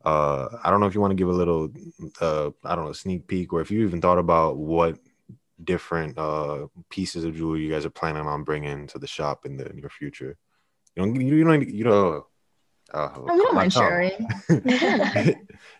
uh, 0.02 0.48
I 0.64 0.70
don't 0.70 0.80
know 0.80 0.86
if 0.86 0.94
you 0.94 1.02
want 1.02 1.10
to 1.10 1.16
give 1.16 1.28
a 1.28 1.32
little, 1.32 1.70
uh, 2.22 2.52
I 2.64 2.74
don't 2.74 2.86
know, 2.86 2.92
sneak 2.94 3.26
peek, 3.26 3.52
or 3.52 3.60
if 3.60 3.70
you 3.70 3.82
even 3.86 4.00
thought 4.00 4.18
about 4.18 4.56
what 4.56 4.96
different 5.62 6.16
uh, 6.16 6.68
pieces 6.88 7.24
of 7.24 7.36
jewelry 7.36 7.60
you 7.60 7.70
guys 7.70 7.84
are 7.84 7.90
planning 7.90 8.26
on 8.26 8.44
bringing 8.44 8.86
to 8.86 8.98
the 8.98 9.06
shop 9.06 9.44
in 9.44 9.58
the 9.58 9.64
near 9.74 9.90
future. 9.90 10.38
You 10.96 11.04
don't, 11.04 11.20
you 11.20 11.44
don't, 11.44 11.68
you 11.68 11.84
know. 11.84 12.26
Uh, 12.92 13.08
Oh, 13.16 13.22
we 13.24 13.38
don't 13.38 13.54
mind 13.54 13.72
sharing. 13.72 14.28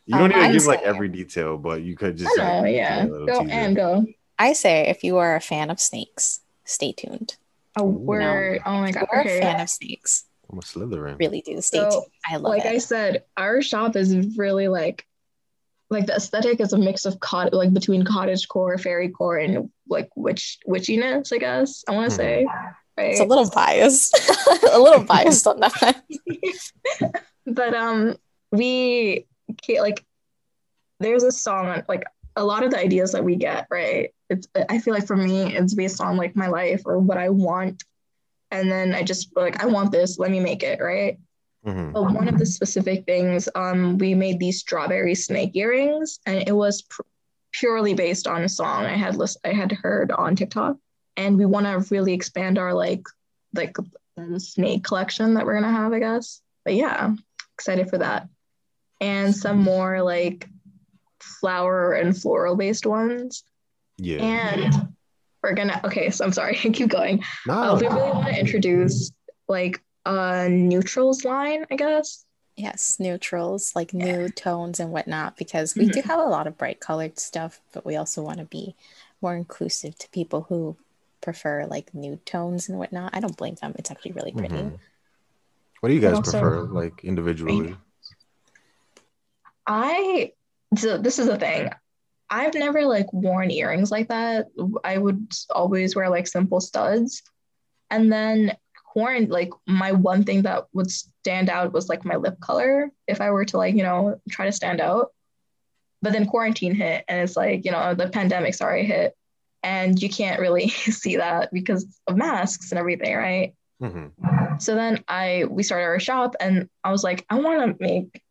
you 0.06 0.18
don't 0.18 0.30
Um, 0.30 0.30
even 0.32 0.42
I'd 0.44 0.52
give 0.52 0.64
like 0.64 0.82
every 0.82 1.08
detail, 1.08 1.58
but 1.58 1.82
you 1.82 1.96
could 1.96 2.16
just. 2.16 2.36
know, 2.36 2.60
like, 2.60 2.74
yeah. 2.74 3.00
give 3.02 3.08
a 3.10 3.12
little 3.12 3.28
Go 3.28 3.40
teaser. 3.40 3.52
and 3.52 3.76
go. 3.76 4.06
I 4.38 4.52
say 4.54 4.88
if 4.88 5.04
you 5.04 5.18
are 5.18 5.36
a 5.36 5.40
fan 5.40 5.70
of 5.70 5.80
snakes, 5.80 6.40
stay 6.64 6.92
tuned. 6.92 7.36
Oh, 7.76 7.84
we're 7.84 8.60
oh 8.66 8.80
my 8.80 8.90
god. 8.92 9.06
you're 9.12 9.20
Okay. 9.20 9.38
a 9.38 9.42
fan 9.42 9.60
of 9.60 9.70
snakes, 9.70 10.24
I'm 10.50 10.58
a 10.58 10.62
Slytherin. 10.62 11.18
really 11.18 11.40
do 11.42 11.60
stay 11.60 11.78
So, 11.78 11.90
tuned. 11.90 12.04
I 12.28 12.36
love 12.36 12.44
like 12.50 12.64
it. 12.64 12.68
I 12.68 12.78
said, 12.78 13.24
our 13.36 13.62
shop 13.62 13.96
is 13.96 14.36
really 14.36 14.68
like 14.68 15.06
like 15.90 16.06
the 16.06 16.14
aesthetic 16.16 16.60
is 16.60 16.72
a 16.72 16.78
mix 16.78 17.04
of 17.04 17.20
cot 17.20 17.52
like 17.52 17.72
between 17.72 18.04
cottage 18.04 18.48
core, 18.48 18.78
fairy 18.78 19.10
core, 19.10 19.36
and 19.38 19.70
like 19.88 20.10
witch 20.16 20.58
witchiness, 20.66 21.32
I 21.32 21.38
guess. 21.38 21.84
I 21.88 21.92
want 21.92 22.10
to 22.10 22.16
Mhm. 22.16 22.16
say. 22.16 22.46
Right? 22.97 23.12
It's 23.12 23.20
a 23.20 23.24
little 23.24 23.49
biased. 23.51 24.18
a 24.72 24.78
little 24.78 25.05
biased 25.05 25.47
on 25.47 25.61
that. 25.61 26.03
but 27.47 27.74
um 27.74 28.16
we 28.51 29.26
like 29.80 30.05
there's 31.01 31.24
a 31.24 31.32
song 31.32 31.82
like 31.88 32.05
a 32.36 32.45
lot 32.45 32.62
of 32.62 32.70
the 32.70 32.78
ideas 32.78 33.12
that 33.12 33.24
we 33.24 33.36
get 33.36 33.66
right 33.70 34.11
it's 34.30 34.47
i 34.68 34.78
feel 34.78 34.95
like 34.95 35.07
for 35.07 35.16
me 35.16 35.55
it's 35.55 35.74
based 35.74 36.01
on 36.01 36.16
like 36.16 36.36
my 36.36 36.47
life 36.47 36.82
or 36.84 36.99
what 36.99 37.18
i 37.18 37.28
want 37.28 37.82
and 38.51 38.70
then 38.70 38.95
i 38.95 39.03
just 39.03 39.34
like 39.36 39.62
i 39.62 39.66
want 39.66 39.90
this 39.90 40.18
let 40.18 40.30
me 40.30 40.40
make 40.40 40.62
it 40.62 40.80
right 40.80 41.18
mm-hmm. 41.66 41.93
but 41.93 42.03
one 42.03 42.28
of 42.28 42.38
the 42.38 42.47
specific 42.47 43.05
things 43.05 43.49
um 43.55 43.99
we 43.99 44.14
made 44.14 44.38
these 44.38 44.61
strawberry 44.61 45.14
snake 45.14 45.55
earrings 45.55 46.20
and 46.26 46.47
it 46.47 46.53
was 46.53 46.82
pr- 46.82 47.03
purely 47.53 47.95
based 47.95 48.26
on 48.26 48.43
a 48.45 48.49
song 48.49 48.84
i 48.84 48.97
had 48.97 49.16
list 49.16 49.38
i 49.45 49.49
had 49.49 49.72
heard 49.72 50.11
on 50.12 50.36
tiktok 50.36 50.76
and 51.16 51.38
we 51.38 51.46
want 51.46 51.66
to 51.66 51.94
really 51.94 52.12
expand 52.12 52.58
our 52.58 52.74
like 52.74 53.06
like 53.54 53.76
snake 54.38 54.84
collection 54.84 55.34
that 55.34 55.46
we're 55.46 55.54
gonna 55.54 55.70
have 55.70 55.92
i 55.92 55.98
guess 55.98 56.40
but 56.64 56.74
yeah 56.74 57.14
excited 57.54 57.88
for 57.88 57.98
that 57.98 58.28
and 59.00 59.34
some 59.34 59.58
more 59.58 60.00
like 60.02 60.48
flower 61.22 61.92
and 61.92 62.16
floral 62.16 62.56
based 62.56 62.86
ones. 62.86 63.44
Yeah. 63.98 64.22
And 64.22 64.94
we're 65.42 65.54
gonna 65.54 65.80
okay, 65.84 66.10
so 66.10 66.24
I'm 66.24 66.32
sorry, 66.32 66.54
keep 66.56 66.88
going. 66.88 67.22
No. 67.46 67.54
Uh, 67.54 67.78
we 67.78 67.86
really 67.88 68.10
want 68.10 68.28
to 68.28 68.38
introduce 68.38 69.12
like 69.48 69.82
a 70.06 70.48
neutrals 70.48 71.24
line, 71.24 71.66
I 71.70 71.76
guess. 71.76 72.24
Yes, 72.56 72.98
neutrals, 73.00 73.72
like 73.74 73.92
yeah. 73.92 74.04
nude 74.04 74.36
tones 74.36 74.78
and 74.78 74.92
whatnot, 74.92 75.36
because 75.36 75.74
we 75.74 75.84
mm-hmm. 75.84 75.92
do 75.92 76.02
have 76.02 76.20
a 76.20 76.24
lot 76.24 76.46
of 76.46 76.58
bright 76.58 76.80
colored 76.80 77.18
stuff, 77.18 77.60
but 77.72 77.84
we 77.84 77.96
also 77.96 78.22
want 78.22 78.38
to 78.38 78.44
be 78.44 78.76
more 79.20 79.34
inclusive 79.34 79.98
to 79.98 80.08
people 80.10 80.46
who 80.48 80.76
prefer 81.23 81.66
like 81.66 81.95
nude 81.95 82.27
tones 82.27 82.68
and 82.68 82.79
whatnot. 82.79 83.14
I 83.14 83.20
don't 83.20 83.37
blame 83.37 83.55
them. 83.55 83.75
It's 83.79 83.91
actually 83.91 84.12
really 84.12 84.33
pretty. 84.33 84.55
Mm-hmm. 84.55 84.77
What 85.81 85.89
do 85.89 85.95
you 85.95 86.01
guys 86.01 86.14
also, 86.14 86.31
prefer, 86.31 86.62
like 86.62 87.03
individually? 87.03 87.77
I 89.66 90.33
so 90.77 90.99
this 90.99 91.18
is 91.18 91.27
the 91.27 91.39
thing. 91.39 91.70
I've 92.31 92.55
never 92.55 92.85
like 92.87 93.12
worn 93.12 93.51
earrings 93.51 93.91
like 93.91 94.09
that. 94.09 94.47
I 94.85 94.97
would 94.97 95.33
always 95.51 95.95
wear 95.95 96.09
like 96.09 96.27
simple 96.27 96.61
studs. 96.61 97.23
And 97.91 98.11
then 98.11 98.57
quarant 98.93 99.29
like 99.29 99.51
my 99.66 99.93
one 99.93 100.25
thing 100.25 100.43
that 100.43 100.64
would 100.73 100.91
stand 100.91 101.51
out 101.51 101.73
was 101.73 101.89
like 101.89 102.05
my 102.05 102.16
lip 102.16 102.41
color 102.41 102.91
if 103.07 103.20
I 103.20 103.31
were 103.31 103.45
to 103.47 103.57
like, 103.57 103.75
you 103.75 103.83
know, 103.83 104.20
try 104.31 104.47
to 104.47 104.53
stand 104.53 104.81
out. 104.81 105.09
But 106.01 106.12
then 106.12 106.27
quarantine 106.27 106.75
hit 106.75 107.05
and 107.07 107.20
it's 107.20 107.37
like, 107.37 107.64
you 107.64 107.70
know, 107.70 107.95
the 107.95 108.09
pandemic 108.09 108.55
sorry 108.55 108.85
hit 108.85 109.14
and 109.62 110.00
you 110.00 110.08
can't 110.08 110.40
really 110.40 110.68
see 110.68 111.16
that 111.16 111.52
because 111.52 111.86
of 112.06 112.16
masks 112.16 112.72
and 112.72 112.78
everything, 112.78 113.14
right? 113.14 113.54
Mm-hmm. 113.82 114.58
So 114.58 114.74
then 114.74 115.02
I 115.08 115.44
we 115.48 115.62
started 115.62 115.86
our 115.86 116.00
shop 116.00 116.36
and 116.40 116.68
I 116.84 116.92
was 116.92 117.02
like, 117.02 117.24
I 117.28 117.40
want 117.40 117.78
to 117.78 117.82
make 117.82 118.22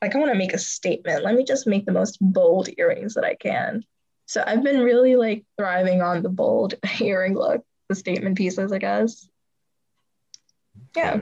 like 0.00 0.14
I 0.14 0.18
want 0.18 0.32
to 0.32 0.38
make 0.38 0.52
a 0.52 0.58
statement. 0.58 1.24
Let 1.24 1.34
me 1.34 1.44
just 1.44 1.66
make 1.66 1.86
the 1.86 1.92
most 1.92 2.18
bold 2.20 2.68
earrings 2.76 3.14
that 3.14 3.24
I 3.24 3.34
can. 3.34 3.84
So 4.26 4.42
I've 4.46 4.62
been 4.62 4.80
really 4.80 5.16
like 5.16 5.44
thriving 5.58 6.02
on 6.02 6.22
the 6.22 6.28
bold 6.28 6.74
earring 7.00 7.34
look, 7.34 7.64
the 7.88 7.94
statement 7.94 8.36
pieces, 8.36 8.72
I 8.72 8.78
guess. 8.78 9.28
Yeah. 10.96 11.20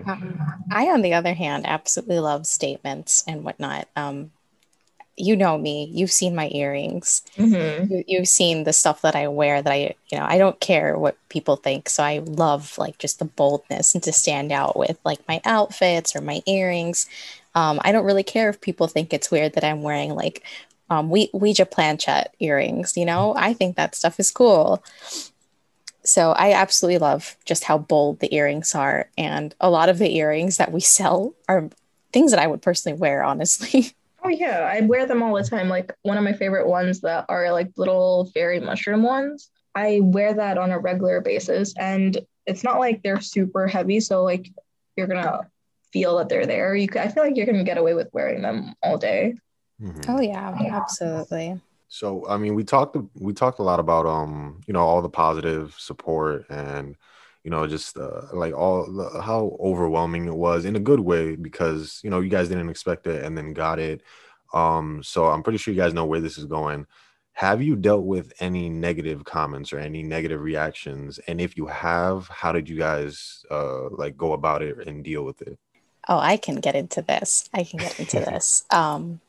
I, 0.70 0.88
on 0.88 1.02
the 1.02 1.14
other 1.14 1.32
hand, 1.32 1.66
absolutely 1.66 2.20
love 2.20 2.46
statements 2.46 3.24
and 3.26 3.42
whatnot. 3.42 3.88
Um, 3.96 4.30
you 5.16 5.36
know 5.36 5.58
me. 5.58 5.90
You've 5.92 6.12
seen 6.12 6.34
my 6.34 6.48
earrings. 6.52 7.22
Mm-hmm. 7.36 7.92
You, 7.92 8.04
you've 8.06 8.28
seen 8.28 8.64
the 8.64 8.72
stuff 8.72 9.02
that 9.02 9.14
I 9.14 9.28
wear. 9.28 9.60
That 9.60 9.72
I, 9.72 9.94
you 10.10 10.18
know, 10.18 10.24
I 10.24 10.38
don't 10.38 10.58
care 10.60 10.98
what 10.98 11.16
people 11.28 11.56
think. 11.56 11.88
So 11.88 12.02
I 12.02 12.18
love 12.18 12.76
like 12.78 12.98
just 12.98 13.18
the 13.18 13.24
boldness 13.24 13.94
and 13.94 14.02
to 14.04 14.12
stand 14.12 14.52
out 14.52 14.76
with 14.76 14.98
like 15.04 15.26
my 15.28 15.40
outfits 15.44 16.16
or 16.16 16.20
my 16.20 16.42
earrings. 16.46 17.06
Um, 17.54 17.80
I 17.84 17.92
don't 17.92 18.06
really 18.06 18.22
care 18.22 18.48
if 18.48 18.60
people 18.60 18.86
think 18.86 19.12
it's 19.12 19.30
weird 19.30 19.54
that 19.54 19.64
I'm 19.64 19.82
wearing 19.82 20.14
like 20.14 20.42
um, 20.88 21.10
we- 21.10 21.30
Ouija 21.32 21.66
planchette 21.66 22.34
earrings. 22.40 22.96
You 22.96 23.04
know, 23.04 23.34
I 23.36 23.52
think 23.52 23.76
that 23.76 23.94
stuff 23.94 24.18
is 24.18 24.30
cool. 24.30 24.82
So 26.04 26.32
I 26.32 26.52
absolutely 26.52 26.98
love 26.98 27.36
just 27.44 27.64
how 27.64 27.78
bold 27.78 28.18
the 28.18 28.34
earrings 28.34 28.74
are, 28.74 29.08
and 29.16 29.54
a 29.60 29.70
lot 29.70 29.88
of 29.88 29.98
the 29.98 30.16
earrings 30.16 30.56
that 30.56 30.72
we 30.72 30.80
sell 30.80 31.32
are 31.48 31.70
things 32.12 32.32
that 32.32 32.40
I 32.40 32.48
would 32.48 32.60
personally 32.60 32.98
wear, 32.98 33.22
honestly. 33.22 33.92
Oh 34.24 34.28
yeah, 34.28 34.70
I 34.72 34.80
wear 34.82 35.06
them 35.06 35.22
all 35.22 35.34
the 35.34 35.42
time. 35.42 35.68
Like 35.68 35.92
one 36.02 36.16
of 36.16 36.24
my 36.24 36.32
favorite 36.32 36.68
ones 36.68 37.00
that 37.00 37.24
are 37.28 37.50
like 37.52 37.70
little 37.76 38.30
fairy 38.34 38.60
mushroom 38.60 39.02
ones. 39.02 39.50
I 39.74 40.00
wear 40.02 40.34
that 40.34 40.58
on 40.58 40.70
a 40.70 40.78
regular 40.78 41.20
basis, 41.20 41.74
and 41.78 42.18
it's 42.46 42.62
not 42.62 42.78
like 42.78 43.02
they're 43.02 43.20
super 43.20 43.66
heavy, 43.66 44.00
so 44.00 44.22
like 44.22 44.50
you're 44.96 45.06
gonna 45.06 45.48
feel 45.92 46.18
that 46.18 46.28
they're 46.28 46.46
there. 46.46 46.74
You, 46.74 46.88
I 46.98 47.08
feel 47.08 47.24
like 47.24 47.36
you 47.36 47.44
can 47.44 47.64
get 47.64 47.78
away 47.78 47.94
with 47.94 48.08
wearing 48.12 48.42
them 48.42 48.74
all 48.82 48.98
day. 48.98 49.34
Mm-hmm. 49.80 50.10
Oh 50.10 50.20
yeah, 50.20 50.54
absolutely. 50.70 51.60
So 51.88 52.24
I 52.28 52.36
mean, 52.36 52.54
we 52.54 52.64
talked 52.64 52.96
we 53.18 53.32
talked 53.32 53.58
a 53.58 53.64
lot 53.64 53.80
about 53.80 54.06
um 54.06 54.60
you 54.66 54.72
know 54.72 54.80
all 54.80 55.02
the 55.02 55.08
positive 55.08 55.74
support 55.78 56.46
and 56.48 56.96
you 57.44 57.50
know 57.50 57.66
just 57.66 57.96
uh, 57.96 58.22
like 58.32 58.54
all 58.54 58.90
the, 58.90 59.20
how 59.22 59.56
overwhelming 59.60 60.26
it 60.26 60.34
was 60.34 60.64
in 60.64 60.76
a 60.76 60.80
good 60.80 61.00
way 61.00 61.36
because 61.36 62.00
you 62.02 62.10
know 62.10 62.20
you 62.20 62.30
guys 62.30 62.48
didn't 62.48 62.68
expect 62.70 63.06
it 63.06 63.24
and 63.24 63.36
then 63.36 63.52
got 63.52 63.78
it. 63.78 64.02
Um, 64.54 65.02
so 65.02 65.26
I'm 65.26 65.42
pretty 65.42 65.58
sure 65.58 65.72
you 65.72 65.80
guys 65.80 65.94
know 65.94 66.04
where 66.04 66.20
this 66.20 66.38
is 66.38 66.44
going. 66.44 66.86
Have 67.34 67.62
you 67.62 67.76
dealt 67.76 68.04
with 68.04 68.32
any 68.40 68.68
negative 68.68 69.24
comments 69.24 69.72
or 69.72 69.78
any 69.78 70.02
negative 70.02 70.42
reactions? 70.42 71.18
And 71.26 71.40
if 71.40 71.56
you 71.56 71.66
have, 71.66 72.28
how 72.28 72.52
did 72.52 72.68
you 72.68 72.76
guys 72.76 73.44
uh 73.50 73.88
like 73.90 74.16
go 74.16 74.34
about 74.34 74.62
it 74.62 74.86
and 74.86 75.02
deal 75.02 75.24
with 75.24 75.42
it? 75.42 75.58
oh, 76.08 76.18
I 76.18 76.36
can 76.36 76.56
get 76.56 76.74
into 76.74 77.02
this. 77.02 77.48
I 77.52 77.64
can 77.64 77.78
get 77.78 77.98
into 77.98 78.20
this. 78.30 78.64
Um, 78.70 79.20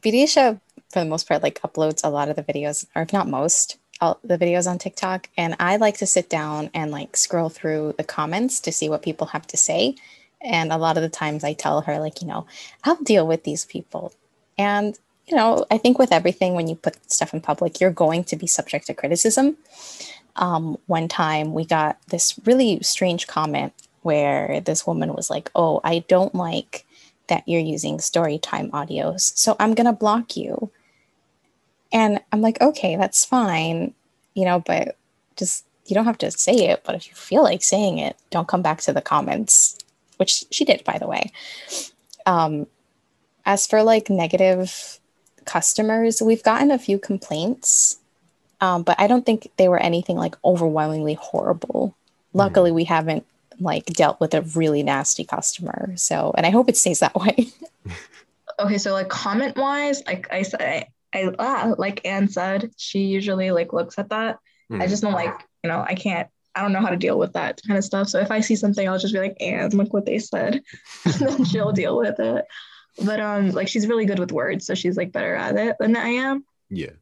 Vidisha, 0.00 0.60
for 0.90 1.00
the 1.00 1.06
most 1.06 1.28
part, 1.28 1.42
like 1.42 1.60
uploads 1.62 2.04
a 2.04 2.10
lot 2.10 2.28
of 2.28 2.36
the 2.36 2.42
videos, 2.42 2.86
or 2.94 3.02
if 3.02 3.12
not 3.12 3.28
most, 3.28 3.78
all 4.00 4.18
the 4.22 4.38
videos 4.38 4.68
on 4.70 4.78
TikTok. 4.78 5.28
And 5.36 5.56
I 5.58 5.76
like 5.76 5.98
to 5.98 6.06
sit 6.06 6.28
down 6.28 6.70
and 6.74 6.90
like 6.90 7.16
scroll 7.16 7.48
through 7.48 7.94
the 7.98 8.04
comments 8.04 8.60
to 8.60 8.72
see 8.72 8.88
what 8.88 9.02
people 9.02 9.28
have 9.28 9.46
to 9.48 9.56
say. 9.56 9.96
And 10.40 10.72
a 10.72 10.76
lot 10.76 10.96
of 10.96 11.02
the 11.02 11.08
times 11.08 11.44
I 11.44 11.54
tell 11.54 11.80
her, 11.82 11.98
like, 11.98 12.20
you 12.20 12.28
know, 12.28 12.46
I'll 12.84 13.02
deal 13.02 13.26
with 13.26 13.44
these 13.44 13.64
people. 13.64 14.12
And, 14.58 14.98
you 15.26 15.36
know, 15.36 15.64
I 15.70 15.78
think 15.78 15.98
with 15.98 16.12
everything, 16.12 16.54
when 16.54 16.68
you 16.68 16.76
put 16.76 17.10
stuff 17.10 17.34
in 17.34 17.40
public, 17.40 17.80
you're 17.80 17.90
going 17.90 18.24
to 18.24 18.36
be 18.36 18.46
subject 18.46 18.86
to 18.86 18.94
criticism. 18.94 19.56
Um, 20.36 20.76
one 20.86 21.08
time 21.08 21.54
we 21.54 21.64
got 21.64 21.98
this 22.08 22.38
really 22.44 22.80
strange 22.82 23.26
comment 23.26 23.72
where 24.02 24.60
this 24.60 24.86
woman 24.86 25.14
was 25.14 25.30
like, 25.30 25.50
Oh, 25.54 25.80
I 25.82 26.00
don't 26.06 26.34
like 26.34 26.84
that 27.28 27.42
you're 27.48 27.60
using 27.60 27.98
story 27.98 28.38
time 28.38 28.70
audios, 28.70 29.36
so 29.36 29.56
I'm 29.58 29.74
going 29.74 29.86
to 29.86 29.92
block 29.92 30.36
you. 30.36 30.70
And 31.92 32.20
I'm 32.32 32.40
like, 32.40 32.60
Okay, 32.60 32.96
that's 32.96 33.24
fine, 33.24 33.94
you 34.34 34.44
know, 34.44 34.60
but 34.60 34.96
just 35.36 35.64
you 35.86 35.94
don't 35.94 36.04
have 36.04 36.18
to 36.18 36.30
say 36.30 36.68
it. 36.68 36.82
But 36.84 36.94
if 36.94 37.08
you 37.08 37.14
feel 37.14 37.42
like 37.42 37.62
saying 37.62 37.98
it, 37.98 38.16
don't 38.30 38.48
come 38.48 38.62
back 38.62 38.80
to 38.82 38.92
the 38.92 39.00
comments, 39.00 39.78
which 40.16 40.44
she 40.50 40.64
did, 40.64 40.84
by 40.84 40.98
the 40.98 41.06
way. 41.06 41.32
Um, 42.26 42.66
as 43.44 43.66
for 43.66 43.82
like 43.82 44.10
negative 44.10 44.98
customers, 45.44 46.20
we've 46.20 46.42
gotten 46.42 46.70
a 46.70 46.78
few 46.78 46.98
complaints, 46.98 47.98
um, 48.60 48.82
but 48.82 48.98
I 48.98 49.06
don't 49.06 49.24
think 49.24 49.50
they 49.56 49.68
were 49.68 49.78
anything 49.78 50.16
like 50.16 50.36
overwhelmingly 50.44 51.14
horrible. 51.14 51.94
Luckily, 52.32 52.72
we 52.72 52.84
haven't 52.84 53.24
like 53.60 53.86
dealt 53.86 54.20
with 54.20 54.34
a 54.34 54.42
really 54.42 54.82
nasty 54.82 55.24
customer. 55.24 55.92
So, 55.96 56.34
and 56.36 56.44
I 56.44 56.50
hope 56.50 56.68
it 56.68 56.76
stays 56.76 57.00
that 57.00 57.14
way. 57.14 57.48
okay, 58.58 58.78
so 58.78 58.92
like 58.92 59.08
comment 59.08 59.56
wise, 59.56 60.02
like 60.06 60.30
I 60.32 60.42
said, 60.42 60.88
I, 61.16 61.28
I 61.28 61.34
ah, 61.38 61.74
like 61.78 62.06
Anne 62.06 62.28
said, 62.28 62.70
she 62.76 63.00
usually 63.00 63.50
like 63.50 63.72
looks 63.72 63.98
at 63.98 64.10
that. 64.10 64.38
Mm. 64.70 64.80
I 64.80 64.84
hmm. 64.84 64.90
just 64.90 65.02
don't 65.02 65.12
like, 65.12 65.34
you 65.62 65.70
know, 65.70 65.84
I 65.86 65.94
can't. 65.94 66.28
I 66.54 66.62
don't 66.62 66.72
know 66.72 66.80
how 66.80 66.88
to 66.88 66.96
deal 66.96 67.18
with 67.18 67.34
that 67.34 67.60
kind 67.66 67.76
of 67.76 67.84
stuff. 67.84 68.08
So 68.08 68.18
if 68.18 68.30
I 68.30 68.40
see 68.40 68.56
something, 68.56 68.88
I'll 68.88 68.98
just 68.98 69.12
be 69.12 69.20
like, 69.20 69.36
Anne, 69.40 69.70
look 69.72 69.92
what 69.92 70.06
they 70.06 70.18
said. 70.18 70.62
and 71.04 71.14
then 71.14 71.44
she'll 71.44 71.72
deal 71.72 71.98
with 71.98 72.18
it. 72.18 72.46
But 73.04 73.20
um, 73.20 73.50
like 73.50 73.68
she's 73.68 73.86
really 73.86 74.06
good 74.06 74.18
with 74.18 74.32
words, 74.32 74.64
so 74.64 74.74
she's 74.74 74.96
like 74.96 75.12
better 75.12 75.34
at 75.34 75.56
it 75.56 75.76
than 75.78 75.96
I 75.96 76.08
am. 76.08 76.46
Yeah. 76.70 76.92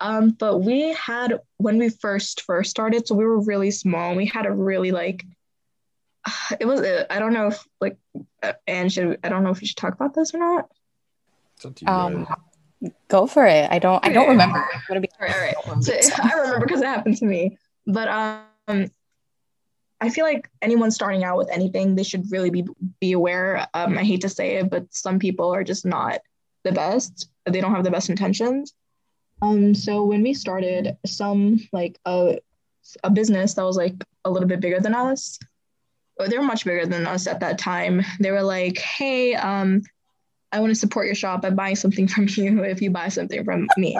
Um, 0.00 0.30
but 0.30 0.58
we 0.58 0.92
had 0.94 1.38
when 1.58 1.78
we 1.78 1.90
first 1.90 2.42
first 2.42 2.70
started, 2.70 3.06
so 3.06 3.14
we 3.14 3.24
were 3.24 3.40
really 3.40 3.70
small. 3.70 4.16
We 4.16 4.26
had 4.26 4.46
a 4.46 4.52
really 4.52 4.90
like 4.90 5.24
it 6.60 6.66
was 6.66 6.80
uh, 6.80 7.06
i 7.10 7.18
don't 7.18 7.32
know 7.32 7.48
if 7.48 7.66
like 7.80 7.96
uh, 8.42 8.52
and 8.66 8.92
should 8.92 9.18
i 9.22 9.28
don't 9.28 9.44
know 9.44 9.50
if 9.50 9.60
we 9.60 9.66
should 9.66 9.76
talk 9.76 9.94
about 9.94 10.14
this 10.14 10.34
or 10.34 10.38
not 10.38 10.70
um, 11.86 12.26
go 13.08 13.26
for 13.26 13.46
it 13.46 13.70
i 13.70 13.78
don't 13.78 14.04
i 14.04 14.12
don't 14.12 14.28
remember 14.28 14.58
all 14.58 15.00
right, 15.28 15.54
all 15.56 15.74
right. 15.74 15.84
So, 15.84 15.92
i 16.22 16.32
remember 16.34 16.66
because 16.66 16.80
it 16.80 16.86
happened 16.86 17.16
to 17.18 17.24
me 17.24 17.56
but 17.86 18.08
um 18.08 18.90
i 20.00 20.08
feel 20.10 20.24
like 20.24 20.50
anyone 20.60 20.90
starting 20.90 21.24
out 21.24 21.38
with 21.38 21.50
anything 21.50 21.94
they 21.94 22.02
should 22.02 22.30
really 22.30 22.50
be 22.50 22.64
be 23.00 23.12
aware 23.12 23.66
um 23.74 23.96
i 23.96 24.04
hate 24.04 24.20
to 24.22 24.28
say 24.28 24.56
it 24.56 24.70
but 24.70 24.86
some 24.90 25.18
people 25.18 25.54
are 25.54 25.64
just 25.64 25.86
not 25.86 26.20
the 26.64 26.72
best 26.72 27.28
they 27.46 27.60
don't 27.60 27.74
have 27.74 27.84
the 27.84 27.90
best 27.90 28.10
intentions 28.10 28.74
um 29.42 29.74
so 29.74 30.04
when 30.04 30.22
we 30.22 30.34
started 30.34 30.96
some 31.06 31.58
like 31.72 31.98
uh 32.04 32.34
a 33.02 33.10
business 33.10 33.54
that 33.54 33.64
was 33.64 33.76
like 33.76 33.94
a 34.24 34.30
little 34.30 34.48
bit 34.48 34.60
bigger 34.60 34.80
than 34.80 34.94
us. 34.94 35.38
They 36.18 36.38
were 36.38 36.44
much 36.44 36.64
bigger 36.64 36.86
than 36.86 37.06
us 37.06 37.26
at 37.26 37.40
that 37.40 37.58
time. 37.58 38.02
They 38.20 38.30
were 38.30 38.42
like, 38.42 38.78
"Hey, 38.78 39.34
um, 39.34 39.82
I 40.54 40.60
want 40.60 40.70
to 40.70 40.78
support 40.78 41.06
your 41.06 41.14
shop 41.14 41.42
by 41.42 41.50
buying 41.50 41.76
something 41.76 42.08
from 42.08 42.26
you 42.30 42.62
if 42.64 42.80
you 42.80 42.90
buy 42.90 43.08
something 43.08 43.44
from 43.44 43.68
me." 43.76 43.98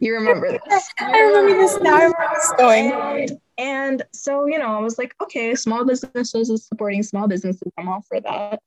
You 0.00 0.14
remember 0.14 0.52
this? 0.52 0.88
I 1.00 1.18
remember 1.18 1.54
this 1.54 1.78
now. 1.80 1.96
I 1.96 2.04
remember 2.04 2.28
this 2.34 2.52
going. 2.56 3.40
And, 3.58 4.02
so, 4.12 4.46
you 4.46 4.58
know, 4.58 4.76
I 4.76 4.78
was 4.78 4.98
like, 4.98 5.14
okay, 5.20 5.54
small 5.56 5.84
businesses 5.84 6.48
is 6.48 6.66
supporting 6.66 7.02
small 7.02 7.26
businesses. 7.26 7.72
I'm 7.76 7.88
all 7.88 8.02
for 8.02 8.20
that. 8.20 8.60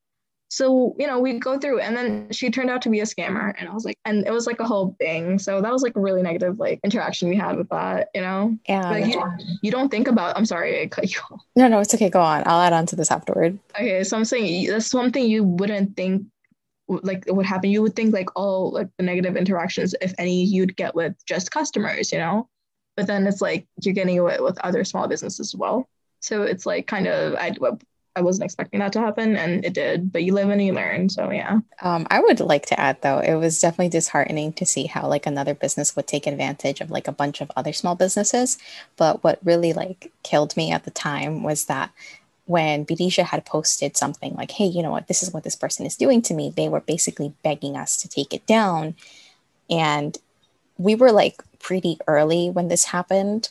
So, 0.49 0.93
you 0.99 1.07
know, 1.07 1.17
we 1.17 1.39
go 1.39 1.57
through 1.57 1.79
and 1.79 1.95
then 1.95 2.27
she 2.31 2.51
turned 2.51 2.69
out 2.69 2.81
to 2.81 2.89
be 2.89 2.99
a 2.99 3.05
scammer. 3.05 3.53
And 3.57 3.69
I 3.69 3.73
was 3.73 3.85
like, 3.85 3.97
and 4.03 4.27
it 4.27 4.33
was 4.33 4.47
like 4.47 4.59
a 4.59 4.65
whole 4.65 4.97
thing. 4.99 5.39
So 5.39 5.61
that 5.61 5.71
was 5.71 5.81
like 5.81 5.95
a 5.95 6.01
really 6.01 6.21
negative 6.21 6.59
like 6.59 6.81
interaction 6.83 7.29
we 7.29 7.37
had 7.37 7.55
with 7.55 7.69
that, 7.69 8.09
you 8.13 8.19
know? 8.19 8.57
Yeah. 8.67 8.89
Like 8.89 9.05
you, 9.05 9.23
you 9.61 9.71
don't 9.71 9.87
think 9.87 10.09
about, 10.09 10.35
I'm 10.35 10.45
sorry, 10.45 10.81
I 10.81 10.87
cut 10.87 11.09
you 11.09 11.21
off. 11.31 11.39
No, 11.55 11.69
no, 11.69 11.79
it's 11.79 11.93
okay. 11.93 12.09
Go 12.09 12.19
on. 12.19 12.43
I'll 12.45 12.59
add 12.59 12.73
on 12.73 12.85
to 12.87 12.97
this 12.97 13.11
afterward. 13.11 13.57
Okay. 13.75 14.03
So 14.03 14.17
I'm 14.17 14.25
saying 14.25 14.67
that's 14.67 14.87
something 14.87 15.23
you 15.23 15.45
wouldn't 15.45 15.95
think 15.95 16.25
like 17.03 17.25
what 17.25 17.37
would 17.37 17.45
happen. 17.45 17.69
You 17.69 17.81
would 17.81 17.95
think 17.95 18.13
like 18.13 18.29
all 18.35 18.71
like 18.71 18.89
the 18.97 19.03
negative 19.03 19.37
interactions, 19.37 19.95
if 20.01 20.13
any, 20.17 20.43
you'd 20.43 20.75
get 20.75 20.95
with 20.95 21.15
just 21.25 21.51
customers, 21.51 22.11
you 22.11 22.17
know? 22.17 22.49
But 22.97 23.07
then 23.07 23.25
it's 23.27 23.41
like 23.41 23.67
you're 23.81 23.93
getting 23.93 24.15
it 24.15 24.43
with 24.43 24.59
other 24.59 24.83
small 24.83 25.07
businesses 25.07 25.39
as 25.39 25.55
well. 25.55 25.87
So 26.19 26.43
it's 26.43 26.65
like 26.65 26.87
kind 26.87 27.07
of 27.07 27.35
I 27.35 27.51
I 28.15 28.21
wasn't 28.21 28.43
expecting 28.43 28.81
that 28.81 28.91
to 28.93 28.99
happen, 28.99 29.37
and 29.37 29.63
it 29.63 29.73
did. 29.73 30.11
But 30.11 30.23
you 30.23 30.33
live 30.33 30.49
and 30.49 30.61
you 30.61 30.73
learn. 30.73 31.07
So 31.07 31.31
yeah. 31.31 31.59
Um, 31.81 32.05
I 32.11 32.19
would 32.19 32.41
like 32.41 32.65
to 32.67 32.79
add 32.79 33.01
though, 33.01 33.19
it 33.19 33.35
was 33.35 33.59
definitely 33.59 33.89
disheartening 33.89 34.53
to 34.53 34.65
see 34.65 34.85
how 34.85 35.07
like 35.07 35.25
another 35.25 35.53
business 35.53 35.95
would 35.95 36.07
take 36.07 36.27
advantage 36.27 36.81
of 36.81 36.91
like 36.91 37.07
a 37.07 37.13
bunch 37.13 37.39
of 37.41 37.51
other 37.55 37.71
small 37.71 37.95
businesses. 37.95 38.57
But 38.97 39.23
what 39.23 39.39
really 39.43 39.71
like 39.71 40.11
killed 40.23 40.57
me 40.57 40.71
at 40.71 40.83
the 40.83 40.91
time 40.91 41.43
was 41.43 41.65
that 41.65 41.91
when 42.51 42.85
Vidisha 42.85 43.23
had 43.23 43.45
posted 43.45 43.95
something 43.95 44.35
like, 44.35 44.51
hey, 44.51 44.65
you 44.65 44.83
know 44.83 44.91
what, 44.91 45.07
this 45.07 45.23
is 45.23 45.31
what 45.31 45.45
this 45.45 45.55
person 45.55 45.85
is 45.85 45.95
doing 45.95 46.21
to 46.23 46.33
me, 46.33 46.51
they 46.53 46.67
were 46.67 46.81
basically 46.81 47.33
begging 47.43 47.77
us 47.77 47.95
to 48.01 48.09
take 48.09 48.33
it 48.33 48.45
down. 48.45 48.93
And 49.69 50.17
we 50.77 50.95
were 50.95 51.13
like 51.13 51.41
pretty 51.59 51.97
early 52.07 52.49
when 52.49 52.67
this 52.67 52.83
happened. 52.83 53.49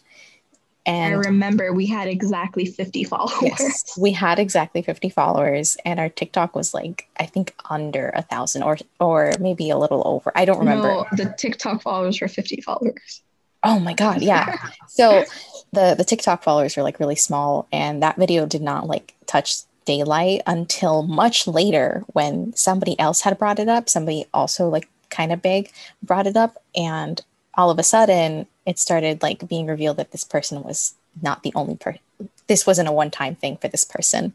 And 0.85 1.15
I 1.15 1.17
remember 1.17 1.73
we 1.73 1.87
had 1.87 2.09
exactly 2.09 2.67
50 2.67 3.05
followers. 3.05 3.41
Yes, 3.43 3.99
we 3.99 4.13
had 4.13 4.39
exactly 4.39 4.83
50 4.83 5.09
followers, 5.11 5.77
and 5.85 6.01
our 6.01 6.09
TikTok 6.09 6.55
was 6.55 6.73
like, 6.75 7.07
I 7.19 7.27
think 7.27 7.55
under 7.69 8.11
a 8.15 8.23
thousand 8.23 8.63
or 8.63 8.79
or 8.99 9.33
maybe 9.39 9.71
a 9.71 9.77
little 9.77 10.03
over. 10.07 10.33
I 10.35 10.45
don't 10.47 10.59
remember. 10.59 10.89
No, 10.89 11.07
the 11.13 11.35
TikTok 11.39 11.83
followers 11.83 12.21
were 12.21 12.29
50 12.29 12.63
followers. 12.63 13.23
Oh 13.63 13.79
my 13.79 13.93
god, 13.95 14.23
yeah. 14.23 14.57
so 14.89 15.25
the 15.73 15.95
the 15.97 16.05
TikTok 16.05 16.43
followers 16.43 16.77
were 16.77 16.83
like 16.83 17.01
really 17.01 17.17
small, 17.17 17.67
and 17.73 18.03
that 18.03 18.17
video 18.17 18.47
did 18.47 18.63
not 18.63 18.87
like 18.87 19.15
touch 19.27 19.63
daylight 19.85 20.43
until 20.47 21.03
much 21.03 21.47
later 21.47 22.05
when 22.09 22.55
somebody 22.55 22.99
else 22.99 23.23
had 23.23 23.39
brought 23.39 23.59
it 23.59 23.69
up. 23.69 23.89
Somebody 23.89 24.27
also 24.33 24.69
like 24.69 24.89
kind 25.11 25.33
of 25.33 25.43
big 25.43 25.71
brought 26.03 26.27
it 26.27 26.37
up, 26.37 26.63
and 26.75 27.21
all 27.55 27.71
of 27.71 27.79
a 27.79 27.83
sudden 27.83 28.47
it 28.67 28.79
started 28.79 29.23
like 29.23 29.47
being 29.49 29.67
revealed 29.67 29.97
that 29.99 30.13
this 30.13 30.25
person 30.25 30.63
was 30.63 30.95
not 31.23 31.43
the 31.43 31.53
only 31.55 31.77
person. 31.77 32.01
This 32.47 32.67
wasn't 32.67 32.89
a 32.89 32.93
one 32.93 33.11
time 33.11 33.35
thing 33.35 33.57
for 33.57 33.69
this 33.69 33.85
person. 33.85 34.35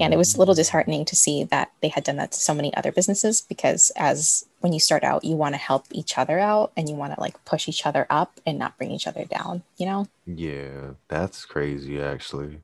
And 0.00 0.14
it 0.14 0.16
was 0.16 0.34
a 0.34 0.38
little 0.38 0.54
disheartening 0.54 1.04
to 1.06 1.16
see 1.16 1.44
that 1.44 1.72
they 1.80 1.88
had 1.88 2.04
done 2.04 2.16
that 2.16 2.32
to 2.32 2.40
so 2.40 2.54
many 2.54 2.74
other 2.74 2.92
businesses 2.92 3.40
because 3.40 3.90
as 3.96 4.46
when 4.60 4.72
you 4.72 4.80
start 4.80 5.04
out, 5.04 5.24
you 5.24 5.36
want 5.36 5.54
to 5.54 5.58
help 5.58 5.86
each 5.90 6.18
other 6.18 6.38
out 6.38 6.72
and 6.76 6.88
you 6.88 6.94
want 6.94 7.14
to 7.14 7.20
like 7.20 7.42
push 7.44 7.68
each 7.68 7.86
other 7.86 8.06
up 8.10 8.40
and 8.46 8.58
not 8.58 8.76
bring 8.78 8.90
each 8.90 9.06
other 9.06 9.24
down, 9.24 9.62
you 9.76 9.86
know? 9.86 10.06
Yeah, 10.26 10.92
that's 11.08 11.44
crazy 11.44 12.00
actually. 12.00 12.60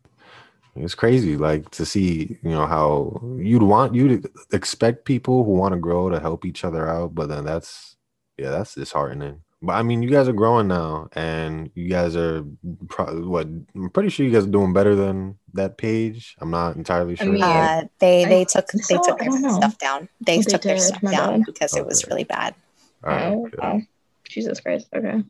It's 0.76 0.94
crazy 0.94 1.36
like 1.36 1.70
to 1.72 1.86
see, 1.86 2.38
you 2.42 2.50
know, 2.50 2.66
how 2.66 3.20
you'd 3.38 3.62
want 3.62 3.94
you 3.94 4.18
to 4.18 4.30
expect 4.52 5.04
people 5.04 5.44
who 5.44 5.52
want 5.52 5.72
to 5.72 5.80
grow 5.80 6.10
to 6.10 6.20
help 6.20 6.44
each 6.44 6.64
other 6.64 6.88
out, 6.88 7.14
but 7.14 7.28
then 7.28 7.44
that's 7.44 7.96
yeah, 8.38 8.50
that's 8.50 8.74
disheartening. 8.74 9.42
But 9.62 9.74
I 9.74 9.82
mean, 9.82 10.02
you 10.02 10.10
guys 10.10 10.28
are 10.28 10.32
growing 10.32 10.68
now, 10.68 11.08
and 11.12 11.70
you 11.74 11.88
guys 11.88 12.16
are 12.16 12.44
probably 12.88 13.22
what 13.22 13.46
I'm 13.46 13.90
pretty 13.90 14.10
sure 14.10 14.26
you 14.26 14.32
guys 14.32 14.44
are 14.44 14.50
doing 14.50 14.72
better 14.72 14.94
than 14.94 15.38
that 15.54 15.78
page. 15.78 16.36
I'm 16.40 16.50
not 16.50 16.76
entirely 16.76 17.16
sure. 17.16 17.28
I 17.28 17.30
mean, 17.30 17.42
uh, 17.42 17.84
they 17.98 18.24
they 18.24 18.42
I 18.42 18.44
took 18.44 18.66
they 18.68 18.96
took 18.96 19.18
their 19.18 19.32
stuff 19.32 19.78
down. 19.78 20.08
They, 20.20 20.38
they 20.38 20.42
took 20.42 20.62
did, 20.62 20.68
their 20.68 20.78
stuff 20.78 21.00
down 21.00 21.38
bad. 21.38 21.46
because 21.46 21.72
okay. 21.72 21.80
it 21.80 21.86
was 21.86 22.06
really 22.06 22.24
bad. 22.24 22.54
All 23.02 23.10
right, 23.10 23.32
oh, 23.32 23.50
oh, 23.62 23.80
Jesus 24.28 24.60
Christ. 24.60 24.88
Okay. 24.94 25.22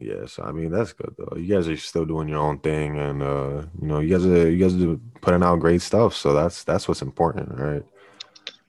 Yes, 0.00 0.38
I 0.38 0.52
mean 0.52 0.70
that's 0.70 0.92
good 0.92 1.14
though. 1.18 1.36
You 1.36 1.54
guys 1.54 1.68
are 1.68 1.76
still 1.76 2.04
doing 2.04 2.28
your 2.28 2.38
own 2.38 2.58
thing, 2.60 2.98
and 2.98 3.22
uh, 3.22 3.62
you 3.80 3.88
know, 3.88 4.00
you 4.00 4.10
guys 4.10 4.24
are 4.24 4.50
you 4.50 4.58
guys 4.58 4.80
are 4.80 4.98
putting 5.20 5.42
out 5.42 5.56
great 5.56 5.82
stuff. 5.82 6.14
So 6.14 6.32
that's 6.32 6.64
that's 6.64 6.86
what's 6.86 7.02
important, 7.02 7.58
right? 7.58 7.84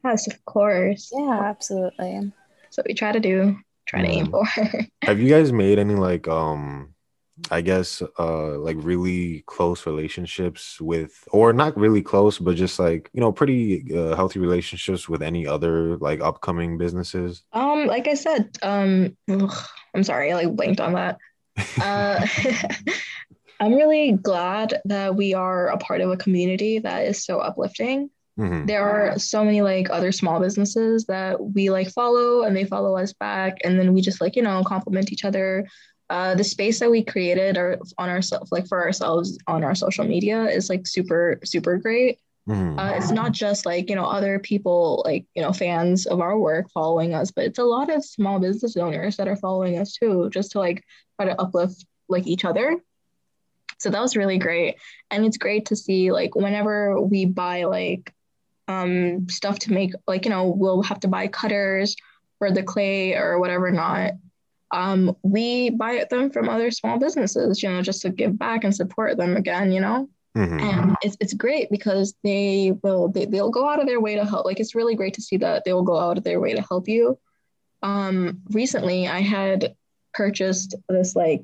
Yes, 0.03 0.27
of 0.27 0.43
course. 0.45 1.11
Yeah, 1.13 1.41
absolutely. 1.43 2.31
So 2.71 2.81
we 2.85 2.93
try 2.93 3.11
to 3.11 3.19
do 3.19 3.57
trying 3.85 4.05
to 4.05 4.11
aim 4.11 4.31
for. 4.31 4.45
Have 5.03 5.19
you 5.19 5.29
guys 5.29 5.51
made 5.51 5.77
any 5.77 5.95
like 5.95 6.27
um 6.27 6.95
I 7.51 7.61
guess 7.61 8.01
uh 8.17 8.57
like 8.57 8.77
really 8.79 9.43
close 9.47 9.85
relationships 9.85 10.79
with 10.81 11.27
or 11.31 11.53
not 11.53 11.77
really 11.77 12.01
close 12.01 12.37
but 12.39 12.55
just 12.55 12.79
like 12.79 13.09
you 13.13 13.21
know 13.21 13.31
pretty 13.31 13.95
uh, 13.95 14.15
healthy 14.15 14.39
relationships 14.39 15.09
with 15.09 15.21
any 15.21 15.47
other 15.47 15.97
like 15.97 16.21
upcoming 16.21 16.77
businesses? 16.77 17.43
Um 17.53 17.87
like 17.87 18.07
I 18.07 18.13
said 18.13 18.57
um 18.61 19.17
ugh, 19.29 19.67
I'm 19.93 20.03
sorry 20.03 20.31
I 20.31 20.35
like 20.35 20.55
blanked 20.55 20.81
on 20.81 20.93
that. 20.93 21.17
Uh 21.81 22.25
I'm 23.59 23.73
really 23.73 24.13
glad 24.13 24.81
that 24.85 25.15
we 25.15 25.33
are 25.33 25.67
a 25.67 25.77
part 25.77 26.01
of 26.01 26.09
a 26.09 26.17
community 26.17 26.79
that 26.79 27.05
is 27.05 27.25
so 27.25 27.39
uplifting. 27.39 28.09
Mm-hmm. 28.39 28.67
There 28.67 28.87
are 28.87 29.19
so 29.19 29.43
many 29.43 29.61
like 29.61 29.89
other 29.89 30.13
small 30.13 30.39
businesses 30.39 31.05
that 31.05 31.43
we 31.43 31.69
like 31.69 31.89
follow 31.89 32.43
and 32.43 32.55
they 32.55 32.63
follow 32.63 32.95
us 32.95 33.11
back. 33.11 33.57
And 33.65 33.77
then 33.77 33.93
we 33.93 33.99
just 33.99 34.21
like, 34.21 34.37
you 34.37 34.41
know, 34.41 34.63
compliment 34.63 35.11
each 35.11 35.25
other. 35.25 35.67
Uh, 36.09 36.33
the 36.33 36.43
space 36.43 36.79
that 36.79 36.89
we 36.89 37.03
created 37.03 37.55
our, 37.55 37.77
on 37.99 38.09
ourselves, 38.09 38.51
like 38.51 38.67
for 38.67 38.83
ourselves 38.83 39.37
on 39.45 39.63
our 39.63 39.75
social 39.75 40.03
media 40.05 40.45
is 40.45 40.67
like 40.69 40.87
super, 40.87 41.39
super 41.43 41.77
great. 41.77 42.17
Mm-hmm. 42.47 42.79
Uh, 42.79 42.93
it's 42.95 43.11
not 43.11 43.31
just 43.31 43.63
like, 43.67 43.91
you 43.91 43.95
know, 43.95 44.05
other 44.05 44.39
people 44.39 45.03
like, 45.05 45.27
you 45.35 45.43
know, 45.43 45.53
fans 45.53 46.07
of 46.07 46.19
our 46.19 46.35
work 46.35 46.71
following 46.71 47.13
us, 47.13 47.29
but 47.29 47.45
it's 47.45 47.59
a 47.59 47.63
lot 47.63 47.91
of 47.91 48.03
small 48.03 48.39
business 48.39 48.75
owners 48.75 49.17
that 49.17 49.27
are 49.27 49.35
following 49.35 49.77
us 49.77 49.93
too, 49.93 50.31
just 50.31 50.53
to 50.53 50.59
like 50.59 50.83
try 51.19 51.29
to 51.29 51.39
uplift 51.39 51.85
like 52.07 52.25
each 52.25 52.43
other. 52.43 52.75
So 53.77 53.91
that 53.91 54.01
was 54.01 54.17
really 54.17 54.39
great. 54.39 54.77
And 55.11 55.25
it's 55.25 55.37
great 55.37 55.67
to 55.67 55.75
see 55.75 56.11
like 56.11 56.33
whenever 56.33 56.99
we 56.99 57.25
buy 57.25 57.65
like 57.65 58.11
um, 58.67 59.29
stuff 59.29 59.59
to 59.59 59.73
make, 59.73 59.93
like, 60.07 60.25
you 60.25 60.31
know, 60.31 60.47
we'll 60.47 60.81
have 60.81 61.01
to 61.01 61.07
buy 61.07 61.27
cutters 61.27 61.95
for 62.39 62.49
the 62.49 62.63
clay 62.63 63.13
or 63.13 63.39
whatever 63.39 63.69
not. 63.69 64.13
Um, 64.71 65.15
we 65.23 65.71
buy 65.71 66.05
them 66.09 66.29
from 66.29 66.49
other 66.49 66.71
small 66.71 66.99
businesses, 66.99 67.63
you 67.63 67.69
know, 67.69 67.81
just 67.81 68.01
to 68.03 68.09
give 68.09 68.37
back 68.37 68.63
and 68.63 68.75
support 68.75 69.17
them 69.17 69.35
again, 69.35 69.71
you 69.71 69.81
know? 69.81 70.09
Mm-hmm. 70.37 70.59
And 70.59 70.95
it's, 71.01 71.17
it's 71.19 71.33
great 71.33 71.69
because 71.71 72.13
they 72.23 72.73
will, 72.83 73.09
they, 73.09 73.25
they'll 73.25 73.49
go 73.49 73.67
out 73.67 73.79
of 73.79 73.87
their 73.87 73.99
way 73.99 74.15
to 74.15 74.25
help. 74.25 74.45
Like, 74.45 74.59
it's 74.59 74.75
really 74.75 74.95
great 74.95 75.15
to 75.15 75.21
see 75.21 75.37
that 75.37 75.65
they 75.65 75.73
will 75.73 75.83
go 75.83 75.97
out 75.97 76.17
of 76.17 76.23
their 76.23 76.39
way 76.39 76.53
to 76.53 76.61
help 76.61 76.87
you. 76.87 77.17
Um, 77.81 78.41
recently, 78.51 79.07
I 79.07 79.21
had 79.21 79.75
purchased 80.13 80.75
this 80.87 81.15
like 81.15 81.41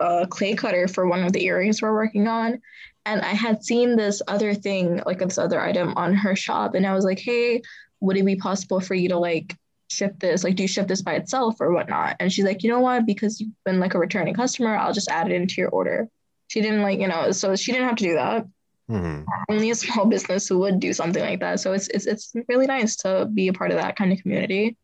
uh, 0.00 0.26
clay 0.26 0.54
cutter 0.54 0.88
for 0.88 1.06
one 1.06 1.24
of 1.24 1.32
the 1.32 1.44
earrings 1.44 1.82
we're 1.82 1.92
working 1.92 2.26
on 2.26 2.60
and 3.04 3.20
I 3.20 3.32
had 3.32 3.64
seen 3.64 3.96
this 3.96 4.22
other 4.28 4.54
thing, 4.54 5.02
like 5.06 5.18
this 5.18 5.38
other 5.38 5.60
item 5.60 5.94
on 5.96 6.14
her 6.14 6.36
shop, 6.36 6.74
and 6.74 6.86
I 6.86 6.94
was 6.94 7.04
like, 7.04 7.18
hey, 7.18 7.62
would 8.00 8.16
it 8.16 8.24
be 8.24 8.36
possible 8.36 8.80
for 8.80 8.94
you 8.94 9.08
to 9.08 9.18
like 9.18 9.56
ship 9.92 10.18
this? 10.18 10.44
Like, 10.44 10.56
do 10.56 10.62
you 10.62 10.68
ship 10.68 10.88
this 10.88 11.02
by 11.02 11.14
itself 11.14 11.60
or 11.60 11.72
whatnot? 11.72 12.16
And 12.20 12.32
she's 12.32 12.44
like, 12.44 12.62
you 12.62 12.70
know 12.70 12.80
what? 12.80 13.06
Because 13.06 13.40
you've 13.40 13.52
been 13.64 13.80
like 13.80 13.94
a 13.94 13.98
returning 13.98 14.34
customer, 14.34 14.76
I'll 14.76 14.92
just 14.92 15.10
add 15.10 15.30
it 15.30 15.34
into 15.34 15.60
your 15.60 15.70
order. 15.70 16.08
She 16.48 16.60
didn't 16.60 16.82
like, 16.82 17.00
you 17.00 17.08
know, 17.08 17.32
so 17.32 17.56
she 17.56 17.72
didn't 17.72 17.88
have 17.88 17.96
to 17.96 18.04
do 18.04 18.14
that. 18.14 18.46
Mm-hmm. 18.90 19.24
Only 19.50 19.70
a 19.70 19.74
small 19.74 20.06
business 20.14 20.48
who 20.48 20.58
would 20.58 20.80
do 20.80 20.92
something 20.92 21.22
like 21.22 21.40
that. 21.40 21.60
So 21.60 21.72
it's 21.72 21.88
it's 21.88 22.06
it's 22.06 22.32
really 22.48 22.66
nice 22.66 22.96
to 22.96 23.26
be 23.32 23.48
a 23.48 23.52
part 23.52 23.70
of 23.70 23.78
that 23.78 23.96
kind 23.96 24.12
of 24.12 24.20
community. 24.20 24.76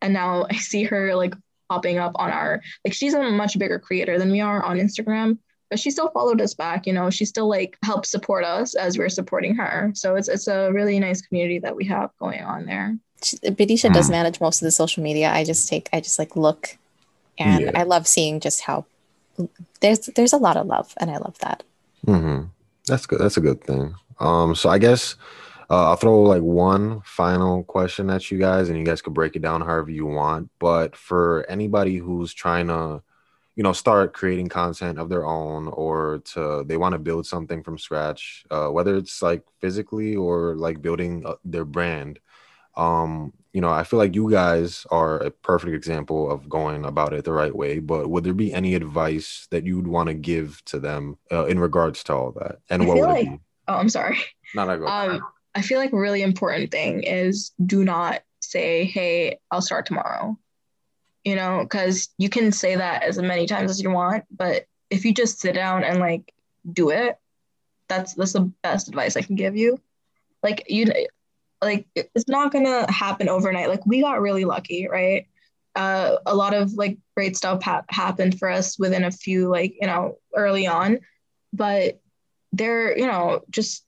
And 0.00 0.12
now 0.12 0.46
I 0.50 0.56
see 0.56 0.84
her 0.84 1.14
like 1.14 1.34
popping 1.68 1.98
up 1.98 2.12
on 2.16 2.30
our 2.30 2.62
like 2.84 2.94
she's 2.94 3.14
a 3.14 3.30
much 3.30 3.58
bigger 3.58 3.78
creator 3.78 4.18
than 4.18 4.30
we 4.30 4.40
are 4.40 4.62
on 4.62 4.78
Instagram 4.78 5.38
but 5.72 5.80
she 5.80 5.90
still 5.90 6.10
followed 6.10 6.38
us 6.42 6.52
back 6.52 6.86
you 6.86 6.92
know 6.92 7.08
she 7.08 7.24
still 7.24 7.48
like 7.48 7.78
helped 7.82 8.06
support 8.06 8.44
us 8.44 8.74
as 8.74 8.98
we're 8.98 9.08
supporting 9.08 9.54
her 9.54 9.90
so 9.94 10.16
it's 10.16 10.28
it's 10.28 10.46
a 10.46 10.70
really 10.70 11.00
nice 11.00 11.22
community 11.22 11.58
that 11.58 11.74
we 11.74 11.86
have 11.86 12.10
going 12.18 12.42
on 12.42 12.66
there 12.66 12.94
Vidisha 13.22 13.90
mm. 13.90 13.94
does 13.94 14.10
manage 14.10 14.40
most 14.40 14.62
of 14.62 14.66
the 14.66 14.70
social 14.70 15.02
media 15.02 15.30
I 15.30 15.44
just 15.44 15.68
take 15.68 15.88
I 15.92 16.00
just 16.00 16.18
like 16.18 16.36
look 16.36 16.76
and 17.38 17.64
yeah. 17.64 17.70
I 17.74 17.84
love 17.84 18.06
seeing 18.06 18.40
just 18.40 18.62
how 18.62 18.84
there's 19.80 20.06
there's 20.06 20.32
a 20.32 20.38
lot 20.38 20.56
of 20.56 20.66
love 20.66 20.94
and 20.98 21.10
I 21.10 21.18
love 21.18 21.38
that 21.38 21.62
mm-hmm. 22.06 22.46
that's 22.86 23.06
good 23.06 23.20
that's 23.20 23.36
a 23.36 23.40
good 23.40 23.62
thing 23.64 23.94
um 24.20 24.54
so 24.54 24.68
I 24.68 24.78
guess 24.78 25.16
uh, 25.70 25.88
I'll 25.88 25.96
throw 25.96 26.20
like 26.22 26.42
one 26.42 27.00
final 27.00 27.64
question 27.64 28.10
at 28.10 28.30
you 28.30 28.36
guys, 28.36 28.68
and 28.68 28.78
you 28.78 28.84
guys 28.84 29.00
could 29.00 29.14
break 29.14 29.36
it 29.36 29.42
down 29.42 29.62
however 29.62 29.90
you 29.90 30.04
want. 30.04 30.50
But 30.58 30.94
for 30.94 31.46
anybody 31.48 31.96
who's 31.96 32.34
trying 32.34 32.66
to 32.66 33.02
you 33.56 33.62
know 33.62 33.72
start 33.72 34.12
creating 34.12 34.48
content 34.48 34.98
of 34.98 35.08
their 35.08 35.26
own 35.26 35.68
or 35.68 36.22
to 36.24 36.64
they 36.66 36.76
want 36.76 36.92
to 36.92 36.98
build 36.98 37.26
something 37.26 37.62
from 37.62 37.78
scratch 37.78 38.44
uh, 38.50 38.68
whether 38.68 38.96
it's 38.96 39.20
like 39.22 39.42
physically 39.60 40.16
or 40.16 40.54
like 40.56 40.80
building 40.80 41.24
uh, 41.26 41.34
their 41.44 41.64
brand 41.64 42.18
um 42.76 43.32
you 43.52 43.60
know 43.60 43.68
i 43.70 43.82
feel 43.84 43.98
like 43.98 44.14
you 44.14 44.30
guys 44.30 44.86
are 44.90 45.18
a 45.18 45.30
perfect 45.30 45.74
example 45.74 46.30
of 46.30 46.48
going 46.48 46.84
about 46.84 47.12
it 47.12 47.24
the 47.24 47.32
right 47.32 47.54
way 47.54 47.78
but 47.78 48.08
would 48.08 48.24
there 48.24 48.32
be 48.32 48.52
any 48.52 48.74
advice 48.74 49.46
that 49.50 49.64
you'd 49.66 49.86
want 49.86 50.08
to 50.08 50.14
give 50.14 50.62
to 50.64 50.78
them 50.78 51.18
uh, 51.30 51.44
in 51.46 51.58
regards 51.58 52.02
to 52.02 52.14
all 52.14 52.32
that 52.32 52.58
and 52.70 52.82
I 52.82 52.86
what 52.86 52.94
feel 52.96 53.06
would 53.06 53.12
like- 53.14 53.26
it 53.26 53.30
be 53.30 53.38
Oh, 53.68 53.74
I'm 53.74 53.88
sorry. 53.88 54.18
not 54.56 54.68
I 54.68 54.76
go 54.76 54.86
Um, 54.86 55.22
I 55.54 55.62
feel 55.62 55.78
like 55.78 55.92
a 55.92 55.98
really 55.98 56.22
important 56.22 56.72
thing 56.72 57.04
is 57.04 57.52
do 57.64 57.84
not 57.84 58.22
say, 58.40 58.84
"Hey, 58.86 59.38
I'll 59.52 59.62
start 59.62 59.86
tomorrow." 59.86 60.36
You 61.24 61.36
know, 61.36 61.60
because 61.62 62.08
you 62.18 62.28
can 62.28 62.50
say 62.50 62.74
that 62.74 63.04
as 63.04 63.18
many 63.18 63.46
times 63.46 63.70
as 63.70 63.80
you 63.80 63.90
want, 63.90 64.24
but 64.36 64.66
if 64.90 65.04
you 65.04 65.14
just 65.14 65.38
sit 65.38 65.54
down 65.54 65.84
and 65.84 66.00
like 66.00 66.34
do 66.72 66.90
it, 66.90 67.16
that's 67.86 68.14
that's 68.14 68.32
the 68.32 68.50
best 68.62 68.88
advice 68.88 69.16
I 69.16 69.22
can 69.22 69.36
give 69.36 69.56
you. 69.56 69.78
Like 70.42 70.64
you, 70.68 70.86
like 71.62 71.86
it's 71.94 72.28
not 72.28 72.52
gonna 72.52 72.90
happen 72.90 73.28
overnight. 73.28 73.68
Like 73.68 73.86
we 73.86 74.02
got 74.02 74.20
really 74.20 74.44
lucky, 74.44 74.88
right? 74.88 75.26
Uh, 75.74 76.16
a 76.26 76.34
lot 76.34 76.52
of 76.52 76.74
like 76.74 76.98
great 77.16 77.36
stuff 77.36 77.62
ha- 77.62 77.84
happened 77.88 78.38
for 78.38 78.50
us 78.50 78.78
within 78.78 79.04
a 79.04 79.10
few 79.10 79.48
like 79.48 79.74
you 79.80 79.86
know 79.86 80.18
early 80.34 80.66
on, 80.66 80.98
but 81.52 82.00
they're 82.52 82.96
you 82.98 83.06
know 83.06 83.42
just 83.50 83.84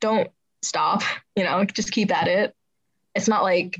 don't 0.00 0.30
stop 0.62 1.02
you 1.36 1.44
know 1.44 1.64
just 1.64 1.92
keep 1.92 2.14
at 2.14 2.28
it 2.28 2.54
it's 3.14 3.28
not 3.28 3.42
like 3.42 3.78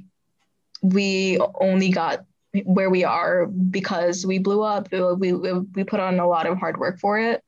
we 0.83 1.39
only 1.61 1.91
got 1.91 2.25
where 2.65 2.91
we 2.91 3.05
are 3.05 3.47
because 3.47 4.25
we 4.25 4.39
blew 4.39 4.63
up 4.63 4.89
we, 4.91 5.33
we, 5.33 5.53
we 5.53 5.85
put 5.85 6.01
on 6.01 6.19
a 6.19 6.27
lot 6.27 6.47
of 6.47 6.59
hard 6.59 6.79
work 6.79 6.99
for 6.99 7.19
it 7.19 7.43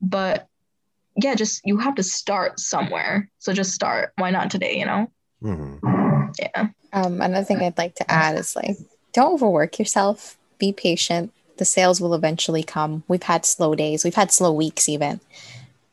but 0.00 0.46
yeah 1.16 1.34
just 1.34 1.60
you 1.64 1.76
have 1.78 1.94
to 1.94 2.02
start 2.02 2.58
somewhere 2.60 3.28
so 3.38 3.52
just 3.52 3.72
start 3.72 4.12
why 4.16 4.30
not 4.30 4.50
today 4.50 4.78
you 4.78 4.86
know 4.86 5.10
Mhm. 5.42 6.32
yeah 6.38 6.68
Um, 6.92 7.20
another 7.20 7.44
thing 7.44 7.58
I'd 7.62 7.76
like 7.78 7.96
to 7.96 8.10
add 8.10 8.38
is 8.38 8.54
like, 8.54 8.76
don't 9.12 9.32
overwork 9.34 9.78
yourself. 9.78 10.38
Be 10.58 10.72
patient. 10.72 11.32
The 11.56 11.64
sales 11.64 12.00
will 12.00 12.14
eventually 12.14 12.62
come. 12.62 13.02
We've 13.08 13.22
had 13.24 13.44
slow 13.44 13.74
days. 13.74 14.04
We've 14.04 14.14
had 14.14 14.30
slow 14.30 14.52
weeks 14.52 14.88
even, 14.88 15.20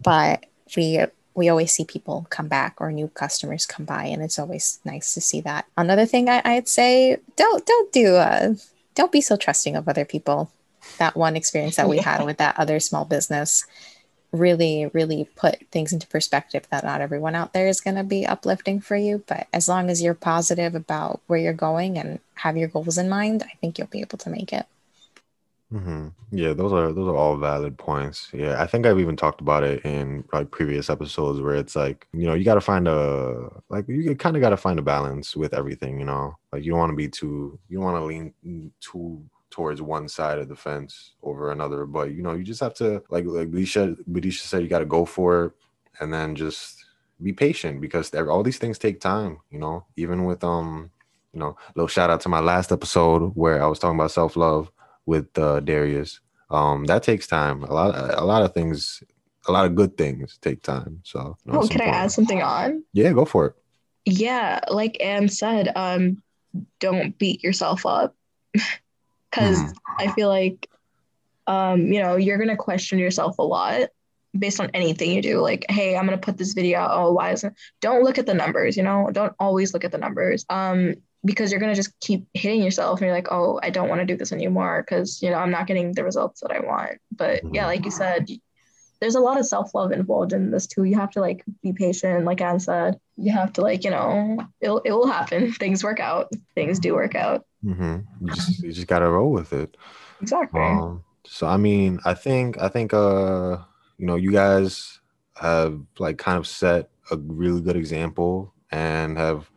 but 0.04 0.46
we 0.78 1.00
we 1.36 1.48
always 1.50 1.72
see 1.72 1.86
people 1.86 2.28
come 2.30 2.48
back 2.48 2.76
or 2.80 2.92
new 2.92 3.08
customers 3.08 3.66
come 3.66 3.86
by, 3.86 4.04
and 4.06 4.22
it's 4.22 4.38
always 4.40 4.80
nice 4.84 5.14
to 5.14 5.22
see 5.22 5.42
that. 5.42 5.66
Another 5.78 6.06
thing 6.06 6.28
I, 6.30 6.42
I'd 6.46 6.68
say, 6.68 7.18
don't 7.36 7.66
don't 7.66 7.92
do 7.92 8.16
uh, 8.16 8.54
don't 8.96 9.12
be 9.12 9.22
so 9.22 9.36
trusting 9.36 9.76
of 9.76 9.88
other 9.88 10.06
people. 10.06 10.52
That 10.98 11.16
one 11.16 11.36
experience 11.36 11.76
that 11.78 11.90
we 11.90 11.98
had 12.10 12.24
with 12.26 12.38
that 12.38 12.60
other 12.60 12.80
small 12.80 13.06
business 13.06 13.66
really 14.32 14.88
really 14.94 15.30
put 15.36 15.58
things 15.72 15.92
into 15.92 16.08
perspective 16.08 16.68
that 16.70 16.84
not 16.84 17.02
everyone 17.02 17.36
out 17.36 17.54
there 17.54 17.68
is 17.68 17.82
going 17.82 17.96
to 17.96 18.04
be 18.04 18.26
uplifting 18.26 18.80
for 18.80 18.96
you 18.96 19.24
but 19.28 19.48
as 19.54 19.68
long 19.68 19.90
as 19.90 20.02
you're 20.02 20.14
positive 20.14 20.76
about 20.76 21.22
where 21.28 21.40
you're 21.40 21.54
going 21.54 21.98
and 21.98 22.20
have 22.36 22.58
your 22.58 22.68
goals 22.68 22.98
in 22.98 23.10
mind 23.10 23.44
i 23.44 23.54
think 23.62 23.78
you'll 23.78 23.88
be 23.88 24.02
able 24.02 24.18
to 24.18 24.30
make 24.30 24.54
it 24.54 24.66
hmm 25.72 26.08
Yeah, 26.32 26.54
those 26.54 26.74
are 26.74 26.92
those 26.92 27.08
are 27.08 27.16
all 27.16 27.38
valid 27.38 27.78
points. 27.78 28.30
Yeah, 28.34 28.62
I 28.62 28.66
think 28.66 28.86
I've 28.88 29.00
even 29.00 29.16
talked 29.16 29.40
about 29.42 29.64
it 29.64 29.86
in 29.86 30.24
like 30.34 30.50
previous 30.50 30.90
episodes 30.90 31.42
where 31.42 31.56
it's 31.56 31.76
like 31.76 32.08
you 32.12 32.26
know 32.26 32.34
you 32.34 32.44
got 32.44 32.56
to 32.56 32.62
find 32.62 32.88
a 32.88 33.50
like 33.70 33.88
you 33.88 34.16
kind 34.16 34.36
of 34.36 34.42
got 34.42 34.50
to 34.50 34.58
find 34.58 34.80
a 34.80 34.82
balance 34.82 35.36
with 35.36 35.54
everything. 35.54 36.00
You 36.00 36.06
know, 36.06 36.36
like 36.52 36.64
you 36.64 36.72
don't 36.72 36.80
want 36.80 36.92
to 36.92 36.96
be 36.96 37.08
too 37.08 37.60
you 37.70 37.78
don't 37.78 37.86
want 37.86 37.98
to 37.98 38.06
lean 38.06 38.72
too 38.82 39.24
towards 39.50 39.82
one 39.82 40.08
side 40.08 40.38
of 40.38 40.48
the 40.48 40.56
fence 40.56 41.14
over 41.24 41.52
another. 41.52 41.86
But 41.86 42.12
you 42.12 42.22
know, 42.22 42.34
you 42.34 42.44
just 42.44 42.62
have 42.62 42.74
to 42.76 43.04
like 43.10 43.26
like 43.26 43.52
Bisha 43.52 43.96
Bisha 44.10 44.42
said, 44.42 44.62
you 44.62 44.68
got 44.68 44.80
to 44.80 44.86
go 44.86 45.06
for 45.06 45.46
it 45.46 45.52
and 46.00 46.14
then 46.14 46.36
just 46.36 46.86
be 47.22 47.34
patient 47.34 47.82
because 47.82 48.14
all 48.14 48.44
these 48.44 48.58
things 48.58 48.78
take 48.78 49.00
time. 49.02 49.40
You 49.52 49.60
know, 49.60 49.86
even 49.96 50.26
with 50.26 50.44
um 50.44 50.92
you 51.34 51.40
know, 51.40 51.58
little 51.76 51.88
shout 51.88 52.10
out 52.10 52.22
to 52.22 52.30
my 52.30 52.40
last 52.40 52.72
episode 52.72 53.32
where 53.36 53.62
I 53.62 53.68
was 53.68 53.78
talking 53.80 54.00
about 54.00 54.12
self 54.12 54.36
love 54.36 54.72
with 55.06 55.38
uh, 55.38 55.60
Darius. 55.60 56.20
Um, 56.50 56.86
that 56.86 57.04
takes 57.04 57.28
time. 57.28 57.64
A 57.64 57.72
lot, 57.72 57.94
a 58.18 58.26
lot 58.26 58.42
of 58.42 58.54
things, 58.56 59.04
a 59.48 59.52
lot 59.52 59.66
of 59.66 59.76
good 59.76 59.96
things 59.96 60.40
take 60.42 60.64
time. 60.64 61.02
So, 61.04 61.38
you 61.46 61.52
know, 61.54 61.62
oh 61.62 61.68
can 61.68 61.82
i 61.82 61.86
add 61.86 62.12
something 62.12 62.42
on 62.42 62.84
Yeah, 62.94 63.14
go 63.14 63.26
for 63.26 63.46
it. 63.48 63.54
yeah 64.06 64.60
like 64.70 64.98
anne 65.02 65.30
said 65.30 65.72
um 65.76 66.24
don't 66.80 67.18
beat 67.20 67.44
yourself 67.44 67.86
up 67.86 68.16
because 69.32 69.58
Mhm. 69.62 69.74
i 70.00 70.08
feel 70.10 70.28
like 70.30 70.68
um 71.48 71.92
you 71.92 72.02
know 72.02 72.16
you're 72.16 72.38
gonna 72.38 72.58
question 72.58 73.00
yourself 73.00 73.38
a 73.40 73.44
lot 73.44 73.90
based 74.38 74.60
on 74.60 74.70
anything 74.74 75.12
you 75.12 75.22
do 75.22 75.40
like 75.40 75.66
hey 75.70 75.98
i'm 75.98 76.06
gonna 76.06 76.18
put 76.18 76.38
this 76.38 76.54
video 76.54 76.80
out 76.80 76.92
oh 76.94 77.14
why 77.14 77.32
isn't 77.32 77.56
don't 77.82 78.04
look 78.04 78.18
at 78.20 78.26
the 78.26 78.34
numbers 78.34 78.78
you 78.78 78.84
know 78.84 79.10
don't 79.12 79.34
always 79.40 79.74
look 79.74 79.84
at 79.84 79.92
the 79.92 79.98
numbers 79.98 80.46
um 80.50 80.94
because 81.26 81.52
you're 81.52 81.60
gonna 81.60 81.76
just 81.76 82.00
keep 82.00 82.26
hitting 82.34 82.62
yourself 82.62 83.00
and 83.00 83.08
you're 83.08 83.16
like 83.16 83.32
oh 83.32 83.60
i 83.64 83.70
don't 83.70 83.90
want 83.90 84.00
to 84.00 84.06
do 84.06 84.16
this 84.16 84.32
anymore 84.32 84.84
because 84.86 85.22
you 85.24 85.30
know 85.30 85.38
i'm 85.38 85.52
not 85.52 85.68
getting 85.68 85.92
the 85.94 86.04
results 86.04 86.42
that 86.42 86.52
i 86.52 86.60
want 86.60 87.00
but 87.12 87.44
yeah 87.52 87.64
Mhm. 87.64 87.68
like 87.68 87.86
you 87.86 87.92
said 87.92 88.30
there's 89.02 89.16
a 89.16 89.20
lot 89.20 89.40
of 89.40 89.46
self-love 89.46 89.92
involved 89.92 90.34
in 90.34 90.52
this 90.52 90.68
too 90.68 90.84
you 90.84 90.96
have 90.96 91.12
to 91.12 91.20
like 91.20 91.44
be 91.62 91.74
patient 91.74 92.26
like 92.26 92.42
anne 92.42 92.60
said 92.60 93.00
you 93.18 93.32
have 93.32 93.54
to 93.54 93.62
like 93.62 93.84
you 93.84 93.90
know 93.90 94.38
it'll, 94.62 94.80
it 94.80 94.92
will 94.92 95.08
happen 95.08 95.52
things 95.60 95.84
work 95.84 96.00
out 96.00 96.32
things 96.56 96.80
do 96.80 96.94
work 96.94 97.16
out 97.16 97.46
mm-hmm. 97.64 98.00
You 98.22 98.34
just, 98.34 98.64
you 98.64 98.72
just 98.72 98.88
gotta 98.88 99.10
roll 99.10 99.32
with 99.32 99.54
it. 99.54 99.76
exactly 100.22 100.62
Um, 100.62 101.04
so 101.26 101.46
I 101.46 101.58
mean, 101.58 102.00
I 102.06 102.16
think, 102.16 102.60
I 102.60 102.70
think, 102.70 102.92
uh, 102.92 103.58
you 104.00 104.08
know, 104.08 104.16
you 104.16 104.32
guys 104.32 105.00
have 105.36 105.80
like 106.00 106.18
kind 106.18 106.40
of 106.40 106.48
set 106.48 106.90
a 107.12 107.18
really 107.18 107.62
good 107.62 107.76
example 107.76 108.52
and 108.72 109.16
have, 109.16 109.50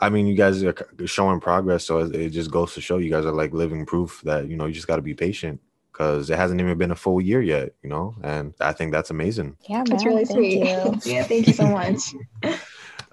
I 0.00 0.08
mean, 0.08 0.26
you 0.26 0.34
guys 0.34 0.64
are 0.64 0.74
showing 1.04 1.40
progress. 1.40 1.84
So 1.84 1.98
it 1.98 2.14
it 2.14 2.30
just 2.30 2.50
goes 2.50 2.72
to 2.74 2.80
show 2.80 2.96
you 2.96 3.10
guys 3.10 3.26
are 3.26 3.32
like 3.32 3.52
living 3.52 3.84
proof 3.84 4.22
that, 4.24 4.48
you 4.48 4.56
know, 4.56 4.64
you 4.64 4.72
just 4.72 4.86
got 4.86 4.96
to 4.96 5.02
be 5.02 5.14
patient 5.14 5.60
because 5.96 6.28
it 6.28 6.36
hasn't 6.36 6.60
even 6.60 6.76
been 6.76 6.90
a 6.90 6.94
full 6.96 7.20
year 7.20 7.40
yet, 7.40 7.72
you 7.82 7.88
know, 7.88 8.14
and 8.22 8.52
I 8.60 8.72
think 8.72 8.92
that's 8.92 9.10
amazing. 9.10 9.56
yeah 9.68 9.82
that's 9.86 10.04
really 10.04 10.24
thank 10.26 10.36
sweet 10.38 10.58
you. 10.60 11.00
yeah 11.14 11.22
thank 11.22 11.46
you 11.46 11.54
so 11.54 11.66
much 11.68 12.14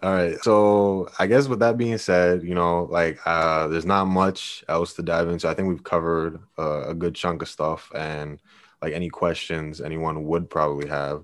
All 0.04 0.14
right. 0.14 0.38
So 0.44 1.08
I 1.18 1.28
guess 1.28 1.48
with 1.48 1.60
that 1.60 1.78
being 1.78 1.98
said, 1.98 2.44
you 2.44 2.54
know, 2.56 2.90
like 2.92 3.20
uh 3.26 3.70
there's 3.70 3.86
not 3.86 4.04
much 4.06 4.62
else 4.68 4.92
to 4.96 5.02
dive 5.02 5.30
into. 5.30 5.48
I 5.48 5.54
think 5.54 5.70
we've 5.70 5.84
covered 5.86 6.42
uh, 6.60 6.90
a 6.90 6.94
good 6.94 7.16
chunk 7.16 7.42
of 7.42 7.48
stuff 7.48 7.90
and 7.96 8.38
like 8.82 8.92
any 8.92 9.08
questions 9.08 9.80
anyone 9.80 10.26
would 10.26 10.50
probably 10.50 10.90
have. 10.90 11.24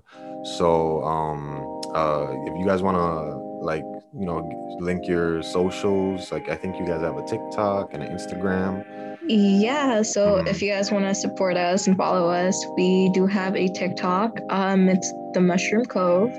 So 0.56 1.04
um 1.04 1.42
uh 1.94 2.28
if 2.48 2.58
you 2.58 2.64
guys 2.64 2.80
want 2.80 2.96
to 2.96 3.36
like, 3.62 3.84
you 4.18 4.24
know, 4.24 4.38
link 4.80 5.06
your 5.06 5.42
socials, 5.42 6.32
like 6.32 6.48
I 6.48 6.56
think 6.56 6.78
you 6.78 6.86
guys 6.86 7.02
have 7.02 7.18
a 7.18 7.26
TikTok 7.26 7.92
and 7.92 8.02
an 8.02 8.16
Instagram. 8.16 9.09
Yeah 9.26 10.02
so 10.02 10.36
Mhm. 10.36 10.48
if 10.48 10.62
you 10.62 10.70
guys 10.72 10.90
want 10.90 11.04
to 11.04 11.14
support 11.14 11.56
us 11.56 11.86
and 11.86 11.96
follow 11.96 12.30
us 12.30 12.64
we 12.76 13.10
do 13.10 13.26
have 13.26 13.54
a 13.56 13.68
tiktok. 13.68 14.38
Um 14.50 14.88
it's 14.88 15.12
the 15.34 15.40
mushroom 15.40 15.84
cove. 15.84 16.30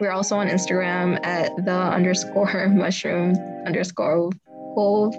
We're 0.00 0.10
also 0.12 0.36
on 0.36 0.48
instagram 0.48 1.18
at 1.24 1.50
the 1.64 1.72
underscore 1.72 2.68
mushroom 2.74 3.34
underscore 3.66 4.30
cove. 4.74 5.14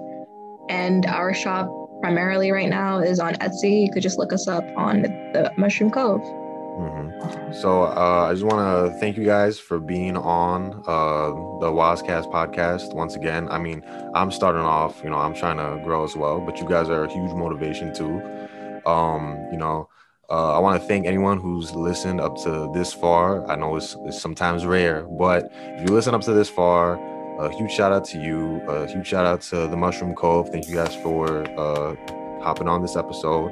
And 0.69 1.05
our 1.05 1.33
shop 1.33 1.69
primarily 2.01 2.51
right 2.51 2.69
now 2.69 2.99
is 2.99 3.19
on 3.19 3.33
etsy. 3.35 3.85
You 3.85 3.91
could 3.91 4.03
just 4.03 4.19
look 4.19 4.31
us 4.33 4.47
up 4.47 4.65
on 4.75 5.01
the 5.01 5.51
mushroom 5.57 5.89
cove 5.89 6.21
hmm 6.77 7.51
So 7.51 7.83
uh, 7.83 8.27
I 8.29 8.33
just 8.33 8.45
want 8.45 8.59
to 8.59 8.99
thank 8.99 9.17
you 9.17 9.25
guys 9.25 9.59
for 9.59 9.79
being 9.79 10.15
on 10.15 10.83
uh, 10.87 11.29
the 11.59 11.71
Wazcast 11.71 12.31
podcast 12.31 12.93
once 12.93 13.15
again. 13.15 13.49
I 13.49 13.57
mean, 13.57 13.83
I'm 14.13 14.31
starting 14.31 14.61
off, 14.61 15.01
you 15.03 15.09
know, 15.09 15.17
I'm 15.17 15.33
trying 15.33 15.57
to 15.57 15.83
grow 15.83 16.03
as 16.03 16.15
well, 16.15 16.39
but 16.39 16.59
you 16.59 16.67
guys 16.67 16.89
are 16.89 17.03
a 17.05 17.11
huge 17.11 17.33
motivation 17.33 17.93
too. 17.93 18.21
Um, 18.85 19.47
you 19.51 19.57
know, 19.57 19.89
uh, 20.29 20.55
I 20.55 20.59
want 20.59 20.79
to 20.79 20.87
thank 20.87 21.07
anyone 21.07 21.39
who's 21.39 21.73
listened 21.73 22.21
up 22.21 22.35
to 22.43 22.69
this 22.73 22.93
far. 22.93 23.49
I 23.49 23.55
know 23.55 23.75
it's, 23.75 23.95
it's 24.05 24.21
sometimes 24.21 24.65
rare, 24.65 25.01
but 25.03 25.49
if 25.53 25.87
you 25.89 25.95
listen 25.95 26.13
up 26.13 26.21
to 26.21 26.33
this 26.33 26.49
far, 26.49 26.99
a 27.39 27.51
huge 27.55 27.71
shout 27.71 27.91
out 27.91 28.05
to 28.05 28.19
you. 28.19 28.61
A 28.67 28.87
huge 28.87 29.07
shout 29.07 29.25
out 29.25 29.41
to 29.41 29.67
the 29.67 29.77
Mushroom 29.77 30.15
Cove. 30.15 30.49
Thank 30.49 30.67
you 30.67 30.75
guys 30.75 30.95
for 30.95 31.43
uh, 31.59 31.95
hopping 32.43 32.67
on 32.67 32.81
this 32.81 32.95
episode. 32.95 33.51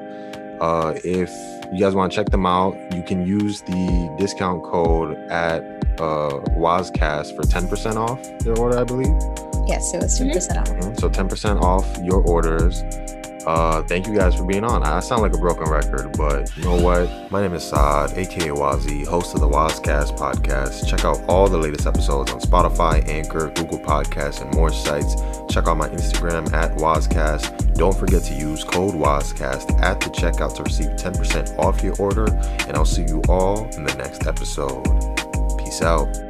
Uh, 0.59 0.93
if 1.03 1.29
you 1.73 1.79
guys 1.79 1.95
want 1.95 2.11
to 2.11 2.15
check 2.15 2.29
them 2.29 2.45
out, 2.45 2.75
you 2.93 3.01
can 3.03 3.25
use 3.25 3.61
the 3.61 4.15
discount 4.17 4.63
code 4.63 5.17
at 5.29 5.61
uh, 5.99 6.39
Wazcast 6.57 7.35
for 7.35 7.43
10% 7.43 7.95
off 7.97 8.21
their 8.39 8.57
order, 8.57 8.77
I 8.79 8.83
believe. 8.83 9.15
yes 9.67 9.93
it 9.93 10.01
was 10.01 10.19
2% 10.19 10.57
off 10.61 10.67
Mhm. 10.69 10.99
So 10.99 11.09
10% 11.09 11.61
off 11.61 11.85
your 12.03 12.21
orders. 12.27 12.83
Uh, 13.45 13.83
thank 13.83 14.07
you 14.07 14.15
guys 14.15 14.35
for 14.35 14.43
being 14.43 14.63
on. 14.63 14.83
I 14.83 14.99
sound 14.99 15.21
like 15.21 15.33
a 15.33 15.37
broken 15.37 15.69
record, 15.69 16.17
but 16.17 16.55
you 16.57 16.63
know 16.63 16.81
what? 16.81 17.31
My 17.31 17.41
name 17.41 17.53
is 17.53 17.63
Saad, 17.63 18.13
aka 18.17 18.49
Wazi, 18.49 19.05
host 19.05 19.35
of 19.35 19.41
the 19.41 19.47
Wazcast 19.47 20.17
podcast. 20.17 20.87
Check 20.87 21.05
out 21.05 21.23
all 21.27 21.47
the 21.47 21.57
latest 21.57 21.85
episodes 21.85 22.31
on 22.31 22.39
Spotify, 22.39 23.07
Anchor, 23.07 23.51
Google 23.55 23.79
Podcasts, 23.79 24.41
and 24.41 24.53
more 24.55 24.71
sites. 24.71 25.15
Check 25.53 25.67
out 25.67 25.77
my 25.77 25.89
Instagram 25.89 26.51
at 26.53 26.75
Wazcast. 26.77 27.75
Don't 27.75 27.95
forget 27.95 28.23
to 28.23 28.33
use 28.33 28.63
code 28.63 28.95
Wazcast 28.95 29.79
at 29.81 30.01
the 30.01 30.09
checkout 30.09 30.55
to 30.55 30.63
receive 30.63 30.87
10% 30.87 31.59
off 31.59 31.83
your 31.83 31.95
order. 31.97 32.25
And 32.67 32.75
I'll 32.75 32.85
see 32.85 33.03
you 33.03 33.21
all 33.29 33.65
in 33.75 33.83
the 33.83 33.93
next 33.95 34.25
episode. 34.25 34.83
Peace 35.59 35.81
out. 35.81 36.24